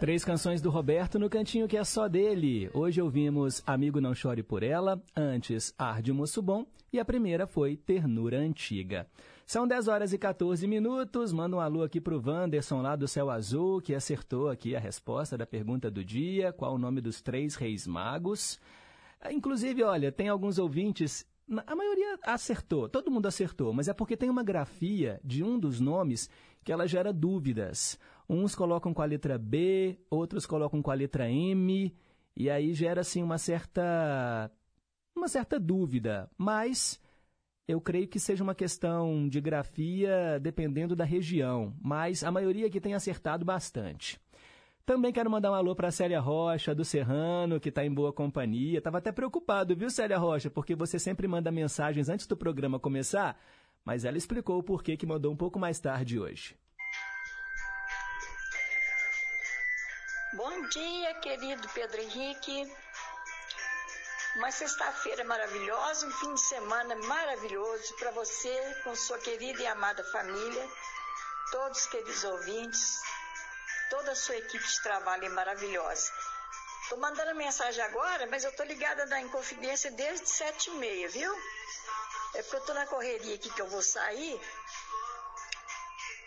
Três 0.01 0.24
canções 0.24 0.62
do 0.62 0.70
Roberto 0.70 1.18
no 1.18 1.28
cantinho 1.28 1.68
que 1.68 1.77
é 1.77 1.85
só 1.85 2.09
dele. 2.09 2.70
Hoje 2.72 3.02
ouvimos 3.02 3.62
Amigo 3.66 4.01
Não 4.01 4.14
Chore 4.14 4.43
Por 4.43 4.62
Ela, 4.62 4.98
antes 5.14 5.74
Arde 5.77 6.10
Moço 6.10 6.40
Bom 6.40 6.64
e 6.90 6.98
a 6.98 7.05
primeira 7.05 7.47
foi 7.47 7.77
Ternura 7.77 8.39
Antiga. 8.39 9.06
São 9.47 9.68
10 9.68 9.89
horas 9.89 10.14
e 10.14 10.18
14 10.18 10.66
minutos. 10.66 11.35
Manda 11.35 11.56
um 11.56 11.60
alô 11.60 11.82
aqui 11.82 12.01
pro 12.01 12.18
Wanderson 12.18 12.81
lá 12.81 12.97
do 12.97 13.06
Céu 13.06 13.28
Azul, 13.28 13.82
que 13.82 13.94
acertou 13.94 14.48
aqui 14.48 14.74
a 14.74 14.81
resposta 14.81 15.36
da 15.36 15.44
pergunta 15.44 15.90
do 15.90 16.02
dia. 16.02 16.51
Qual 16.51 16.77
o 16.77 16.78
nome 16.78 17.02
dos 17.02 17.20
três 17.20 17.55
reis 17.55 17.86
magos? 17.86 18.59
Ah, 19.20 19.31
Inclusive, 19.31 19.82
olha, 19.82 20.10
tem 20.10 20.31
alguns 20.31 20.59
ouvintes. 20.59 21.27
A 21.66 21.77
maioria 21.77 22.18
acertou, 22.22 22.89
todo 22.89 23.10
mundo 23.10 23.27
acertou, 23.27 23.70
mas 23.74 23.86
é 23.86 23.93
porque 23.93 24.16
tem 24.16 24.31
uma 24.31 24.43
grafia 24.43 25.20
de 25.22 25.44
um 25.44 25.59
dos 25.59 25.78
nomes 25.78 26.31
que 26.64 26.72
ela 26.72 26.89
gera 26.89 27.12
dúvidas. 27.12 27.98
Uns 28.32 28.55
colocam 28.55 28.94
com 28.94 29.02
a 29.02 29.07
letra 29.07 29.36
B, 29.36 29.98
outros 30.09 30.47
colocam 30.47 30.81
com 30.81 30.89
a 30.93 30.94
letra 30.94 31.28
M, 31.28 31.93
e 32.36 32.48
aí 32.48 32.73
gera 32.73 33.01
assim 33.01 33.24
uma 33.24 33.39
certa 33.39 34.48
uma 35.16 35.27
certa 35.27 35.59
dúvida, 35.59 36.31
mas 36.39 37.01
eu 37.66 37.81
creio 37.81 38.07
que 38.07 38.20
seja 38.20 38.44
uma 38.44 38.55
questão 38.55 39.28
de 39.28 39.40
grafia 39.40 40.39
dependendo 40.40 40.94
da 40.94 41.05
região, 41.05 41.74
mas 41.82 42.23
a 42.23 42.31
maioria 42.31 42.69
aqui 42.69 42.81
tem 42.81 42.94
acertado 42.94 43.44
bastante. 43.44 44.16
Também 44.86 45.12
quero 45.12 45.28
mandar 45.28 45.51
um 45.51 45.55
alô 45.55 45.74
para 45.74 45.89
a 45.89 45.93
Célia 45.93 46.20
Rocha, 46.20 46.73
do 46.73 46.85
Serrano, 46.85 47.59
que 47.59 47.69
está 47.69 47.85
em 47.85 47.93
boa 47.93 48.12
companhia. 48.12 48.78
Estava 48.78 48.98
até 48.98 49.11
preocupado, 49.11 49.74
viu, 49.74 49.90
Célia 49.90 50.19
Rocha? 50.19 50.48
Porque 50.48 50.77
você 50.77 51.01
sempre 51.01 51.27
manda 51.27 51.51
mensagens 51.51 52.09
antes 52.09 52.28
do 52.28 52.36
programa 52.36 52.78
começar, 52.78 53.36
mas 53.85 54.05
ela 54.05 54.16
explicou 54.16 54.57
o 54.57 54.62
porquê 54.62 54.97
que 54.97 55.05
mandou 55.05 55.32
um 55.32 55.36
pouco 55.36 55.59
mais 55.59 55.81
tarde 55.81 56.16
hoje. 56.16 56.55
Bom 60.32 60.69
dia, 60.69 61.12
querido 61.15 61.69
Pedro 61.70 62.01
Henrique. 62.01 62.73
Uma 64.36 64.52
sexta-feira 64.52 65.24
maravilhosa, 65.24 66.07
um 66.07 66.11
fim 66.12 66.32
de 66.32 66.40
semana 66.43 66.94
maravilhoso 66.94 67.97
para 67.97 68.12
você, 68.12 68.81
com 68.85 68.94
sua 68.94 69.19
querida 69.19 69.61
e 69.61 69.66
amada 69.66 70.05
família, 70.12 70.70
todos 71.51 71.81
os 71.81 71.86
queridos 71.89 72.23
ouvintes, 72.23 73.01
toda 73.90 74.12
a 74.12 74.15
sua 74.15 74.36
equipe 74.36 74.65
de 74.65 74.82
trabalho 74.85 75.24
é 75.24 75.31
maravilhosa. 75.31 76.12
Tô 76.89 76.97
mandando 76.98 77.35
mensagem 77.35 77.82
agora, 77.82 78.28
mas 78.28 78.44
eu 78.44 78.55
tô 78.55 78.62
ligada 78.62 79.07
na 79.07 79.20
Inconfidência 79.20 79.90
desde 79.90 80.31
sete 80.31 80.70
e 80.70 80.74
meia, 80.74 81.09
viu? 81.09 81.35
É 82.35 82.43
porque 82.44 82.57
eu 82.57 82.66
tô 82.66 82.74
na 82.74 82.86
correria 82.86 83.35
aqui 83.35 83.51
que 83.51 83.62
eu 83.62 83.66
vou 83.66 83.82
sair. 83.82 84.40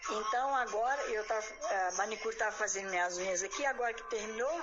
Então 0.09 0.55
agora, 0.55 1.01
eu 1.03 1.25
tava, 1.25 1.45
a 1.88 1.91
manicure 1.93 2.35
tava 2.35 2.51
fazendo 2.51 2.89
minhas 2.89 3.17
unhas 3.17 3.41
aqui, 3.41 3.65
agora 3.65 3.93
que 3.93 4.03
terminou, 4.09 4.61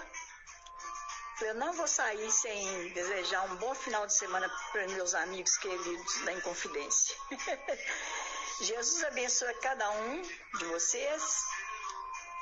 eu 1.43 1.55
não 1.55 1.73
vou 1.73 1.89
sair 1.89 2.31
sem 2.31 2.93
desejar 2.93 3.51
um 3.51 3.57
bom 3.57 3.75
final 3.75 4.07
de 4.07 4.15
semana 4.15 4.51
para 4.73 4.87
meus 4.89 5.15
amigos 5.15 5.57
queridos 5.57 6.25
da 6.25 6.33
Inconfidência. 6.35 7.17
Jesus 8.63 9.03
abençoe 9.05 9.55
cada 9.63 9.91
um 9.91 10.23
de 10.59 10.65
vocês. 10.67 11.45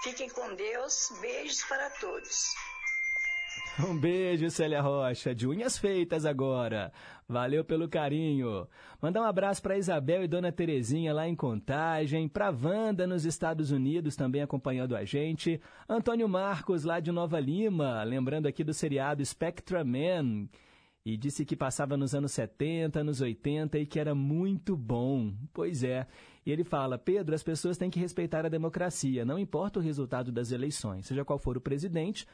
Fiquem 0.03 0.29
com 0.29 0.53
Deus. 0.55 1.13
Beijos 1.21 1.63
para 1.65 1.91
todos. 1.91 2.55
Um 3.79 3.97
beijo, 3.97 4.51
Célia 4.51 4.81
Rocha, 4.81 5.33
de 5.33 5.47
unhas 5.47 5.79
feitas 5.79 6.25
agora. 6.25 6.93
Valeu 7.31 7.63
pelo 7.63 7.91
carinho. 7.91 8.67
Mandar 9.03 9.21
um 9.21 9.25
abraço 9.25 9.61
para 9.61 9.77
Isabel 9.77 10.25
e 10.25 10.27
Dona 10.27 10.51
Terezinha 10.51 11.13
lá 11.13 11.29
em 11.29 11.37
Contagem, 11.37 12.27
para 12.27 12.49
Wanda 12.51 13.07
nos 13.07 13.27
Estados 13.27 13.71
Unidos 13.71 14.17
também 14.17 14.41
acompanhando 14.41 14.97
a 14.97 15.05
gente, 15.05 15.61
Antônio 15.87 16.27
Marcos 16.27 16.85
lá 16.85 17.01
de 17.01 17.13
Nova 17.13 17.39
Lima, 17.39 18.03
lembrando 18.03 18.47
aqui 18.47 18.65
do 18.65 18.73
seriado 18.73 19.23
Spectra 19.23 19.85
Man, 19.85 20.49
e 21.09 21.17
disse 21.17 21.43
que 21.43 21.57
passava 21.57 21.97
nos 21.97 22.15
anos 22.15 22.33
70, 22.33 23.01
anos 23.01 23.23
80 23.23 23.79
e 23.79 23.87
que 23.87 23.99
era 23.99 24.15
muito 24.15 24.77
bom. 24.77 25.33
Pois 25.55 25.83
é. 25.83 26.07
E 26.45 26.53
ele 26.53 26.65
fala: 26.65 26.99
Pedro, 26.99 27.35
as 27.35 27.43
pessoas 27.43 27.79
têm 27.79 27.89
que 27.89 27.99
respeitar 27.99 28.45
a 28.45 28.51
democracia, 28.51 29.25
não 29.25 29.39
importa 29.39 29.79
o 29.79 29.83
resultado 29.83 30.31
das 30.31 30.53
eleições. 30.53 31.07
Seja 31.07 31.25
qual 31.25 31.39
for 31.39 31.57
o 31.57 31.63
presidente, 31.63 32.27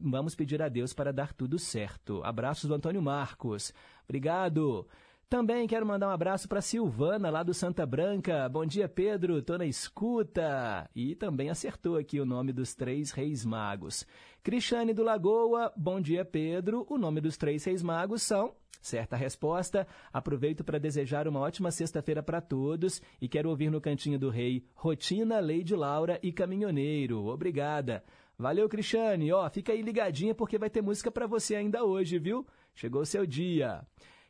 vamos, 0.00 0.34
pedir 0.34 0.60
a 0.60 0.68
Deus 0.68 0.92
para 0.92 1.12
dar 1.12 1.32
tudo 1.32 1.56
certo. 1.56 2.20
Abraços 2.24 2.68
do 2.68 2.74
Antônio 2.74 3.00
Marcos. 3.00 3.72
Obrigado. 4.08 4.88
Também 5.28 5.66
quero 5.66 5.84
mandar 5.84 6.06
um 6.06 6.12
abraço 6.12 6.48
para 6.48 6.60
Silvana, 6.60 7.30
lá 7.30 7.42
do 7.42 7.52
Santa 7.52 7.84
Branca. 7.84 8.48
Bom 8.48 8.64
dia, 8.64 8.88
Pedro. 8.88 9.42
Tô 9.42 9.58
na 9.58 9.66
escuta. 9.66 10.88
E 10.94 11.16
também 11.16 11.50
acertou 11.50 11.96
aqui 11.96 12.20
o 12.20 12.24
nome 12.24 12.52
dos 12.52 12.76
três 12.76 13.10
reis 13.10 13.44
magos. 13.44 14.06
Cristiane 14.40 14.94
do 14.94 15.02
Lagoa. 15.02 15.72
Bom 15.76 16.00
dia, 16.00 16.24
Pedro. 16.24 16.86
O 16.88 16.96
nome 16.96 17.20
dos 17.20 17.36
três 17.36 17.64
reis 17.64 17.82
magos 17.82 18.22
são. 18.22 18.54
Certa 18.80 19.16
resposta. 19.16 19.84
Aproveito 20.12 20.62
para 20.62 20.78
desejar 20.78 21.26
uma 21.26 21.40
ótima 21.40 21.72
sexta-feira 21.72 22.22
para 22.22 22.40
todos 22.40 23.02
e 23.20 23.28
quero 23.28 23.50
ouvir 23.50 23.68
no 23.68 23.80
Cantinho 23.80 24.20
do 24.20 24.30
Rei 24.30 24.64
Rotina, 24.76 25.40
Leide 25.40 25.74
Laura 25.74 26.20
e 26.22 26.30
Caminhoneiro. 26.30 27.26
Obrigada. 27.26 28.04
Valeu, 28.38 28.68
Cristiane. 28.68 29.32
Ó, 29.32 29.50
fica 29.50 29.72
aí 29.72 29.82
ligadinha 29.82 30.36
porque 30.36 30.56
vai 30.56 30.70
ter 30.70 30.82
música 30.82 31.10
para 31.10 31.26
você 31.26 31.56
ainda 31.56 31.84
hoje, 31.84 32.16
viu? 32.16 32.46
Chegou 32.76 33.02
o 33.02 33.06
seu 33.06 33.26
dia. 33.26 33.84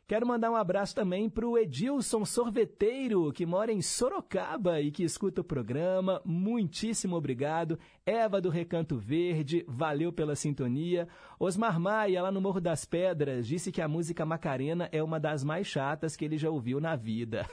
Quero 0.07 0.25
mandar 0.25 0.49
um 0.49 0.55
abraço 0.55 0.95
também 0.95 1.29
para 1.29 1.45
o 1.45 1.57
Edilson 1.57 2.23
Sorveteiro, 2.23 3.29
que 3.33 3.45
mora 3.45 3.73
em 3.73 3.81
Sorocaba 3.81 4.79
e 4.79 4.89
que 4.89 5.03
escuta 5.03 5.41
o 5.41 5.43
programa. 5.43 6.21
Muitíssimo 6.23 7.13
obrigado. 7.17 7.77
Eva 8.05 8.39
do 8.39 8.49
Recanto 8.49 8.97
Verde, 8.97 9.65
valeu 9.67 10.13
pela 10.13 10.33
sintonia. 10.33 11.09
Osmar 11.37 11.77
Maia, 11.77 12.21
lá 12.21 12.31
no 12.31 12.39
Morro 12.39 12.61
das 12.61 12.85
Pedras, 12.85 13.45
disse 13.45 13.69
que 13.69 13.81
a 13.81 13.87
música 13.89 14.25
Macarena 14.25 14.87
é 14.93 15.03
uma 15.03 15.19
das 15.19 15.43
mais 15.43 15.67
chatas 15.67 16.15
que 16.15 16.23
ele 16.23 16.37
já 16.37 16.49
ouviu 16.49 16.79
na 16.79 16.95
vida. 16.95 17.45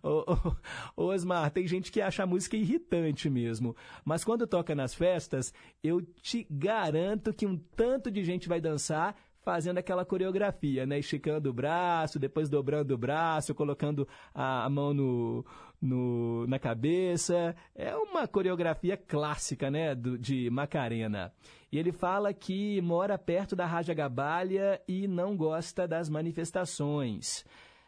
Osmar, 0.96 1.50
tem 1.50 1.66
gente 1.66 1.90
que 1.90 2.00
acha 2.00 2.22
a 2.22 2.26
música 2.26 2.56
irritante 2.56 3.28
mesmo. 3.28 3.74
Mas 4.04 4.22
quando 4.22 4.46
toca 4.46 4.76
nas 4.76 4.94
festas, 4.94 5.52
eu 5.82 6.00
te 6.00 6.46
garanto 6.48 7.34
que 7.34 7.46
um 7.46 7.56
tanto 7.74 8.12
de 8.12 8.22
gente 8.22 8.48
vai 8.48 8.60
dançar 8.60 9.16
fazendo 9.42 9.78
aquela 9.78 10.04
coreografia, 10.04 10.86
né? 10.86 10.98
Esticando 10.98 11.50
o 11.50 11.52
braço, 11.52 12.18
depois 12.18 12.48
dobrando 12.48 12.94
o 12.94 12.98
braço, 12.98 13.54
colocando 13.54 14.06
a, 14.34 14.68
mão 14.68 14.92
no, 14.92 15.44
no, 15.80 16.46
na 16.46 16.58
cabeça. 16.58 17.54
É 17.74 17.94
uma 17.96 18.26
coreografia 18.28 18.96
clássica, 18.96 19.70
né? 19.70 19.94
Do, 19.94 20.18
de 20.18 20.50
Macarena. 20.50 21.32
E 21.72 21.78
ele 21.78 21.92
fala 21.92 22.32
que 22.34 22.80
mora 22.80 23.16
perto 23.16 23.54
da 23.54 23.66
Raja 23.66 23.94
Gabalha 23.94 24.80
e 24.86 25.06
não 25.06 25.36
gosta 25.36 25.86
das 25.86 26.08
manifestações. 26.08 27.44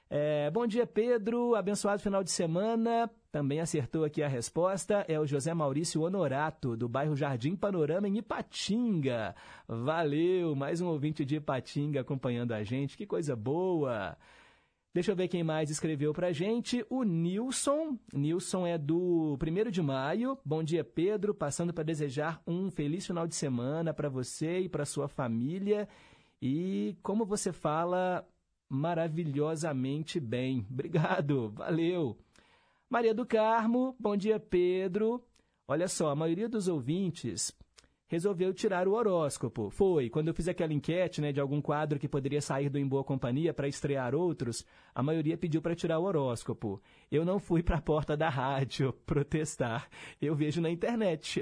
É, 0.09 0.51
bom 0.51 0.67
dia, 0.67 0.87
Pedro. 0.87 1.55
Abençoado 1.55 2.03
final 2.03 2.23
de 2.23 2.31
semana. 2.31 3.11
Também 3.33 3.61
acertou 3.61 4.05
aqui 4.05 4.23
a 4.23 4.29
resposta. 4.29 5.07
É 5.09 5.19
o 5.19 5.27
José 5.27 5.55
Maurício 5.55 6.03
Honorato, 6.03 6.77
do 6.77 6.87
bairro 6.87 7.17
Jardim 7.17 7.57
Panorama, 7.57 8.07
em 8.07 8.19
Ipatinga. 8.19 9.35
Valeu! 9.67 10.55
Mais 10.55 10.83
um 10.83 10.89
ouvinte 10.89 11.25
de 11.25 11.37
Ipatinga 11.37 12.03
acompanhando 12.03 12.53
a 12.53 12.63
gente. 12.63 12.95
Que 12.95 13.07
coisa 13.07 13.35
boa! 13.35 14.19
Deixa 14.93 15.11
eu 15.11 15.17
ver 15.17 15.29
quem 15.29 15.43
mais 15.43 15.71
escreveu 15.71 16.13
pra 16.13 16.31
gente. 16.31 16.85
O 16.91 17.05
Nilson. 17.05 17.97
Nilson 18.13 18.67
é 18.67 18.77
do 18.77 19.39
1 19.41 19.71
de 19.71 19.81
maio. 19.81 20.37
Bom 20.45 20.63
dia, 20.63 20.85
Pedro. 20.85 21.33
Passando 21.33 21.73
para 21.73 21.85
desejar 21.85 22.43
um 22.47 22.71
feliz 22.71 23.07
final 23.07 23.27
de 23.27 23.35
semana 23.35 23.95
para 23.95 24.11
você 24.11 24.61
e 24.61 24.69
para 24.69 24.85
sua 24.85 25.09
família. 25.09 25.89
E 26.43 26.99
como 27.03 27.25
você 27.25 27.51
fala 27.51 28.29
maravilhosamente 28.69 30.21
bem. 30.21 30.67
Obrigado, 30.71 31.49
valeu. 31.57 32.19
Maria 32.93 33.15
do 33.15 33.25
Carmo, 33.25 33.97
bom 33.99 34.15
dia, 34.15 34.39
Pedro. 34.39 35.25
Olha 35.67 35.89
só, 35.89 36.11
a 36.11 36.15
maioria 36.15 36.47
dos 36.47 36.69
ouvintes 36.69 37.51
resolveu 38.07 38.53
tirar 38.53 38.87
o 38.87 38.93
horóscopo. 38.93 39.71
Foi, 39.71 40.11
quando 40.11 40.29
eu 40.29 40.35
fiz 40.35 40.47
aquela 40.47 40.75
enquete 40.75 41.19
né, 41.19 41.33
de 41.33 41.41
algum 41.41 41.63
quadro 41.63 41.99
que 41.99 42.07
poderia 42.07 42.43
sair 42.43 42.69
do 42.69 42.79
Em 42.79 42.87
Boa 42.87 43.03
Companhia 43.03 43.55
para 43.55 43.67
estrear 43.67 44.15
outros, 44.15 44.63
a 44.95 45.03
maioria 45.03 45.39
pediu 45.39 45.63
para 45.63 45.75
tirar 45.75 46.01
o 46.01 46.05
horóscopo. 46.05 46.83
Eu 47.11 47.25
não 47.25 47.39
fui 47.39 47.63
para 47.63 47.79
a 47.79 47.81
porta 47.81 48.15
da 48.15 48.29
rádio 48.29 48.93
protestar. 49.07 49.89
Eu 50.21 50.35
vejo 50.35 50.61
na 50.61 50.69
internet. 50.69 51.41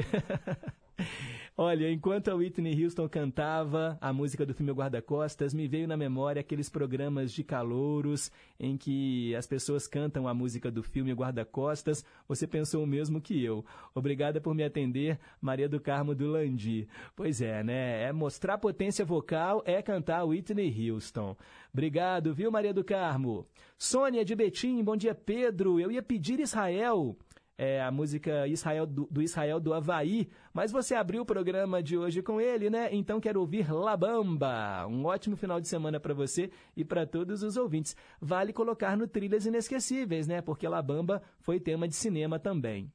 Olha, 1.62 1.92
enquanto 1.92 2.28
a 2.28 2.34
Whitney 2.34 2.82
Houston 2.82 3.06
cantava 3.06 3.98
a 4.00 4.14
música 4.14 4.46
do 4.46 4.54
filme 4.54 4.72
Guarda-Costas, 4.72 5.52
me 5.52 5.68
veio 5.68 5.86
na 5.86 5.94
memória 5.94 6.40
aqueles 6.40 6.70
programas 6.70 7.30
de 7.30 7.44
calouros 7.44 8.32
em 8.58 8.78
que 8.78 9.36
as 9.36 9.46
pessoas 9.46 9.86
cantam 9.86 10.26
a 10.26 10.32
música 10.32 10.70
do 10.70 10.82
filme 10.82 11.12
Guarda-Costas. 11.12 12.02
Você 12.26 12.46
pensou 12.46 12.82
o 12.82 12.86
mesmo 12.86 13.20
que 13.20 13.44
eu. 13.44 13.62
Obrigada 13.94 14.40
por 14.40 14.54
me 14.54 14.64
atender, 14.64 15.20
Maria 15.38 15.68
do 15.68 15.78
Carmo 15.78 16.14
do 16.14 16.28
Landi. 16.28 16.88
Pois 17.14 17.42
é, 17.42 17.62
né? 17.62 18.04
É 18.04 18.10
mostrar 18.10 18.56
potência 18.56 19.04
vocal, 19.04 19.62
é 19.66 19.82
cantar 19.82 20.24
Whitney 20.24 20.90
Houston. 20.90 21.36
Obrigado, 21.74 22.32
viu, 22.32 22.50
Maria 22.50 22.72
do 22.72 22.82
Carmo? 22.82 23.46
Sônia 23.76 24.24
de 24.24 24.34
Betim, 24.34 24.82
bom 24.82 24.96
dia, 24.96 25.14
Pedro. 25.14 25.78
Eu 25.78 25.90
ia 25.90 26.02
pedir 26.02 26.40
Israel 26.40 27.18
é, 27.60 27.78
a 27.78 27.90
música 27.90 28.48
Israel 28.48 28.86
do, 28.86 29.06
do, 29.10 29.20
Israel 29.20 29.60
do 29.60 29.74
Havaí, 29.74 30.30
mas 30.50 30.72
você 30.72 30.94
abriu 30.94 31.20
o 31.20 31.26
programa 31.26 31.82
de 31.82 31.94
hoje 31.94 32.22
com 32.22 32.40
ele, 32.40 32.70
né? 32.70 32.88
Então 32.90 33.20
quero 33.20 33.38
ouvir 33.38 33.70
Labamba. 33.70 34.86
Um 34.86 35.04
ótimo 35.04 35.36
final 35.36 35.60
de 35.60 35.68
semana 35.68 36.00
para 36.00 36.14
você 36.14 36.50
e 36.74 36.86
para 36.86 37.04
todos 37.04 37.42
os 37.42 37.58
ouvintes. 37.58 37.94
Vale 38.18 38.54
colocar 38.54 38.96
no 38.96 39.06
Trilhas 39.06 39.44
Inesquecíveis, 39.44 40.26
né? 40.26 40.40
Porque 40.40 40.66
Labamba 40.66 41.20
foi 41.38 41.60
tema 41.60 41.86
de 41.86 41.94
cinema 41.94 42.38
também. 42.38 42.90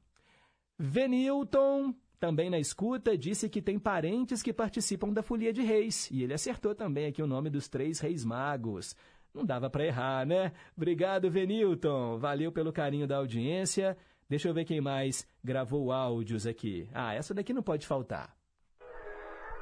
Venilton, 0.79 1.93
também 2.19 2.49
na 2.49 2.57
escuta, 2.57 3.15
disse 3.15 3.47
que 3.47 3.61
tem 3.61 3.77
parentes 3.77 4.41
que 4.41 4.51
participam 4.51 5.13
da 5.13 5.21
Folia 5.21 5.53
de 5.53 5.61
Reis. 5.61 6.09
E 6.09 6.23
ele 6.23 6.33
acertou 6.33 6.73
também 6.73 7.05
aqui 7.05 7.21
o 7.21 7.27
nome 7.27 7.51
dos 7.51 7.69
três 7.69 7.99
reis 7.99 8.25
magos. 8.25 8.95
Não 9.31 9.45
dava 9.45 9.69
para 9.69 9.85
errar, 9.85 10.25
né? 10.25 10.53
Obrigado, 10.75 11.29
Venilton. 11.29 12.17
Valeu 12.17 12.51
pelo 12.51 12.73
carinho 12.73 13.05
da 13.05 13.17
audiência. 13.17 13.95
Deixa 14.27 14.47
eu 14.47 14.53
ver 14.53 14.65
quem 14.65 14.81
mais 14.81 15.27
gravou 15.43 15.91
áudios 15.91 16.47
aqui. 16.47 16.89
Ah, 16.93 17.13
essa 17.13 17.33
daqui 17.33 17.53
não 17.53 17.61
pode 17.61 17.85
faltar. 17.85 18.35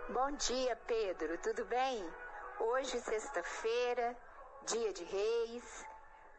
Bom 0.09 0.31
dia, 0.37 0.75
Pedro. 0.87 1.37
Tudo 1.39 1.65
bem? 1.65 2.05
Hoje, 2.59 2.97
sexta-feira, 3.01 4.15
dia 4.65 4.93
de 4.93 5.03
reis. 5.03 5.85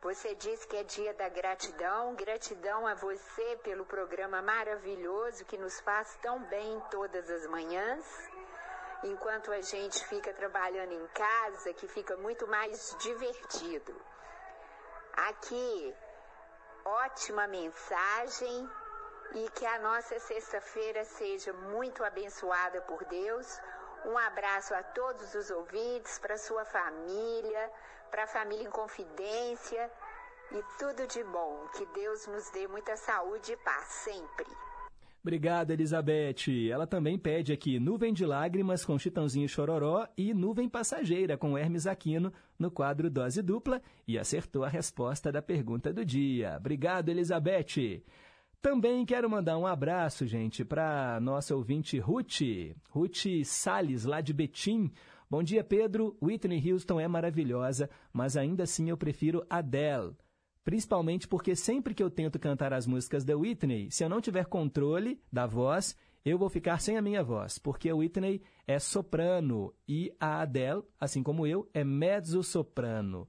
Você 0.02 0.34
disse 0.36 0.66
que 0.66 0.76
é 0.76 0.84
dia 0.84 1.12
da 1.14 1.28
gratidão. 1.28 2.14
Gratidão 2.14 2.86
a 2.86 2.94
você 2.94 3.58
pelo 3.62 3.84
programa 3.84 4.40
maravilhoso 4.40 5.44
que 5.44 5.58
nos 5.58 5.80
faz 5.80 6.16
tão 6.22 6.42
bem 6.48 6.80
todas 6.90 7.28
as 7.28 7.46
manhãs. 7.48 8.04
Enquanto 9.02 9.52
a 9.52 9.60
gente 9.60 10.02
fica 10.06 10.32
trabalhando 10.32 10.92
em 10.92 11.06
casa, 11.08 11.74
que 11.74 11.86
fica 11.88 12.16
muito 12.16 12.46
mais 12.48 12.96
divertido. 13.02 13.94
Aqui, 15.12 15.94
ótima 16.84 17.46
mensagem 17.46 18.68
e 19.34 19.50
que 19.50 19.66
a 19.66 19.78
nossa 19.80 20.18
sexta-feira 20.18 21.04
seja 21.04 21.52
muito 21.52 22.04
abençoada 22.04 22.80
por 22.82 23.04
Deus. 23.06 23.58
Um 24.04 24.16
abraço 24.18 24.74
a 24.74 24.82
todos 24.82 25.34
os 25.34 25.50
ouvintes, 25.50 26.18
para 26.18 26.36
sua 26.36 26.64
família, 26.64 27.70
para 28.10 28.24
a 28.24 28.26
família 28.26 28.64
em 28.64 28.70
confidência 28.70 29.90
e 30.52 30.62
tudo 30.78 31.06
de 31.06 31.24
bom. 31.24 31.66
Que 31.76 31.86
Deus 31.86 32.26
nos 32.26 32.50
dê 32.50 32.68
muita 32.68 32.96
saúde 32.96 33.52
e 33.52 33.56
paz 33.56 33.86
sempre. 33.86 34.46
Obrigado, 35.22 35.70
Elizabeth. 35.70 36.70
Ela 36.70 36.86
também 36.86 37.18
pede 37.18 37.50
aqui 37.50 37.80
Nuvem 37.80 38.12
de 38.12 38.26
Lágrimas 38.26 38.84
com 38.84 38.98
Chitãozinho 38.98 39.48
Chororó 39.48 40.06
e 40.18 40.34
Nuvem 40.34 40.68
Passageira 40.68 41.38
com 41.38 41.56
Hermes 41.56 41.86
Aquino 41.86 42.30
no 42.58 42.70
quadro 42.70 43.10
Dose 43.10 43.42
Dupla 43.42 43.80
e 44.06 44.18
acertou 44.18 44.64
a 44.64 44.68
resposta 44.68 45.30
da 45.30 45.42
pergunta 45.42 45.92
do 45.92 46.04
dia. 46.04 46.56
Obrigado, 46.58 47.08
Elizabeth. 47.08 48.02
Também 48.60 49.04
quero 49.04 49.28
mandar 49.28 49.58
um 49.58 49.66
abraço, 49.66 50.26
gente, 50.26 50.64
para 50.64 51.20
nossa 51.20 51.54
ouvinte 51.54 51.98
Ruth, 51.98 52.40
Ruth 52.88 53.44
Sales, 53.44 54.04
lá 54.04 54.22
de 54.22 54.32
Betim. 54.32 54.90
Bom 55.28 55.42
dia, 55.42 55.62
Pedro. 55.62 56.16
Whitney 56.22 56.72
Houston 56.72 56.98
é 56.98 57.06
maravilhosa, 57.06 57.90
mas 58.12 58.36
ainda 58.36 58.62
assim 58.62 58.88
eu 58.88 58.96
prefiro 58.96 59.44
Adele. 59.50 60.16
Principalmente 60.64 61.28
porque 61.28 61.54
sempre 61.54 61.92
que 61.92 62.02
eu 62.02 62.08
tento 62.08 62.38
cantar 62.38 62.72
as 62.72 62.86
músicas 62.86 63.22
da 63.22 63.36
Whitney, 63.36 63.90
se 63.90 64.02
eu 64.02 64.08
não 64.08 64.20
tiver 64.20 64.46
controle 64.46 65.20
da 65.30 65.46
voz, 65.46 65.94
eu 66.24 66.38
vou 66.38 66.48
ficar 66.48 66.80
sem 66.80 66.96
a 66.96 67.02
minha 67.02 67.22
voz, 67.22 67.58
porque 67.58 67.90
a 67.90 67.94
Whitney 67.94 68.40
é 68.66 68.78
soprano 68.78 69.72
e 69.88 70.12
a 70.18 70.40
Adele, 70.42 70.82
assim 70.98 71.22
como 71.22 71.46
eu, 71.46 71.68
é 71.72 71.84
mezzo-soprano. 71.84 73.28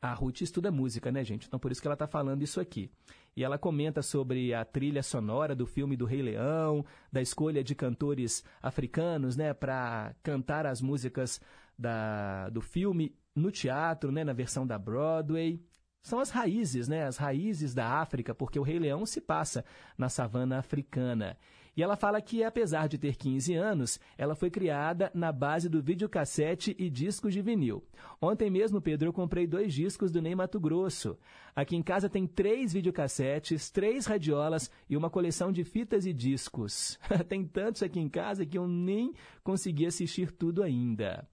A 0.00 0.12
Ruth 0.12 0.42
estuda 0.42 0.70
música, 0.70 1.10
né, 1.10 1.24
gente? 1.24 1.46
Então 1.46 1.58
por 1.58 1.72
isso 1.72 1.80
que 1.80 1.88
ela 1.88 1.94
está 1.94 2.06
falando 2.06 2.42
isso 2.42 2.60
aqui. 2.60 2.90
E 3.36 3.44
ela 3.44 3.58
comenta 3.58 4.00
sobre 4.02 4.54
a 4.54 4.64
trilha 4.64 5.02
sonora 5.02 5.54
do 5.54 5.66
filme 5.66 5.96
do 5.96 6.06
Rei 6.06 6.22
Leão, 6.22 6.84
da 7.12 7.20
escolha 7.20 7.62
de 7.62 7.74
cantores 7.74 8.42
africanos, 8.62 9.36
né, 9.36 9.52
para 9.52 10.14
cantar 10.22 10.64
as 10.64 10.80
músicas 10.80 11.40
da, 11.78 12.48
do 12.48 12.62
filme 12.62 13.14
no 13.34 13.50
teatro, 13.50 14.10
né, 14.10 14.24
na 14.24 14.32
versão 14.32 14.66
da 14.66 14.78
Broadway 14.78 15.60
são 16.06 16.20
as 16.20 16.30
raízes, 16.30 16.86
né? 16.86 17.04
As 17.04 17.16
raízes 17.16 17.74
da 17.74 18.00
África, 18.00 18.32
porque 18.32 18.60
o 18.60 18.62
Rei 18.62 18.78
Leão 18.78 19.04
se 19.04 19.20
passa 19.20 19.64
na 19.98 20.08
savana 20.08 20.56
africana. 20.56 21.36
E 21.76 21.82
ela 21.82 21.94
fala 21.94 22.22
que, 22.22 22.42
apesar 22.42 22.88
de 22.88 22.96
ter 22.96 23.16
15 23.16 23.54
anos, 23.54 24.00
ela 24.16 24.34
foi 24.34 24.50
criada 24.50 25.10
na 25.12 25.30
base 25.30 25.68
do 25.68 25.82
videocassete 25.82 26.74
e 26.78 26.88
discos 26.88 27.34
de 27.34 27.42
vinil. 27.42 27.84
Ontem 28.20 28.48
mesmo, 28.48 28.80
Pedro, 28.80 29.08
eu 29.08 29.12
comprei 29.12 29.46
dois 29.46 29.74
discos 29.74 30.10
do 30.10 30.22
Ney 30.22 30.34
Mato 30.34 30.58
Grosso. 30.58 31.18
Aqui 31.54 31.76
em 31.76 31.82
casa 31.82 32.08
tem 32.08 32.26
três 32.26 32.72
videocassetes, 32.72 33.70
três 33.70 34.06
radiolas 34.06 34.70
e 34.88 34.96
uma 34.96 35.10
coleção 35.10 35.52
de 35.52 35.64
fitas 35.64 36.06
e 36.06 36.14
discos. 36.14 36.98
tem 37.28 37.44
tantos 37.44 37.82
aqui 37.82 38.00
em 38.00 38.08
casa 38.08 38.46
que 38.46 38.56
eu 38.56 38.66
nem 38.66 39.12
consegui 39.44 39.84
assistir 39.84 40.32
tudo 40.32 40.62
ainda. 40.62 41.28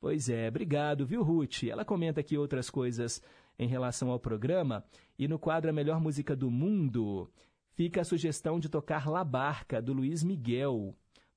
Pois 0.00 0.28
é, 0.30 0.48
obrigado, 0.48 1.06
viu, 1.06 1.22
Ruth? 1.22 1.64
Ela 1.64 1.84
comenta 1.84 2.20
aqui 2.20 2.36
outras 2.36 2.70
coisas 2.70 3.22
em 3.58 3.68
relação 3.68 4.10
ao 4.10 4.18
programa. 4.18 4.84
E 5.18 5.28
no 5.28 5.38
quadro 5.38 5.70
A 5.70 5.72
Melhor 5.72 6.00
Música 6.00 6.34
do 6.34 6.50
Mundo, 6.50 7.30
fica 7.74 8.00
a 8.00 8.04
sugestão 8.04 8.58
de 8.58 8.68
tocar 8.68 9.08
La 9.08 9.24
Barca, 9.24 9.80
do 9.80 9.92
Luiz 9.92 10.22
Miguel, 10.22 10.94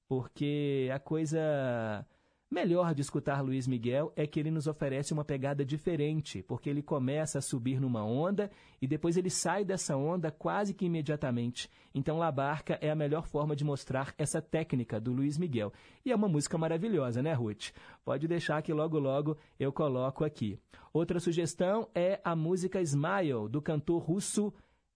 porque 0.08 0.90
a 0.94 1.00
coisa 1.00 2.06
melhor 2.50 2.94
de 2.94 3.02
escutar 3.02 3.42
Luiz 3.42 3.68
Miguel 3.68 4.14
é 4.16 4.26
que 4.28 4.40
ele 4.40 4.52
nos 4.52 4.68
oferece 4.68 5.12
uma 5.12 5.26
pegada 5.26 5.66
diferente, 5.66 6.44
porque 6.44 6.70
ele 6.70 6.82
começa 6.82 7.40
a 7.40 7.42
subir 7.42 7.82
numa 7.82 8.06
onda 8.06 8.50
e 8.82 8.88
depois 8.88 9.18
ele 9.18 9.30
sai 9.30 9.66
dessa 9.66 9.98
onda 9.98 10.32
quase 10.32 10.74
que 10.74 10.86
imediatamente. 10.86 11.70
Então, 11.94 12.18
La 12.18 12.32
Barca 12.32 12.78
é 12.82 12.90
a 12.90 12.96
melhor 12.96 13.26
forma 13.28 13.56
de 13.56 13.66
mostrar 13.66 14.14
essa 14.18 14.42
técnica 14.42 15.00
do 15.00 15.12
Luiz 15.12 15.38
Miguel. 15.38 15.74
E 16.06 16.12
é 16.12 16.16
uma 16.16 16.30
música 16.30 16.58
maravilhosa, 16.58 17.22
né, 17.22 17.34
Ruth? 17.34 17.72
Pode 18.04 18.28
deixar 18.28 18.62
que 18.62 18.72
logo 18.72 19.00
logo 19.00 19.38
eu 19.60 19.74
coloco 19.74 20.24
aqui. 20.24 20.60
Outra 20.94 21.20
sugestão 21.20 21.90
é 21.94 22.22
a 22.24 22.36
música 22.36 22.82
Smile, 22.82 23.50
do 23.50 23.62
cantor 23.62 24.02
russo 24.02 24.54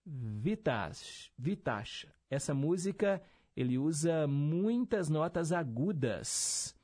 Vitash. 0.09 1.31
Vitash. 1.37 2.07
Essa 2.29 2.53
música 2.53 3.21
ele 3.55 3.77
usa 3.77 4.25
muitas 4.27 5.09
notas 5.09 5.51
agudas. 5.51 6.75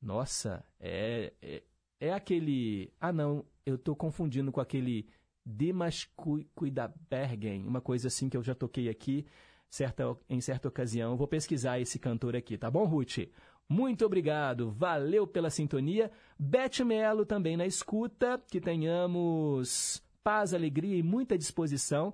Nossa, 0.00 0.64
é, 0.80 1.32
é, 1.40 1.62
é 2.00 2.12
aquele. 2.12 2.92
Ah, 3.00 3.12
não, 3.12 3.44
eu 3.64 3.76
estou 3.76 3.96
confundindo 3.96 4.50
com 4.52 4.60
aquele 4.60 5.08
Dimas 5.46 6.08
Kuidabergen, 6.54 7.66
uma 7.66 7.80
coisa 7.80 8.08
assim 8.08 8.28
que 8.28 8.36
eu 8.36 8.42
já 8.42 8.54
toquei 8.54 8.88
aqui 8.88 9.26
certa, 9.70 10.16
em 10.28 10.40
certa 10.40 10.68
ocasião. 10.68 11.16
Vou 11.16 11.28
pesquisar 11.28 11.80
esse 11.80 11.98
cantor 11.98 12.36
aqui, 12.36 12.58
tá 12.58 12.70
bom, 12.70 12.84
Ruth? 12.84 13.28
Muito 13.68 14.04
obrigado, 14.04 14.70
valeu 14.70 15.26
pela 15.26 15.50
sintonia. 15.50 16.10
Beth 16.38 16.84
Melo 16.84 17.24
também 17.24 17.56
na 17.56 17.64
escuta, 17.64 18.42
que 18.50 18.60
tenhamos 18.60 20.02
paz, 20.22 20.52
alegria 20.52 20.96
e 20.96 21.02
muita 21.02 21.38
disposição 21.38 22.12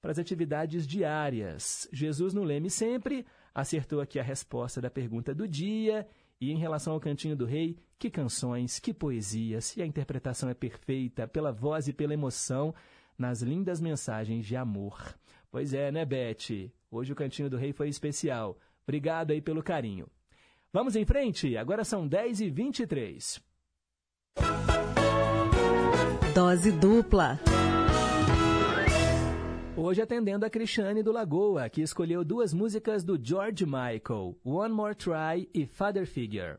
para 0.00 0.12
as 0.12 0.18
atividades 0.18 0.86
diárias. 0.86 1.88
Jesus 1.92 2.32
no 2.34 2.44
Leme 2.44 2.70
sempre 2.70 3.26
acertou 3.54 4.00
aqui 4.00 4.18
a 4.18 4.22
resposta 4.22 4.80
da 4.80 4.90
pergunta 4.90 5.34
do 5.34 5.46
dia 5.46 6.06
e 6.40 6.52
em 6.52 6.58
relação 6.58 6.92
ao 6.92 7.00
Cantinho 7.00 7.36
do 7.36 7.44
Rei, 7.44 7.76
que 7.98 8.08
canções, 8.08 8.78
que 8.78 8.94
poesias, 8.94 9.76
e 9.76 9.82
a 9.82 9.86
interpretação 9.86 10.48
é 10.48 10.54
perfeita 10.54 11.26
pela 11.26 11.52
voz 11.52 11.88
e 11.88 11.92
pela 11.92 12.14
emoção 12.14 12.74
nas 13.18 13.42
lindas 13.42 13.80
mensagens 13.80 14.46
de 14.46 14.54
amor. 14.54 15.18
Pois 15.50 15.74
é, 15.74 15.90
né, 15.90 16.04
Beth? 16.04 16.70
Hoje 16.90 17.12
o 17.12 17.16
Cantinho 17.16 17.50
do 17.50 17.56
Rei 17.56 17.72
foi 17.72 17.88
especial. 17.88 18.56
Obrigado 18.84 19.32
aí 19.32 19.40
pelo 19.40 19.62
carinho. 19.62 20.06
Vamos 20.72 20.94
em 20.94 21.04
frente? 21.04 21.56
Agora 21.56 21.84
são 21.84 22.06
10 22.06 22.40
e 22.42 22.50
23 22.50 23.40
Dose 26.34 26.70
dupla. 26.70 27.40
Hoje 29.80 30.02
atendendo 30.02 30.44
a 30.44 30.50
Cristiane 30.50 31.04
do 31.04 31.12
Lagoa, 31.12 31.70
que 31.70 31.80
escolheu 31.80 32.24
duas 32.24 32.52
músicas 32.52 33.04
do 33.04 33.16
George 33.16 33.64
Michael, 33.64 34.36
One 34.44 34.74
More 34.74 34.92
Try 34.92 35.48
e 35.54 35.66
Father 35.66 36.04
Figure. 36.04 36.58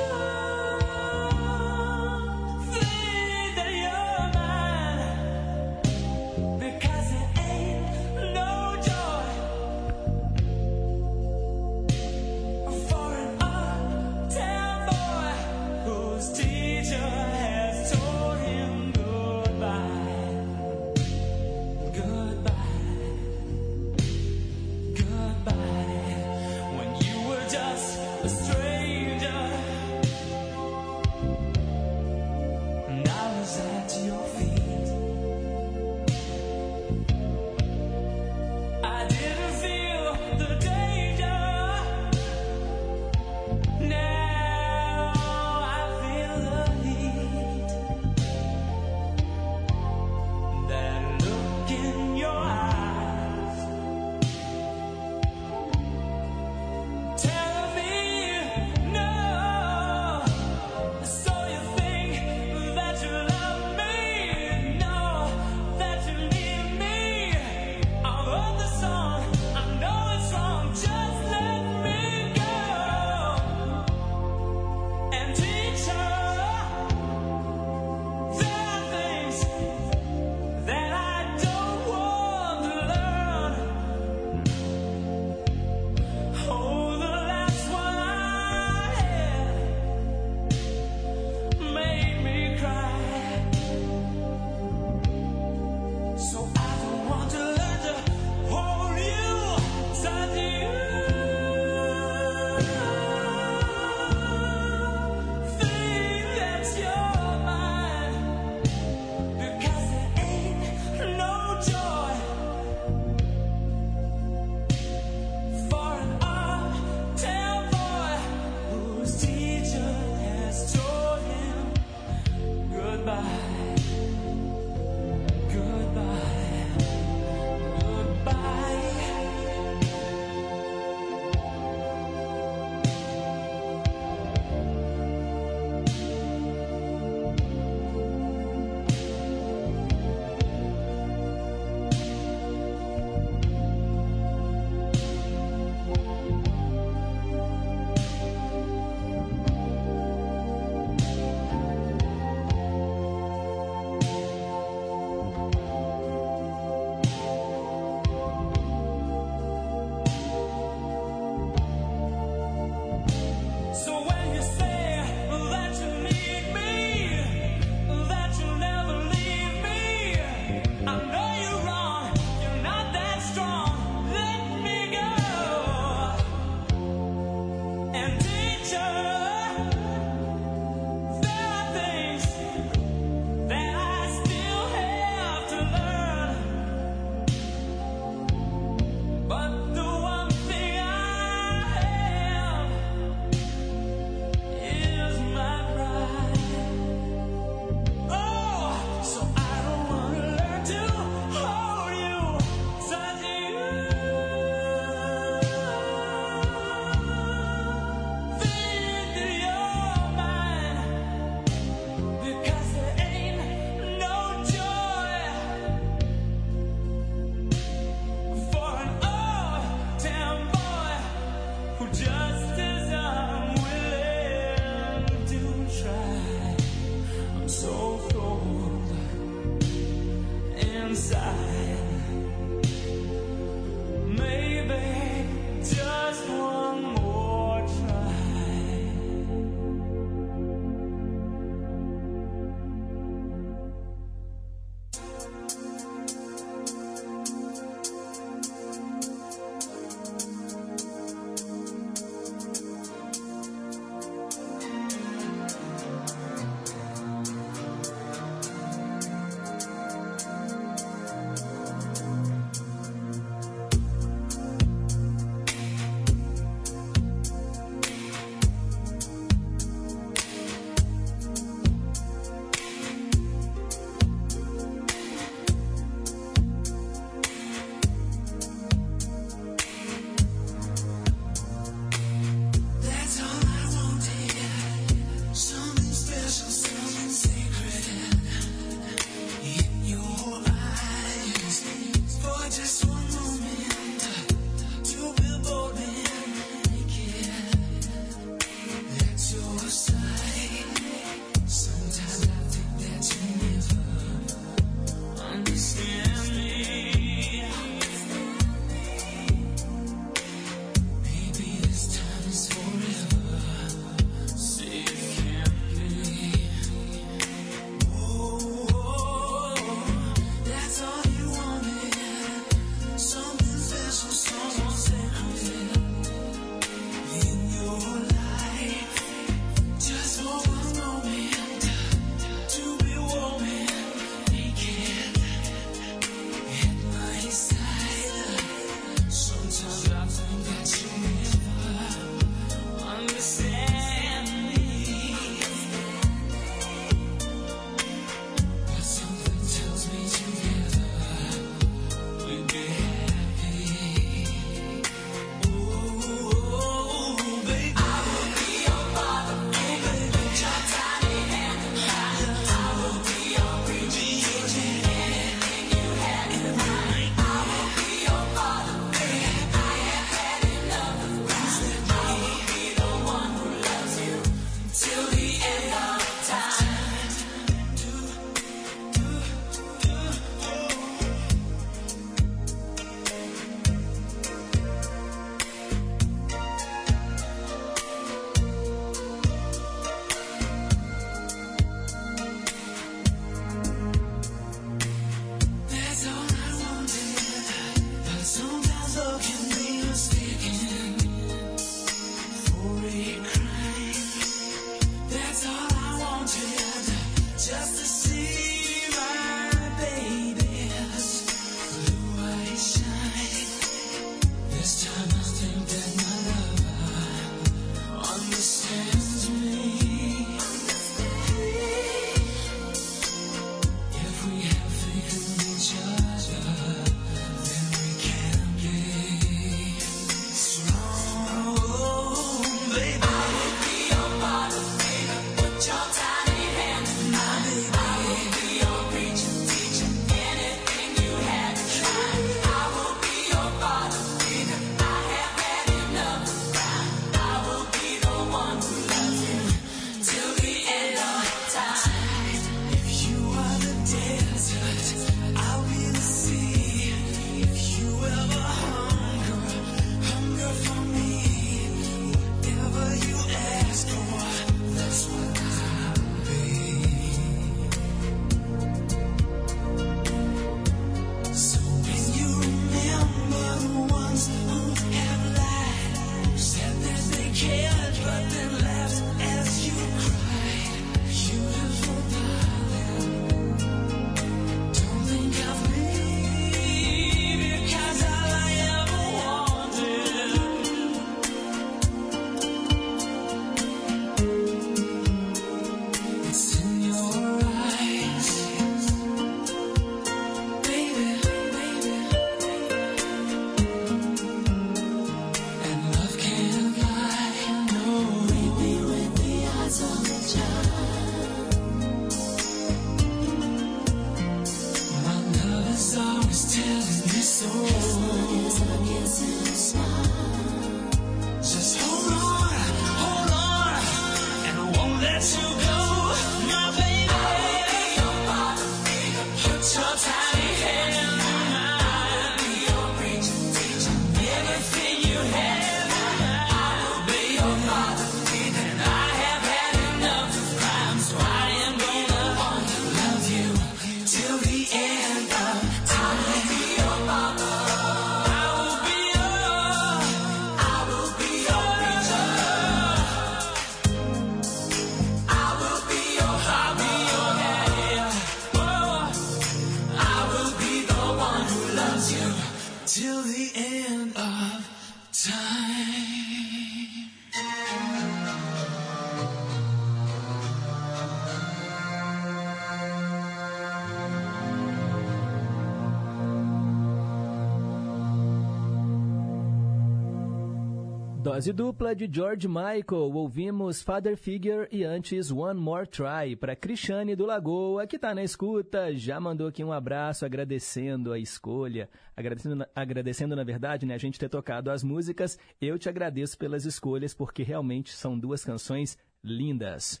Dose 581.44 581.52
dupla 581.52 581.94
de 581.94 582.08
George 582.10 582.48
Michael. 582.48 583.12
Ouvimos 583.12 583.82
Father 583.82 584.16
Figure 584.16 584.66
e 584.72 584.82
antes 584.82 585.30
One 585.30 585.60
More 585.60 585.86
Try 585.86 586.36
para 586.40 586.56
Cristiane 586.56 587.14
do 587.14 587.26
Lagoa, 587.26 587.86
que 587.86 587.96
está 587.96 588.14
na 588.14 588.24
escuta. 588.24 588.94
Já 588.94 589.20
mandou 589.20 589.48
aqui 589.48 589.62
um 589.62 589.70
abraço 589.70 590.24
agradecendo 590.24 591.12
a 591.12 591.18
escolha. 591.18 591.90
Agradecendo, 592.16 592.64
agradecendo, 592.74 593.36
na 593.36 593.44
verdade, 593.44 593.84
né, 593.84 593.92
a 593.92 593.98
gente 593.98 594.18
ter 594.18 594.30
tocado 594.30 594.70
as 594.70 594.82
músicas. 594.82 595.38
Eu 595.60 595.78
te 595.78 595.86
agradeço 595.86 596.38
pelas 596.38 596.64
escolhas, 596.64 597.12
porque 597.12 597.42
realmente 597.42 597.92
são 597.92 598.18
duas 598.18 598.42
canções 598.42 598.96
lindas. 599.22 600.00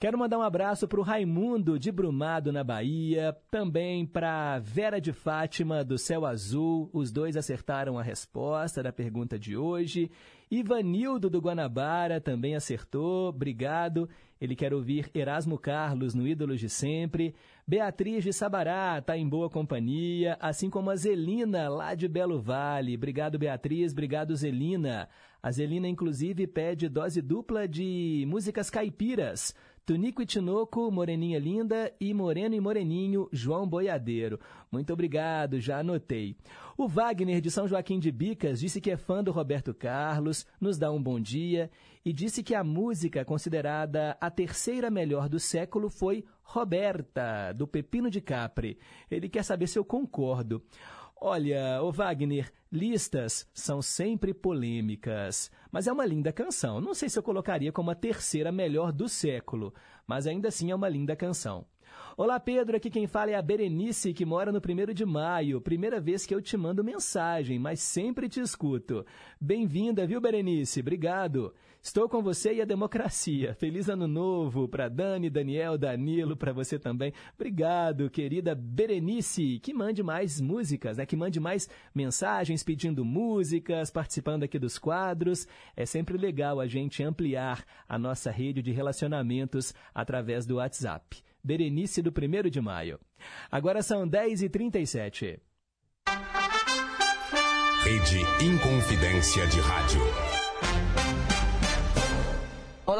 Quero 0.00 0.18
mandar 0.18 0.38
um 0.38 0.42
abraço 0.42 0.88
para 0.88 0.98
o 0.98 1.04
Raimundo 1.04 1.78
de 1.78 1.92
Brumado, 1.92 2.50
na 2.50 2.64
Bahia, 2.64 3.36
também 3.50 4.06
para 4.06 4.58
Vera 4.58 4.98
de 4.98 5.12
Fátima, 5.12 5.84
do 5.84 5.98
Céu 5.98 6.24
Azul, 6.24 6.88
os 6.90 7.12
dois 7.12 7.36
acertaram 7.36 7.98
a 7.98 8.02
resposta 8.02 8.82
da 8.82 8.90
pergunta 8.90 9.38
de 9.38 9.58
hoje. 9.58 10.10
Ivanildo 10.50 11.30
do 11.30 11.40
Guanabara 11.40 12.20
também 12.20 12.56
acertou, 12.56 13.28
obrigado. 13.28 14.08
Ele 14.40 14.56
quer 14.56 14.74
ouvir 14.74 15.08
Erasmo 15.14 15.56
Carlos 15.56 16.12
no 16.12 16.26
Ídolos 16.26 16.58
de 16.58 16.68
Sempre. 16.68 17.34
Beatriz 17.64 18.24
de 18.24 18.32
Sabará 18.32 18.98
está 18.98 19.16
em 19.16 19.28
boa 19.28 19.48
companhia, 19.48 20.36
assim 20.40 20.68
como 20.68 20.90
a 20.90 20.96
Zelina, 20.96 21.68
lá 21.68 21.94
de 21.94 22.08
Belo 22.08 22.40
Vale. 22.40 22.96
Obrigado, 22.96 23.38
Beatriz, 23.38 23.92
obrigado, 23.92 24.34
Zelina. 24.34 25.08
A 25.40 25.52
Zelina, 25.52 25.86
inclusive, 25.86 26.46
pede 26.46 26.88
dose 26.88 27.22
dupla 27.22 27.68
de 27.68 28.24
músicas 28.26 28.68
caipiras. 28.68 29.54
Tunico 29.90 30.22
e 30.22 30.24
Tinoco, 30.24 30.88
Moreninha 30.88 31.36
Linda 31.40 31.92
e 31.98 32.14
Moreno 32.14 32.54
e 32.54 32.60
Moreninho, 32.60 33.28
João 33.32 33.68
Boiadeiro. 33.68 34.38
Muito 34.70 34.92
obrigado, 34.92 35.58
já 35.58 35.80
anotei. 35.80 36.36
O 36.78 36.86
Wagner 36.86 37.40
de 37.40 37.50
São 37.50 37.66
Joaquim 37.66 37.98
de 37.98 38.12
Bicas 38.12 38.60
disse 38.60 38.80
que 38.80 38.92
é 38.92 38.96
fã 38.96 39.20
do 39.20 39.32
Roberto 39.32 39.74
Carlos, 39.74 40.46
nos 40.60 40.78
dá 40.78 40.92
um 40.92 41.02
bom 41.02 41.18
dia 41.18 41.72
e 42.04 42.12
disse 42.12 42.40
que 42.40 42.54
a 42.54 42.62
música 42.62 43.24
considerada 43.24 44.16
a 44.20 44.30
terceira 44.30 44.92
melhor 44.92 45.28
do 45.28 45.40
século 45.40 45.90
foi 45.90 46.24
Roberta, 46.44 47.52
do 47.52 47.66
Pepino 47.66 48.08
de 48.08 48.20
Capri. 48.20 48.78
Ele 49.10 49.28
quer 49.28 49.42
saber 49.42 49.66
se 49.66 49.76
eu 49.76 49.84
concordo. 49.84 50.62
Olha, 51.22 51.82
o 51.82 51.92
Wagner, 51.92 52.50
listas 52.72 53.46
são 53.52 53.82
sempre 53.82 54.32
polêmicas, 54.32 55.50
mas 55.70 55.86
é 55.86 55.92
uma 55.92 56.06
linda 56.06 56.32
canção. 56.32 56.80
Não 56.80 56.94
sei 56.94 57.10
se 57.10 57.18
eu 57.18 57.22
colocaria 57.22 57.70
como 57.70 57.90
a 57.90 57.94
terceira 57.94 58.50
melhor 58.50 58.90
do 58.90 59.06
século, 59.06 59.74
mas 60.06 60.26
ainda 60.26 60.48
assim 60.48 60.70
é 60.70 60.74
uma 60.74 60.88
linda 60.88 61.14
canção. 61.14 61.66
Olá, 62.16 62.40
Pedro. 62.40 62.74
Aqui 62.74 62.88
quem 62.88 63.06
fala 63.06 63.32
é 63.32 63.34
a 63.34 63.42
Berenice, 63.42 64.14
que 64.14 64.24
mora 64.24 64.50
no 64.50 64.60
1 64.60 64.94
de 64.94 65.04
maio. 65.04 65.60
Primeira 65.60 66.00
vez 66.00 66.24
que 66.24 66.34
eu 66.34 66.40
te 66.40 66.56
mando 66.56 66.82
mensagem, 66.82 67.58
mas 67.58 67.80
sempre 67.80 68.26
te 68.26 68.40
escuto. 68.40 69.04
Bem-vinda, 69.38 70.06
viu, 70.06 70.22
Berenice? 70.22 70.80
Obrigado. 70.80 71.52
Estou 71.82 72.08
com 72.08 72.22
você 72.22 72.52
e 72.54 72.60
a 72.60 72.66
democracia. 72.66 73.54
Feliz 73.54 73.88
ano 73.88 74.06
novo 74.06 74.68
para 74.68 74.88
Dani, 74.88 75.30
Daniel, 75.30 75.78
Danilo, 75.78 76.36
para 76.36 76.52
você 76.52 76.78
também. 76.78 77.12
Obrigado, 77.34 78.10
querida 78.10 78.54
Berenice. 78.54 79.58
Que 79.60 79.72
mande 79.72 80.02
mais 80.02 80.40
músicas, 80.40 80.98
né? 80.98 81.06
Que 81.06 81.16
mande 81.16 81.40
mais 81.40 81.70
mensagens 81.94 82.62
pedindo 82.62 83.02
músicas, 83.02 83.90
participando 83.90 84.42
aqui 84.42 84.58
dos 84.58 84.78
quadros. 84.78 85.48
É 85.74 85.86
sempre 85.86 86.18
legal 86.18 86.60
a 86.60 86.66
gente 86.66 87.02
ampliar 87.02 87.64
a 87.88 87.98
nossa 87.98 88.30
rede 88.30 88.60
de 88.60 88.72
relacionamentos 88.72 89.72
através 89.94 90.44
do 90.44 90.56
WhatsApp. 90.56 91.22
Berenice 91.42 92.02
do 92.02 92.10
1 92.10 92.50
de 92.50 92.60
maio. 92.60 93.00
Agora 93.50 93.82
são 93.82 94.06
10h37. 94.06 95.40
Rede 97.82 98.18
Inconfidência 98.44 99.46
de 99.46 99.58
Rádio. 99.60 100.29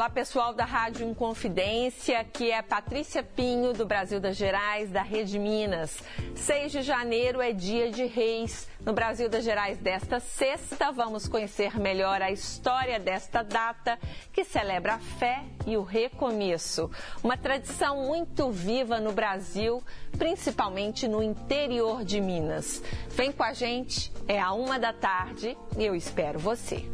Olá, 0.01 0.09
pessoal 0.09 0.51
da 0.51 0.65
Rádio 0.65 1.07
Inconfidência, 1.07 2.19
aqui 2.19 2.49
é 2.49 2.59
Patrícia 2.63 3.21
Pinho, 3.21 3.71
do 3.71 3.85
Brasil 3.85 4.19
das 4.19 4.35
Gerais, 4.35 4.89
da 4.89 5.03
Rede 5.03 5.37
Minas. 5.37 6.01
6 6.33 6.71
de 6.71 6.81
janeiro 6.81 7.39
é 7.39 7.53
dia 7.53 7.91
de 7.91 8.07
reis. 8.07 8.67
No 8.83 8.93
Brasil 8.93 9.29
das 9.29 9.43
Gerais 9.43 9.77
desta 9.77 10.19
sexta, 10.19 10.91
vamos 10.91 11.27
conhecer 11.27 11.79
melhor 11.79 12.19
a 12.19 12.31
história 12.31 12.99
desta 12.99 13.43
data, 13.43 13.99
que 14.33 14.43
celebra 14.43 14.95
a 14.95 14.97
fé 14.97 15.43
e 15.67 15.77
o 15.77 15.83
recomeço. 15.83 16.89
Uma 17.23 17.37
tradição 17.37 18.07
muito 18.07 18.49
viva 18.49 18.99
no 18.99 19.11
Brasil, 19.11 19.83
principalmente 20.17 21.07
no 21.07 21.21
interior 21.21 22.03
de 22.03 22.19
Minas. 22.19 22.81
Vem 23.09 23.31
com 23.31 23.43
a 23.43 23.53
gente, 23.53 24.11
é 24.27 24.39
a 24.39 24.51
uma 24.51 24.79
da 24.79 24.93
tarde 24.93 25.55
e 25.77 25.85
eu 25.85 25.93
espero 25.93 26.39
você. 26.39 26.89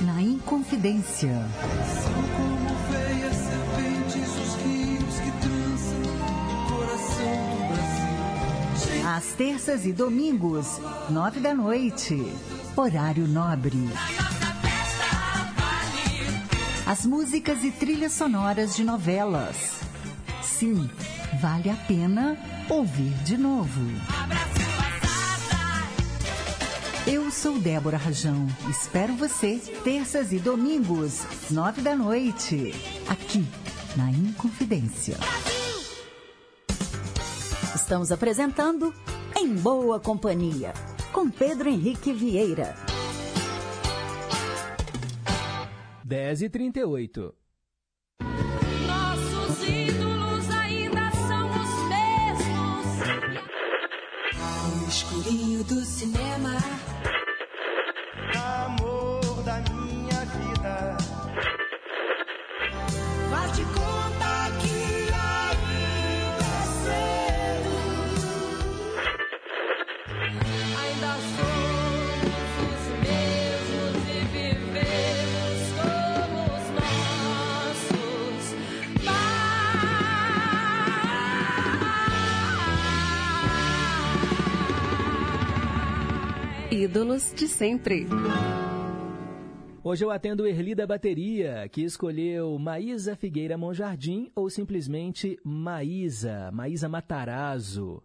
Na 0.00 0.22
Inconfidência. 0.22 1.46
São 2.02 2.14
como 2.36 2.74
veias 2.90 3.36
serpentes 3.36 4.28
os 4.30 4.54
rios 4.62 5.14
que 5.20 5.30
trançam 5.42 6.02
o 6.48 6.66
coração 6.72 7.34
do 7.50 7.68
Brasil. 7.68 9.08
Às 9.14 9.26
terças 9.34 9.84
e 9.84 9.92
domingos, 9.92 10.80
nove 11.10 11.38
da 11.40 11.52
noite. 11.52 12.32
Horário 12.74 13.28
nobre. 13.28 13.90
As 16.86 17.04
músicas 17.04 17.62
e 17.62 17.70
trilhas 17.70 18.12
sonoras 18.12 18.74
de 18.74 18.84
novelas. 18.84 19.82
Sim, 20.42 20.88
vale 21.42 21.68
a 21.68 21.74
pena 21.74 22.38
ouvir 22.70 23.12
de 23.22 23.36
novo. 23.36 23.80
Eu 27.06 27.30
sou 27.32 27.58
Débora 27.58 27.96
Rajão. 27.96 28.46
Espero 28.70 29.14
você 29.14 29.58
terças 29.82 30.32
e 30.32 30.38
domingos, 30.38 31.22
nove 31.50 31.82
da 31.82 31.96
noite, 31.96 32.72
aqui 33.08 33.44
na 33.96 34.08
Inconfidência. 34.10 35.16
Estamos 37.74 38.12
apresentando 38.12 38.94
Em 39.36 39.52
Boa 39.54 39.98
Companhia, 39.98 40.72
com 41.12 41.28
Pedro 41.28 41.68
Henrique 41.68 42.12
Vieira. 42.12 42.76
10h38. 46.06 47.32
Nossos 48.86 49.68
ídolos 49.68 50.50
ainda 50.50 51.10
são 51.10 51.50
os 51.50 51.70
mesmos. 51.88 52.96
No 54.80 54.88
escurinho 54.88 55.64
do 55.64 55.84
cinema. 55.84 56.81
Ídolos 86.82 87.32
de 87.32 87.46
sempre. 87.46 88.08
Hoje 89.84 90.04
eu 90.04 90.10
atendo 90.10 90.48
Erli 90.48 90.74
da 90.74 90.84
Bateria, 90.84 91.68
que 91.68 91.80
escolheu 91.80 92.58
Maísa 92.58 93.14
Figueira 93.14 93.56
Monjardim 93.56 94.32
ou 94.34 94.50
simplesmente 94.50 95.38
Maísa, 95.44 96.50
Maísa 96.50 96.88
Matarazzo. 96.88 98.02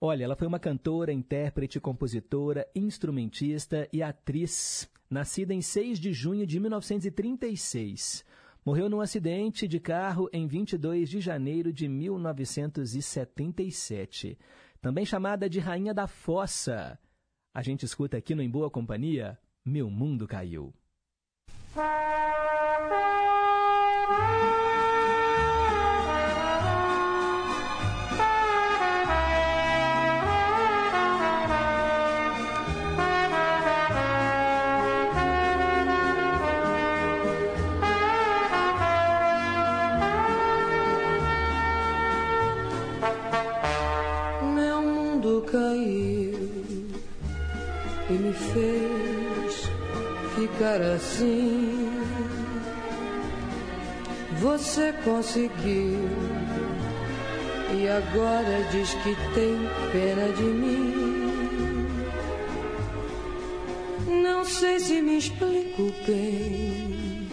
Olha, 0.00 0.24
ela 0.24 0.34
foi 0.34 0.46
uma 0.46 0.58
cantora, 0.58 1.12
intérprete, 1.12 1.78
compositora, 1.78 2.66
instrumentista 2.74 3.86
e 3.92 4.02
atriz, 4.02 4.90
nascida 5.10 5.52
em 5.52 5.60
6 5.60 5.98
de 5.98 6.14
junho 6.14 6.46
de 6.46 6.58
1936. 6.58 8.24
Morreu 8.64 8.88
num 8.88 9.02
acidente 9.02 9.68
de 9.68 9.78
carro 9.78 10.26
em 10.32 10.46
22 10.46 11.06
de 11.06 11.20
janeiro 11.20 11.70
de 11.70 11.86
1977. 11.86 14.38
Também 14.80 15.04
chamada 15.04 15.50
de 15.50 15.60
Rainha 15.60 15.92
da 15.92 16.06
Fossa. 16.06 16.98
A 17.52 17.62
gente 17.62 17.84
escuta 17.84 18.16
aqui 18.16 18.32
no 18.32 18.42
Em 18.42 18.48
Boa 18.48 18.70
Companhia, 18.70 19.36
Meu 19.64 19.90
Mundo 19.90 20.28
Caiu. 20.28 20.72
Me 48.30 48.32
fez 48.32 49.70
ficar 50.36 50.80
assim. 50.80 51.90
Você 54.38 54.92
conseguiu 55.04 56.08
e 57.76 57.88
agora 57.88 58.68
diz 58.70 58.94
que 58.94 59.14
tem 59.34 59.56
pena 59.92 60.32
de 60.32 60.42
mim. 60.42 61.10
Não 64.22 64.44
sei 64.44 64.78
se 64.78 65.02
me 65.02 65.18
explico 65.18 65.92
bem. 66.06 67.28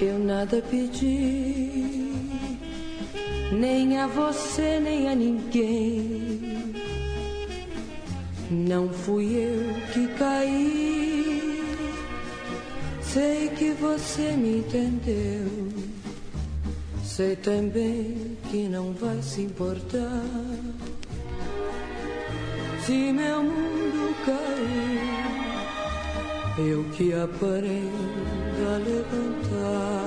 Eu 0.00 0.18
nada 0.18 0.62
pedi, 0.70 2.12
nem 3.52 3.98
a 3.98 4.06
você, 4.06 4.78
nem 4.78 5.08
a 5.08 5.14
ninguém. 5.14 6.55
Não 8.50 8.88
fui 8.88 9.34
eu 9.34 9.74
que 9.92 10.06
caí. 10.18 11.64
Sei 13.02 13.48
que 13.48 13.70
você 13.72 14.32
me 14.32 14.58
entendeu. 14.58 15.46
Sei 17.02 17.34
também 17.34 18.36
que 18.50 18.68
não 18.68 18.92
vai 18.92 19.20
se 19.22 19.42
importar. 19.42 20.22
Se 22.84 23.12
meu 23.12 23.42
mundo 23.42 24.14
cair, 24.24 25.46
eu 26.68 26.84
que 26.90 27.12
aprendo 27.14 28.68
a 28.68 28.76
levantar. 28.78 30.05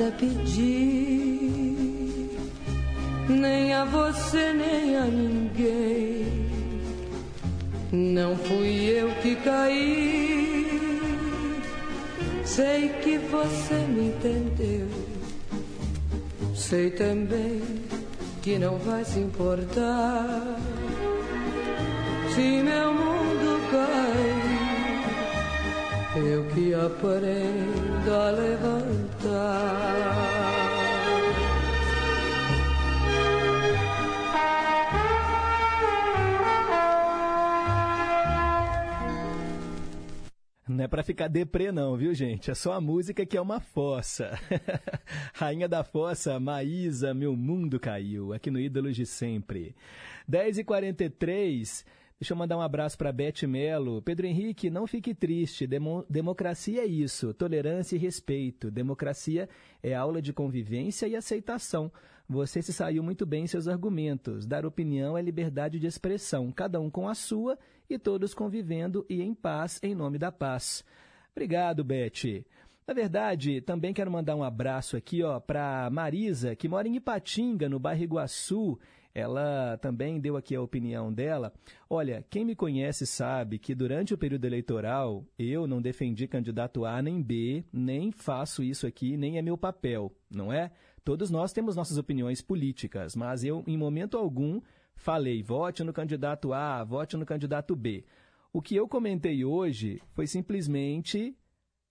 Nada 0.00 0.16
pedi, 0.18 1.90
nem 3.28 3.74
a 3.74 3.84
você, 3.84 4.52
nem 4.54 4.96
a 4.96 5.04
ninguém. 5.04 6.48
Não 7.92 8.34
fui 8.36 8.88
eu 8.88 9.10
que 9.20 9.36
caí. 9.36 10.66
Sei 12.44 12.88
que 13.02 13.18
você 13.18 13.74
me 13.74 14.08
entendeu. 14.08 14.88
Sei 16.54 16.90
também 16.90 17.60
que 18.42 18.58
não 18.58 18.78
vai 18.78 19.04
se 19.04 19.18
importar. 19.18 20.56
Se 22.34 22.62
meu 22.62 22.94
mundo 22.94 23.60
cai, 23.70 24.32
eu 26.24 26.46
que 26.54 26.72
aprendo 26.74 28.14
a 28.14 28.30
levantar. 28.30 29.09
Não 40.80 40.84
é 40.84 40.88
pra 40.88 41.02
ficar 41.02 41.28
deprê 41.28 41.70
não, 41.70 41.94
viu 41.94 42.14
gente? 42.14 42.50
É 42.50 42.54
só 42.54 42.72
a 42.72 42.80
música 42.80 43.26
que 43.26 43.36
é 43.36 43.40
uma 43.40 43.60
fossa. 43.60 44.38
Rainha 45.34 45.68
da 45.68 45.84
Fossa, 45.84 46.40
Maísa, 46.40 47.12
Meu 47.12 47.36
Mundo 47.36 47.78
Caiu, 47.78 48.32
aqui 48.32 48.50
no 48.50 48.58
Ídolos 48.58 48.96
de 48.96 49.04
Sempre. 49.04 49.74
10h43, 50.30 51.84
deixa 52.20 52.34
eu 52.34 52.36
mandar 52.36 52.58
um 52.58 52.60
abraço 52.60 52.98
para 52.98 53.10
Beth 53.10 53.46
Melo. 53.48 54.02
Pedro 54.02 54.26
Henrique, 54.26 54.68
não 54.68 54.86
fique 54.86 55.14
triste, 55.14 55.66
Demo- 55.66 56.04
democracia 56.08 56.82
é 56.82 56.86
isso, 56.86 57.32
tolerância 57.32 57.96
e 57.96 57.98
respeito. 57.98 58.70
Democracia 58.70 59.48
é 59.82 59.94
aula 59.94 60.20
de 60.20 60.32
convivência 60.32 61.06
e 61.08 61.16
aceitação. 61.16 61.90
Você 62.28 62.62
se 62.62 62.72
saiu 62.72 63.02
muito 63.02 63.26
bem 63.26 63.44
em 63.44 63.46
seus 63.46 63.66
argumentos. 63.66 64.46
Dar 64.46 64.64
opinião 64.64 65.18
é 65.18 65.22
liberdade 65.22 65.80
de 65.80 65.86
expressão, 65.86 66.52
cada 66.52 66.78
um 66.78 66.88
com 66.90 67.08
a 67.08 67.14
sua 67.14 67.58
e 67.88 67.98
todos 67.98 68.34
convivendo 68.34 69.04
e 69.08 69.20
em 69.20 69.34
paz, 69.34 69.80
em 69.82 69.94
nome 69.94 70.16
da 70.18 70.30
paz. 70.30 70.84
Obrigado, 71.32 71.82
Beth. 71.82 72.44
Na 72.86 72.94
verdade, 72.94 73.60
também 73.60 73.94
quero 73.94 74.10
mandar 74.10 74.36
um 74.36 74.42
abraço 74.42 74.96
aqui 74.96 75.22
ó, 75.22 75.40
para 75.40 75.88
Marisa, 75.90 76.54
que 76.54 76.68
mora 76.68 76.86
em 76.86 76.96
Ipatinga, 76.96 77.68
no 77.68 77.78
bairro 77.78 78.02
Iguaçu. 78.02 78.78
Ela 79.14 79.76
também 79.78 80.20
deu 80.20 80.36
aqui 80.36 80.54
a 80.54 80.62
opinião 80.62 81.12
dela. 81.12 81.52
Olha, 81.88 82.24
quem 82.30 82.44
me 82.44 82.54
conhece 82.54 83.06
sabe 83.06 83.58
que 83.58 83.74
durante 83.74 84.14
o 84.14 84.18
período 84.18 84.44
eleitoral 84.44 85.24
eu 85.38 85.66
não 85.66 85.82
defendi 85.82 86.28
candidato 86.28 86.84
A 86.84 87.02
nem 87.02 87.20
B, 87.20 87.64
nem 87.72 88.12
faço 88.12 88.62
isso 88.62 88.86
aqui, 88.86 89.16
nem 89.16 89.38
é 89.38 89.42
meu 89.42 89.58
papel, 89.58 90.12
não 90.30 90.52
é? 90.52 90.70
Todos 91.04 91.30
nós 91.30 91.52
temos 91.52 91.74
nossas 91.74 91.98
opiniões 91.98 92.40
políticas, 92.40 93.16
mas 93.16 93.42
eu, 93.42 93.64
em 93.66 93.76
momento 93.76 94.16
algum, 94.16 94.60
falei 94.94 95.42
vote 95.42 95.82
no 95.82 95.92
candidato 95.92 96.52
A, 96.52 96.84
vote 96.84 97.16
no 97.16 97.26
candidato 97.26 97.74
B. 97.74 98.04
O 98.52 98.60
que 98.60 98.76
eu 98.76 98.86
comentei 98.86 99.44
hoje 99.44 100.00
foi 100.12 100.26
simplesmente 100.26 101.36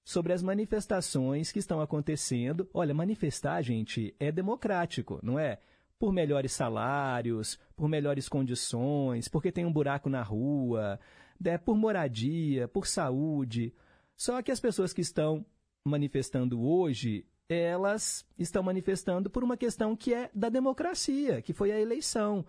sobre 0.04 0.34
as 0.34 0.42
manifestações 0.42 1.52
que 1.52 1.60
estão 1.60 1.82
acontecendo. 1.82 2.70
Olha, 2.74 2.94
manifestar, 2.94 3.62
gente, 3.62 4.16
é 4.20 4.32
democrático, 4.32 5.20
não 5.22 5.38
é? 5.38 5.60
Por 6.00 6.14
melhores 6.14 6.54
salários, 6.54 7.60
por 7.76 7.90
melhores 7.90 8.30
condições, 8.30 9.28
porque 9.28 9.52
tem 9.52 9.66
um 9.66 9.74
buraco 9.74 10.10
na 10.10 10.24
rua, 10.24 11.00
né, 11.40 11.58
por 11.58 11.76
moradia, 11.76 12.68
por 12.68 12.88
saúde. 12.88 13.74
Só 14.16 14.42
que 14.42 14.52
as 14.52 14.60
pessoas 14.60 14.94
que 14.94 15.02
estão 15.02 15.46
manifestando 15.86 16.62
hoje, 16.62 17.26
elas 17.50 18.26
estão 18.38 18.64
manifestando 18.64 19.30
por 19.30 19.44
uma 19.44 19.58
questão 19.58 19.96
que 19.96 20.14
é 20.14 20.30
da 20.34 20.50
democracia, 20.50 21.42
que 21.42 21.52
foi 21.52 21.72
a 21.72 21.80
eleição. 21.80 22.46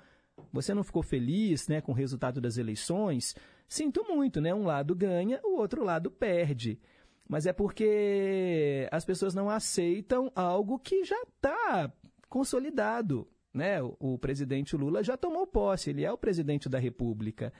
Você 0.52 0.72
não 0.72 0.84
ficou 0.84 1.02
feliz 1.02 1.68
né, 1.68 1.80
com 1.80 1.92
o 1.92 1.94
resultado 1.94 2.40
das 2.40 2.56
eleições? 2.56 3.34
Sinto 3.68 4.04
muito, 4.08 4.40
né? 4.40 4.54
Um 4.54 4.64
lado 4.64 4.94
ganha, 4.94 5.40
o 5.44 5.58
outro 5.58 5.84
lado 5.84 6.10
perde. 6.10 6.80
Mas 7.28 7.46
é 7.46 7.52
porque 7.52 8.88
as 8.90 9.04
pessoas 9.04 9.34
não 9.34 9.48
aceitam 9.48 10.32
algo 10.34 10.78
que 10.78 11.04
já 11.04 11.20
está 11.22 11.92
consolidado. 12.28 13.28
Né? 13.52 13.82
O, 13.82 13.96
o 13.98 14.18
presidente 14.18 14.76
Lula 14.76 15.02
já 15.02 15.16
tomou 15.16 15.46
posse, 15.46 15.90
ele 15.90 16.04
é 16.04 16.12
o 16.12 16.18
presidente 16.18 16.68
da 16.68 16.78
República. 16.78 17.52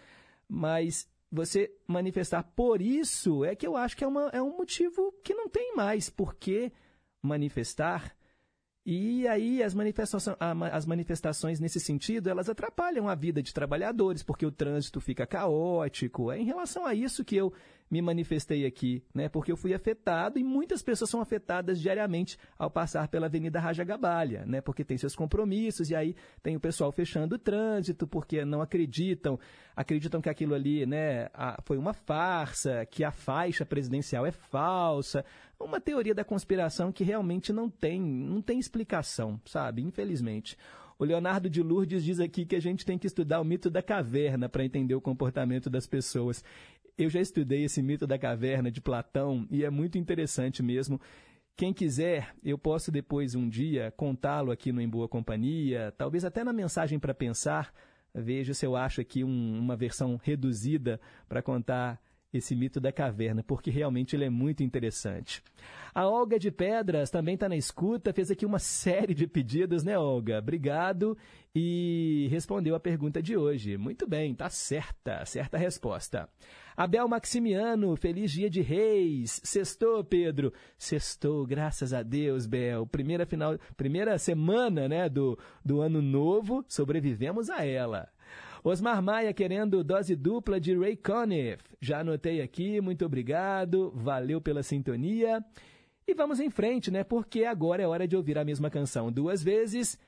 Mas 0.48 1.08
você 1.30 1.72
manifestar 1.86 2.42
por 2.42 2.82
isso 2.82 3.44
é 3.44 3.54
que 3.54 3.66
eu 3.66 3.76
acho 3.76 3.96
que 3.96 4.04
é, 4.04 4.06
uma, 4.06 4.28
é 4.32 4.42
um 4.42 4.56
motivo 4.56 5.12
que 5.22 5.34
não 5.34 5.48
tem 5.48 5.74
mais 5.74 6.10
por 6.10 6.34
que 6.34 6.72
manifestar. 7.22 8.16
E 8.84 9.28
aí 9.28 9.62
as 9.62 9.74
manifestações, 9.74 10.36
as 10.72 10.86
manifestações 10.86 11.60
nesse 11.60 11.78
sentido, 11.78 12.28
elas 12.28 12.48
atrapalham 12.48 13.08
a 13.08 13.14
vida 13.14 13.42
de 13.42 13.52
trabalhadores, 13.52 14.22
porque 14.22 14.46
o 14.46 14.50
trânsito 14.50 15.00
fica 15.00 15.26
caótico. 15.26 16.32
É 16.32 16.38
em 16.38 16.44
relação 16.44 16.84
a 16.84 16.94
isso 16.94 17.24
que 17.24 17.36
eu 17.36 17.52
me 17.90 18.00
manifestei 18.00 18.64
aqui, 18.64 19.02
né? 19.12 19.28
Porque 19.28 19.50
eu 19.50 19.56
fui 19.56 19.74
afetado 19.74 20.38
e 20.38 20.44
muitas 20.44 20.82
pessoas 20.82 21.10
são 21.10 21.20
afetadas 21.20 21.80
diariamente 21.80 22.38
ao 22.56 22.70
passar 22.70 23.08
pela 23.08 23.26
Avenida 23.26 23.58
Raja 23.58 23.82
Gabalha, 23.82 24.44
né? 24.46 24.60
Porque 24.60 24.84
tem 24.84 24.96
seus 24.96 25.16
compromissos 25.16 25.90
e 25.90 25.96
aí 25.96 26.14
tem 26.42 26.54
o 26.54 26.60
pessoal 26.60 26.92
fechando 26.92 27.34
o 27.34 27.38
trânsito 27.38 28.06
porque 28.06 28.44
não 28.44 28.62
acreditam, 28.62 29.38
acreditam 29.74 30.20
que 30.20 30.28
aquilo 30.28 30.54
ali, 30.54 30.86
né, 30.86 31.28
foi 31.64 31.78
uma 31.78 31.92
farsa, 31.92 32.86
que 32.86 33.02
a 33.02 33.10
faixa 33.10 33.66
presidencial 33.66 34.24
é 34.24 34.30
falsa, 34.30 35.24
uma 35.58 35.80
teoria 35.80 36.14
da 36.14 36.24
conspiração 36.24 36.92
que 36.92 37.02
realmente 37.02 37.52
não 37.52 37.68
tem, 37.68 38.00
não 38.00 38.40
tem 38.40 38.58
explicação, 38.58 39.40
sabe? 39.44 39.82
Infelizmente. 39.82 40.56
O 41.00 41.04
Leonardo 41.06 41.48
de 41.48 41.62
Lourdes 41.62 42.04
diz 42.04 42.20
aqui 42.20 42.44
que 42.44 42.54
a 42.54 42.60
gente 42.60 42.84
tem 42.84 42.98
que 42.98 43.06
estudar 43.06 43.40
o 43.40 43.44
mito 43.44 43.70
da 43.70 43.82
caverna 43.82 44.50
para 44.50 44.66
entender 44.66 44.94
o 44.94 45.00
comportamento 45.00 45.70
das 45.70 45.86
pessoas. 45.86 46.44
Eu 47.00 47.08
já 47.08 47.18
estudei 47.18 47.64
esse 47.64 47.82
mito 47.82 48.06
da 48.06 48.18
caverna 48.18 48.70
de 48.70 48.78
Platão 48.78 49.46
e 49.50 49.64
é 49.64 49.70
muito 49.70 49.96
interessante 49.96 50.62
mesmo. 50.62 51.00
Quem 51.56 51.72
quiser, 51.72 52.34
eu 52.44 52.58
posso 52.58 52.92
depois 52.92 53.34
um 53.34 53.48
dia 53.48 53.90
contá-lo 53.96 54.50
aqui 54.50 54.70
no 54.70 54.82
Em 54.82 54.88
Boa 54.88 55.08
Companhia, 55.08 55.94
talvez 55.96 56.26
até 56.26 56.44
na 56.44 56.52
mensagem 56.52 56.98
para 56.98 57.14
pensar. 57.14 57.72
Veja 58.14 58.52
se 58.52 58.66
eu 58.66 58.76
acho 58.76 59.00
aqui 59.00 59.24
um- 59.24 59.58
uma 59.58 59.76
versão 59.76 60.20
reduzida 60.22 61.00
para 61.26 61.40
contar 61.40 61.98
esse 62.32 62.54
mito 62.54 62.78
da 62.78 62.92
caverna, 62.92 63.42
porque 63.42 63.70
realmente 63.70 64.14
ele 64.14 64.24
é 64.24 64.30
muito 64.30 64.62
interessante. 64.62 65.42
A 65.92 66.06
Olga 66.06 66.38
de 66.38 66.50
Pedras 66.50 67.10
também 67.10 67.34
está 67.34 67.48
na 67.48 67.56
escuta, 67.56 68.12
fez 68.12 68.30
aqui 68.30 68.46
uma 68.46 68.58
série 68.60 69.14
de 69.14 69.26
pedidos, 69.26 69.82
né, 69.82 69.98
Olga? 69.98 70.38
Obrigado 70.38 71.18
e 71.52 72.28
respondeu 72.30 72.76
a 72.76 72.80
pergunta 72.80 73.20
de 73.20 73.36
hoje. 73.36 73.76
Muito 73.76 74.06
bem, 74.06 74.32
tá 74.34 74.48
certa, 74.48 75.24
certa 75.24 75.58
resposta. 75.58 76.28
Abel 76.80 77.06
Maximiano, 77.06 77.94
feliz 77.94 78.32
dia 78.32 78.48
de 78.48 78.62
reis. 78.62 79.38
Sextou, 79.44 80.02
Pedro. 80.02 80.50
Sextou, 80.78 81.44
graças 81.44 81.92
a 81.92 82.02
Deus, 82.02 82.46
Bel. 82.46 82.86
Primeira 82.86 83.26
final, 83.26 83.58
primeira 83.76 84.16
semana, 84.16 84.88
né, 84.88 85.06
do, 85.06 85.38
do 85.62 85.82
ano 85.82 86.00
novo, 86.00 86.64
sobrevivemos 86.66 87.50
a 87.50 87.66
ela. 87.66 88.08
Osmar 88.64 89.02
Maia 89.02 89.30
querendo 89.34 89.84
dose 89.84 90.16
dupla 90.16 90.58
de 90.58 90.74
Ray 90.74 90.96
Conniff. 90.96 91.62
Já 91.82 92.00
anotei 92.00 92.40
aqui, 92.40 92.80
muito 92.80 93.04
obrigado, 93.04 93.92
valeu 93.94 94.40
pela 94.40 94.62
sintonia. 94.62 95.44
E 96.08 96.14
vamos 96.14 96.40
em 96.40 96.48
frente, 96.48 96.90
né? 96.90 97.04
Porque 97.04 97.44
agora 97.44 97.82
é 97.82 97.86
hora 97.86 98.08
de 98.08 98.16
ouvir 98.16 98.38
a 98.38 98.44
mesma 98.44 98.70
canção 98.70 99.12
duas 99.12 99.42
vezes. 99.42 100.00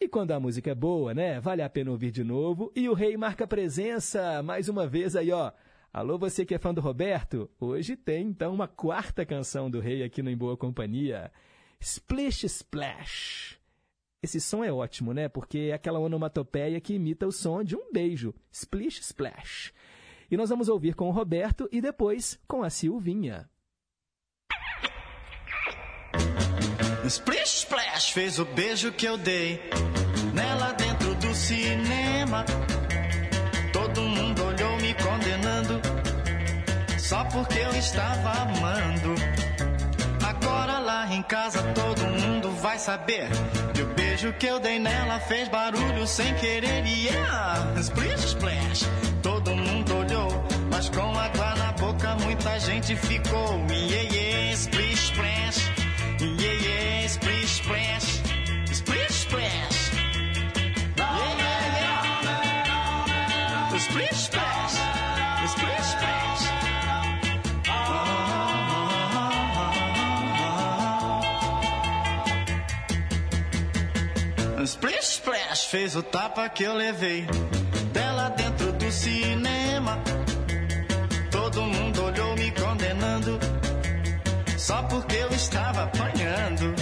E 0.00 0.08
quando 0.08 0.32
a 0.32 0.40
música 0.40 0.72
é 0.72 0.74
boa, 0.74 1.14
né? 1.14 1.38
Vale 1.38 1.62
a 1.62 1.70
pena 1.70 1.92
ouvir 1.92 2.10
de 2.10 2.24
novo. 2.24 2.72
E 2.74 2.88
o 2.88 2.94
rei 2.94 3.16
marca 3.16 3.46
presença 3.46 4.42
mais 4.42 4.68
uma 4.68 4.88
vez 4.88 5.14
aí, 5.14 5.30
ó. 5.30 5.52
Alô, 5.96 6.18
você 6.18 6.44
que 6.44 6.54
é 6.54 6.58
fã 6.58 6.74
do 6.74 6.82
Roberto? 6.82 7.50
Hoje 7.58 7.96
tem 7.96 8.26
então 8.26 8.52
uma 8.52 8.68
quarta 8.68 9.24
canção 9.24 9.70
do 9.70 9.80
rei 9.80 10.02
aqui 10.02 10.22
no 10.22 10.28
Em 10.28 10.36
Boa 10.36 10.54
Companhia. 10.54 11.32
Splish 11.80 12.44
Splash. 12.44 13.58
Esse 14.22 14.38
som 14.38 14.62
é 14.62 14.70
ótimo, 14.70 15.14
né? 15.14 15.26
Porque 15.26 15.70
é 15.70 15.72
aquela 15.72 15.98
onomatopeia 15.98 16.78
que 16.82 16.92
imita 16.92 17.26
o 17.26 17.32
som 17.32 17.64
de 17.64 17.74
um 17.74 17.90
beijo. 17.90 18.34
Splish 18.52 19.00
Splash. 19.00 19.72
E 20.30 20.36
nós 20.36 20.50
vamos 20.50 20.68
ouvir 20.68 20.94
com 20.94 21.08
o 21.08 21.12
Roberto 21.12 21.66
e 21.72 21.80
depois 21.80 22.38
com 22.46 22.62
a 22.62 22.68
Silvinha. 22.68 23.48
Splish 27.06 27.60
Splash 27.60 28.10
fez 28.10 28.38
o 28.38 28.44
beijo 28.44 28.92
que 28.92 29.06
eu 29.06 29.16
dei 29.16 29.62
nela 30.34 30.72
dentro 30.72 31.14
do 31.14 31.34
cinema. 31.34 32.44
Porque 37.36 37.58
eu 37.58 37.70
estava 37.76 38.30
amando. 38.30 39.14
Agora 40.26 40.78
lá 40.78 41.06
em 41.12 41.22
casa 41.22 41.62
todo 41.74 42.00
mundo 42.06 42.50
vai 42.62 42.78
saber 42.78 43.28
que 43.74 43.82
o 43.82 43.86
beijo 43.88 44.32
que 44.32 44.46
eu 44.46 44.58
dei 44.58 44.78
nela 44.78 45.20
fez 45.20 45.46
barulho 45.48 46.06
sem 46.06 46.32
querer. 46.36 46.86
Yeah! 46.86 47.74
Splish 47.78 48.24
Splash, 48.24 48.88
todo 49.22 49.54
mundo 49.54 49.96
olhou, 49.96 50.28
mas 50.70 50.88
com 50.88 51.18
água 51.18 51.54
na 51.56 51.72
boca 51.72 52.14
muita 52.22 52.58
gente 52.58 52.96
ficou. 52.96 53.60
Yeah, 53.68 54.14
yeah, 54.14 54.52
Splish 54.54 55.10
Splash. 55.10 55.65
Fez 75.70 75.96
o 75.96 76.02
tapa 76.02 76.48
que 76.48 76.62
eu 76.62 76.74
levei 76.74 77.26
dela 77.92 78.28
dentro 78.30 78.72
do 78.72 78.92
cinema. 78.92 79.98
Todo 81.30 81.60
mundo 81.62 82.04
olhou 82.04 82.36
me 82.36 82.50
condenando 82.52 83.38
só 84.56 84.82
porque 84.84 85.16
eu 85.16 85.28
estava 85.30 85.84
apanhando. 85.84 86.72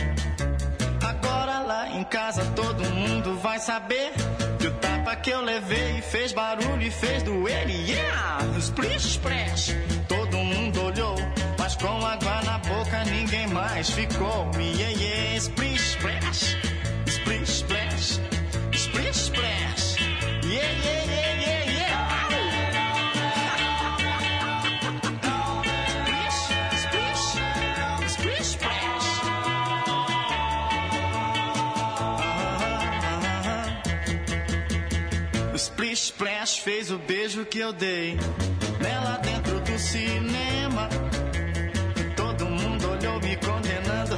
Agora 1.03 1.61
lá 1.61 1.89
em 1.89 2.05
casa 2.05 2.45
todo 2.55 2.85
mundo 2.91 3.37
vai 3.39 3.59
saber 3.59 4.13
que 4.59 4.67
o 4.67 4.73
tapa 4.75 5.17
que 5.17 5.31
eu 5.31 5.41
levei 5.41 6.03
fez 6.03 6.33
barulho 6.33 6.83
e 6.83 6.91
fez 6.91 7.23
doer. 7.23 7.67
Yeah! 7.69 8.59
Splish 8.59 9.07
splash, 9.13 9.77
todo 10.09 10.37
mundo 10.37 10.83
olhou, 10.83 11.17
mas 11.59 11.75
com 11.77 12.05
água 12.05 12.43
na 12.43 12.59
boca 12.59 13.05
ninguém 13.05 13.47
mais 13.47 13.89
ficou. 13.91 14.51
Yeah, 14.59 15.01
yeah, 15.01 15.37
splish 15.39 15.97
splash, 15.97 16.57
splish 17.07 17.51
splash, 17.51 18.21
splish 18.95 19.17
splash. 19.17 20.01
Yeah, 20.45 20.71
yeah, 20.85 21.05
yeah, 21.15 21.33
yeah, 21.45 21.63
yeah. 21.79 21.95
Splish, 26.85 27.25
splish 28.15 28.49
splash. 28.55 29.09
O 35.53 35.59
Splish 35.59 36.03
Splash 36.07 36.61
fez 36.61 36.91
o 36.91 36.99
beijo 36.99 37.45
que 37.47 37.59
eu 37.59 37.73
dei 37.73 38.17
nela 38.81 39.19
dentro 39.19 39.61
do 39.61 39.79
cinema. 39.79 40.89
Todo 42.17 42.47
mundo 42.47 42.91
olhou 42.91 43.21
me 43.21 43.37
condenando 43.37 44.17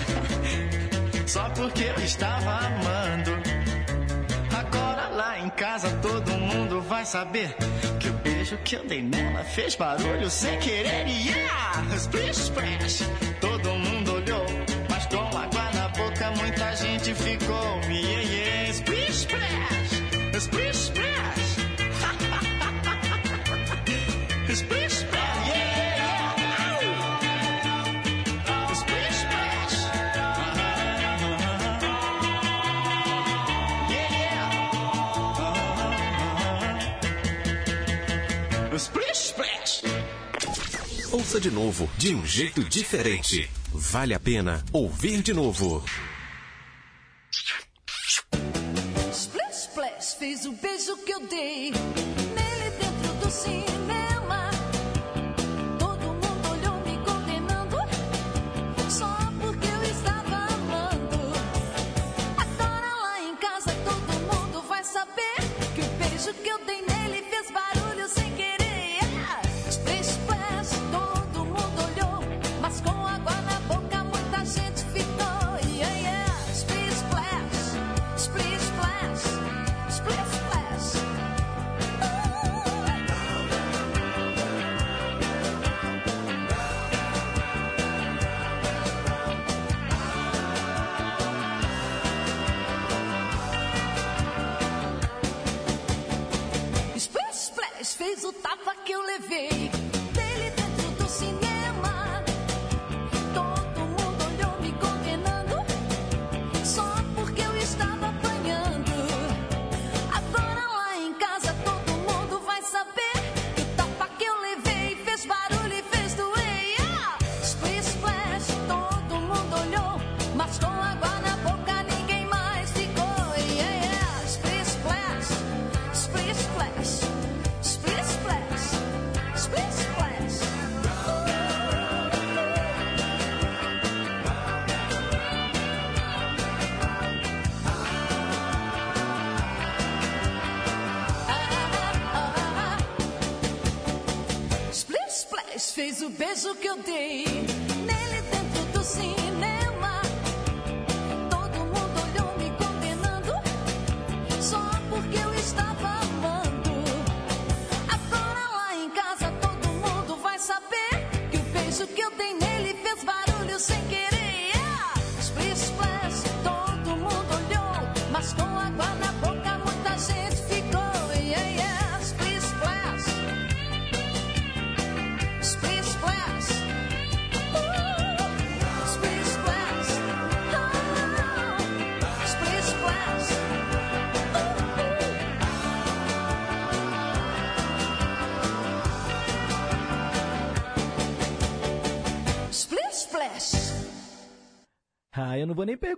só 1.27 1.48
porque 1.51 1.85
eu 1.85 2.05
estava 2.05 2.66
amando. 2.66 3.45
Casa 5.57 5.89
todo 6.03 6.33
mundo 6.33 6.83
vai 6.83 7.07
saber 7.07 7.57
que 7.99 8.11
o 8.11 8.12
beijo 8.12 8.59
que 8.59 8.77
eu 8.77 8.87
dei 8.87 9.03
nela 9.03 9.43
fez 9.43 9.74
barulho 9.74 10.28
sem 10.28 10.59
querer. 10.59 11.07
Yeah! 11.09 11.97
Splish 11.97 12.41
Splash, 12.43 13.05
todo 13.41 13.70
mundo 13.70 14.16
olhou, 14.16 14.45
mas 14.91 15.07
com 15.07 15.16
água 15.16 15.70
na 15.73 15.89
boca 15.89 16.31
muita 16.33 16.77
gente 16.77 17.15
ficou. 17.15 17.81
Yeah, 17.89 18.23
yeah, 18.23 18.70
Splash, 18.70 19.27
Splish 20.35 20.78
Splash. 20.78 21.36
Ouça 41.37 41.51
de 41.51 41.51
novo, 41.51 41.91
de 41.99 42.15
um 42.15 42.25
jeito 42.25 42.65
diferente. 42.65 43.51
Vale 43.71 44.15
a 44.15 44.21
pena 44.21 44.65
ouvir 44.73 45.21
de 45.21 45.35
novo. 45.35 45.85
Splash, 49.13 49.53
splash, 49.53 50.15
fez 50.19 50.47
o 50.47 50.53
beijo 50.53 50.97
que 51.05 51.13
eu 51.13 51.27
dei 51.29 51.73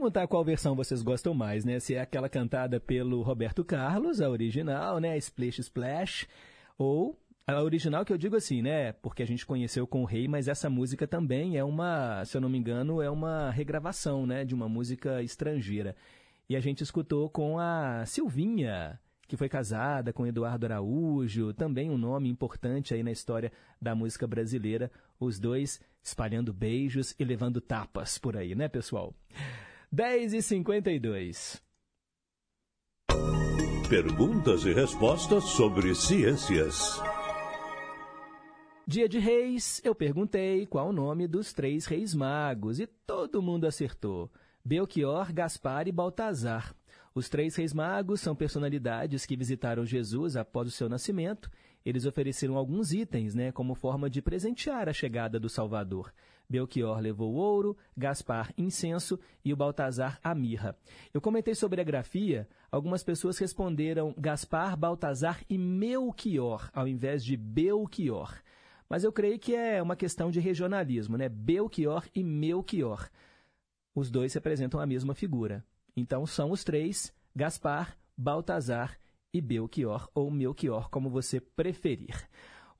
perguntar 0.09 0.27
qual 0.27 0.43
versão 0.43 0.75
vocês 0.75 1.03
gostam 1.03 1.35
mais, 1.35 1.67
né? 1.67 1.79
Se 1.79 1.95
é 1.95 2.01
aquela 2.01 2.31
cantada 2.31 2.81
pelo 2.81 3.21
Roberto 3.21 3.63
Carlos, 3.63 4.23
a 4.23 4.31
original, 4.31 4.99
né? 4.99 5.19
Splash 5.19 5.59
Splash, 5.59 6.27
ou 6.79 7.15
a 7.47 7.61
original 7.63 8.07
que 8.07 8.13
eu 8.13 8.17
digo 8.17 8.35
assim, 8.35 8.63
né? 8.63 8.93
Porque 8.93 9.23
a 9.23 9.27
gente 9.27 9.45
conheceu 9.45 9.87
com 9.87 10.01
o 10.01 10.07
Rei, 10.07 10.27
mas 10.27 10.49
essa 10.49 10.71
música 10.71 11.07
também 11.07 11.59
é 11.59 11.65
uma, 11.65 12.25
se 12.25 12.35
eu 12.35 12.41
não 12.41 12.49
me 12.49 12.57
engano, 12.57 13.03
é 13.03 13.11
uma 13.11 13.51
regravação, 13.51 14.27
né? 14.27 14.47
De 14.47 14.55
uma 14.55 14.67
música 14.67 15.23
estrangeira. 15.23 15.95
E 16.49 16.57
a 16.57 16.61
gente 16.61 16.83
escutou 16.83 17.29
com 17.29 17.59
a 17.59 18.03
Silvinha, 18.07 18.99
que 19.27 19.37
foi 19.37 19.49
casada 19.51 20.11
com 20.11 20.27
Eduardo 20.27 20.65
Araújo, 20.65 21.53
também 21.53 21.91
um 21.91 21.99
nome 21.99 22.31
importante 22.31 22.95
aí 22.95 23.03
na 23.03 23.13
história 23.13 23.53
da 23.81 23.95
música 23.95 24.27
brasileira, 24.27 24.91
os 25.21 25.39
dois 25.39 25.79
espalhando 26.03 26.51
beijos 26.55 27.15
e 27.19 27.25
levando 27.25 27.61
tapas 27.61 28.17
por 28.17 28.39
aí, 28.39 28.55
né, 28.55 28.69
pessoal? 28.69 29.13
10 29.91 30.35
e 30.35 30.43
52 30.43 31.63
Perguntas 33.89 34.67
e 34.67 34.75
respostas 34.75 35.45
sobre 35.45 35.95
ciências. 35.95 37.01
Dia 38.87 39.09
de 39.09 39.19
Reis, 39.19 39.81
eu 39.83 39.95
perguntei 39.95 40.67
qual 40.67 40.91
o 40.91 40.93
nome 40.93 41.27
dos 41.27 41.55
três 41.55 41.87
reis 41.87 42.15
magos 42.15 42.79
e 42.79 42.87
todo 42.87 43.41
mundo 43.41 43.67
acertou. 43.67 44.31
Belchior, 44.63 45.33
Gaspar 45.33 45.89
e 45.89 45.93
Baltazar. 45.93 46.75
Os 47.15 47.31
três 47.31 47.57
reis 47.57 47.73
magos 47.73 48.21
são 48.21 48.37
personalidades 48.37 49.25
que 49.25 49.39
visitaram 49.39 49.87
Jesus 49.87 50.37
após 50.37 50.69
o 50.69 50.71
seu 50.71 50.91
nascimento. 50.91 51.51
Eles 51.83 52.05
ofereceram 52.05 52.59
alguns 52.59 52.93
itens, 52.93 53.35
né, 53.35 53.53
como 53.53 53.75
forma 53.75 54.11
de 54.11 54.21
presentear 54.21 54.87
a 54.87 54.93
chegada 54.93 55.41
do 55.41 55.49
Salvador. 55.49 56.13
Belchior 56.49 56.99
levou 56.99 57.35
ouro, 57.35 57.77
Gaspar 57.97 58.53
incenso 58.57 59.19
e 59.45 59.53
o 59.53 59.57
Baltazar 59.57 60.19
a 60.23 60.35
mirra. 60.35 60.77
Eu 61.13 61.21
comentei 61.21 61.55
sobre 61.55 61.81
a 61.81 61.85
grafia, 61.85 62.49
algumas 62.73 63.05
pessoas 63.05 63.37
responderam 63.39 64.15
Gaspar, 64.17 64.77
Baltazar 64.77 65.45
e 65.49 65.59
Melchior, 65.59 66.71
ao 66.73 66.89
invés 66.89 67.23
de 67.23 67.37
Belchior. 67.37 68.35
Mas 68.89 69.05
eu 69.05 69.13
creio 69.13 69.39
que 69.39 69.55
é 69.55 69.83
uma 69.83 69.95
questão 69.95 70.31
de 70.31 70.41
regionalismo, 70.41 71.19
né? 71.19 71.29
Belchior 71.29 72.07
e 72.15 72.25
Melchior. 72.25 73.11
Os 73.95 74.11
dois 74.11 74.33
representam 74.33 74.81
a 74.81 74.87
mesma 74.87 75.15
figura. 75.15 75.63
Então 75.95 76.25
são 76.25 76.51
os 76.51 76.65
três, 76.65 77.13
Gaspar, 77.37 77.99
Baltazar 78.17 78.99
e 79.33 79.41
Belchior, 79.43 80.09
ou 80.15 80.31
Melchior, 80.31 80.89
como 80.89 81.11
você 81.11 81.41
preferir. 81.41 82.27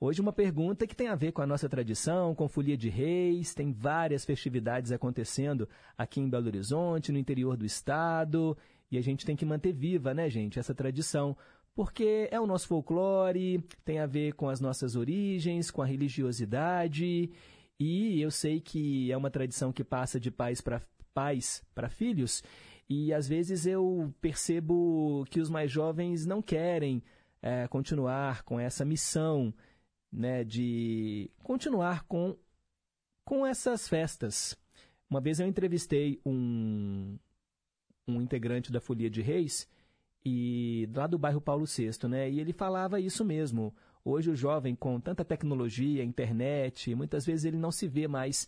Hoje 0.01 0.21
uma 0.21 0.31
pergunta 0.31 0.87
que 0.87 0.95
tem 0.95 1.09
a 1.09 1.15
ver 1.15 1.33
com 1.33 1.41
a 1.41 1.45
nossa 1.45 1.67
tradição, 1.67 2.33
com 2.33 2.47
folia 2.47 2.77
de 2.77 2.87
reis, 2.87 3.53
tem 3.53 3.73
várias 3.73 4.23
festividades 4.23 4.93
acontecendo 4.93 5.67
aqui 5.97 6.21
em 6.21 6.29
Belo 6.29 6.47
Horizonte, 6.47 7.11
no 7.11 7.17
interior 7.17 7.57
do 7.57 7.65
estado, 7.65 8.57
e 8.89 8.97
a 8.97 9.01
gente 9.01 9.25
tem 9.25 9.35
que 9.35 9.45
manter 9.45 9.73
viva, 9.73 10.13
né, 10.13 10.29
gente, 10.29 10.57
essa 10.57 10.73
tradição, 10.73 11.35
porque 11.75 12.29
é 12.31 12.39
o 12.39 12.47
nosso 12.47 12.65
folclore, 12.67 13.61
tem 13.83 13.99
a 13.99 14.05
ver 14.05 14.35
com 14.35 14.47
as 14.47 14.61
nossas 14.61 14.95
origens, 14.95 15.69
com 15.69 15.81
a 15.81 15.85
religiosidade, 15.85 17.29
e 17.77 18.21
eu 18.21 18.31
sei 18.31 18.61
que 18.61 19.11
é 19.11 19.17
uma 19.17 19.29
tradição 19.29 19.73
que 19.73 19.83
passa 19.83 20.17
de 20.17 20.31
pais 20.31 20.61
para 20.61 20.81
pais 21.13 21.61
para 21.75 21.89
filhos, 21.89 22.41
e 22.89 23.13
às 23.13 23.27
vezes 23.27 23.65
eu 23.65 24.13
percebo 24.21 25.25
que 25.29 25.41
os 25.41 25.49
mais 25.49 25.69
jovens 25.69 26.25
não 26.25 26.41
querem 26.41 27.03
é, 27.41 27.67
continuar 27.67 28.43
com 28.43 28.57
essa 28.57 28.85
missão 28.85 29.53
né, 30.11 30.43
de 30.43 31.29
continuar 31.43 32.03
com, 32.03 32.35
com 33.23 33.45
essas 33.45 33.87
festas. 33.87 34.57
Uma 35.09 35.21
vez 35.21 35.39
eu 35.39 35.47
entrevistei 35.47 36.19
um, 36.25 37.17
um 38.07 38.21
integrante 38.21 38.71
da 38.71 38.79
Folia 38.79 39.09
de 39.09 39.21
Reis, 39.21 39.67
e 40.25 40.89
lá 40.93 41.07
do 41.07 41.17
bairro 41.17 41.41
Paulo 41.41 41.65
VI, 41.65 42.07
né? 42.07 42.29
E 42.29 42.39
ele 42.39 42.53
falava 42.53 42.99
isso 42.99 43.23
mesmo. 43.23 43.73
Hoje 44.03 44.29
o 44.29 44.35
jovem, 44.35 44.75
com 44.75 44.99
tanta 44.99 45.23
tecnologia, 45.23 46.03
internet, 46.03 46.93
muitas 46.95 47.25
vezes 47.25 47.45
ele 47.45 47.57
não 47.57 47.71
se 47.71 47.87
vê 47.87 48.07
mais 48.07 48.47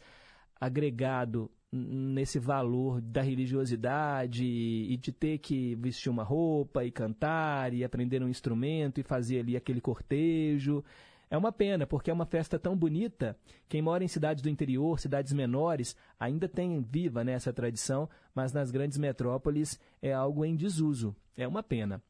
agregado 0.60 1.50
nesse 1.72 2.38
valor 2.38 3.00
da 3.00 3.22
religiosidade 3.22 4.46
e 4.46 4.98
de 4.98 5.12
ter 5.12 5.38
que 5.38 5.76
vestir 5.76 6.10
uma 6.10 6.24
roupa 6.24 6.84
e 6.84 6.92
cantar 6.92 7.74
e 7.74 7.84
aprender 7.84 8.22
um 8.22 8.28
instrumento 8.28 9.00
e 9.00 9.04
fazer 9.04 9.40
ali 9.40 9.56
aquele 9.56 9.80
cortejo. 9.80 10.84
É 11.32 11.38
uma 11.38 11.54
pena, 11.54 11.88
porque 11.88 12.12
é 12.12 12.14
uma 12.14 12.26
festa 12.26 12.60
tão 12.60 12.76
bonita. 12.76 13.38
Quem 13.70 13.82
mora 13.82 14.04
em 14.04 14.08
cidades 14.10 14.44
do 14.44 14.50
interior, 14.50 15.00
cidades 15.00 15.32
menores, 15.32 15.96
ainda 16.20 16.46
tem 16.46 16.82
viva 16.82 17.24
né, 17.24 17.32
essa 17.32 17.54
tradição, 17.54 18.10
mas 18.36 18.52
nas 18.52 18.70
grandes 18.70 18.98
metrópoles 18.98 19.80
é 20.02 20.12
algo 20.12 20.44
em 20.44 20.58
desuso. 20.58 21.16
É 21.38 21.48
uma 21.48 21.64
pena. 21.64 22.04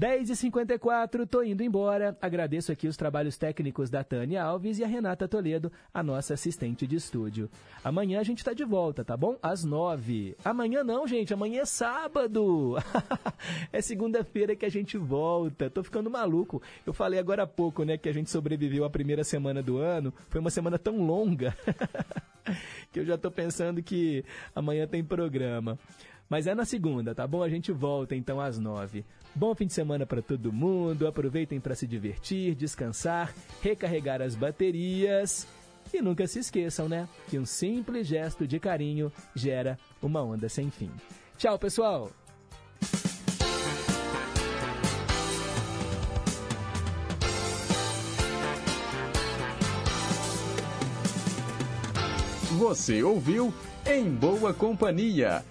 10h54, 0.00 1.28
tô 1.28 1.42
indo 1.42 1.62
embora. 1.62 2.16
Agradeço 2.22 2.72
aqui 2.72 2.88
os 2.88 2.96
trabalhos 2.96 3.36
técnicos 3.36 3.90
da 3.90 4.02
Tânia 4.02 4.42
Alves 4.42 4.78
e 4.78 4.84
a 4.84 4.86
Renata 4.86 5.28
Toledo, 5.28 5.70
a 5.92 6.02
nossa 6.02 6.32
assistente 6.32 6.86
de 6.86 6.96
estúdio. 6.96 7.50
Amanhã 7.84 8.18
a 8.18 8.22
gente 8.22 8.42
tá 8.42 8.54
de 8.54 8.64
volta, 8.64 9.04
tá 9.04 9.14
bom? 9.14 9.36
Às 9.42 9.62
9 9.62 10.36
Amanhã 10.42 10.82
não, 10.82 11.06
gente, 11.06 11.34
amanhã 11.34 11.60
é 11.60 11.64
sábado. 11.66 12.76
é 13.70 13.82
segunda-feira 13.82 14.56
que 14.56 14.64
a 14.64 14.70
gente 14.70 14.96
volta. 14.96 15.68
Tô 15.68 15.84
ficando 15.84 16.08
maluco. 16.08 16.62
Eu 16.86 16.94
falei 16.94 17.20
agora 17.20 17.42
há 17.42 17.46
pouco, 17.46 17.84
né, 17.84 17.98
que 17.98 18.08
a 18.08 18.12
gente 18.14 18.30
sobreviveu 18.30 18.86
à 18.86 18.90
primeira 18.90 19.22
semana 19.22 19.62
do 19.62 19.76
ano. 19.76 20.14
Foi 20.30 20.40
uma 20.40 20.50
semana 20.50 20.78
tão 20.78 21.04
longa 21.04 21.54
que 22.90 23.00
eu 23.00 23.04
já 23.04 23.18
tô 23.18 23.30
pensando 23.30 23.82
que 23.82 24.24
amanhã 24.54 24.86
tem 24.86 25.04
programa. 25.04 25.78
Mas 26.30 26.46
é 26.46 26.54
na 26.54 26.64
segunda, 26.64 27.12
tá 27.12 27.26
bom? 27.26 27.42
A 27.42 27.48
gente 27.48 27.72
volta 27.72 28.14
então 28.14 28.40
às 28.40 28.56
nove. 28.56 29.04
Bom 29.34 29.52
fim 29.52 29.66
de 29.66 29.72
semana 29.72 30.06
para 30.06 30.22
todo 30.22 30.52
mundo. 30.52 31.08
Aproveitem 31.08 31.58
para 31.58 31.74
se 31.74 31.88
divertir, 31.88 32.54
descansar, 32.54 33.34
recarregar 33.60 34.22
as 34.22 34.36
baterias. 34.36 35.48
E 35.92 36.00
nunca 36.00 36.28
se 36.28 36.38
esqueçam, 36.38 36.88
né? 36.88 37.08
Que 37.28 37.36
um 37.36 37.44
simples 37.44 38.06
gesto 38.06 38.46
de 38.46 38.60
carinho 38.60 39.10
gera 39.34 39.76
uma 40.00 40.22
onda 40.22 40.48
sem 40.48 40.70
fim. 40.70 40.92
Tchau, 41.36 41.58
pessoal! 41.58 42.12
Você 52.56 53.02
ouviu 53.02 53.52
Em 53.84 54.10
Boa 54.10 54.54
Companhia 54.54 55.42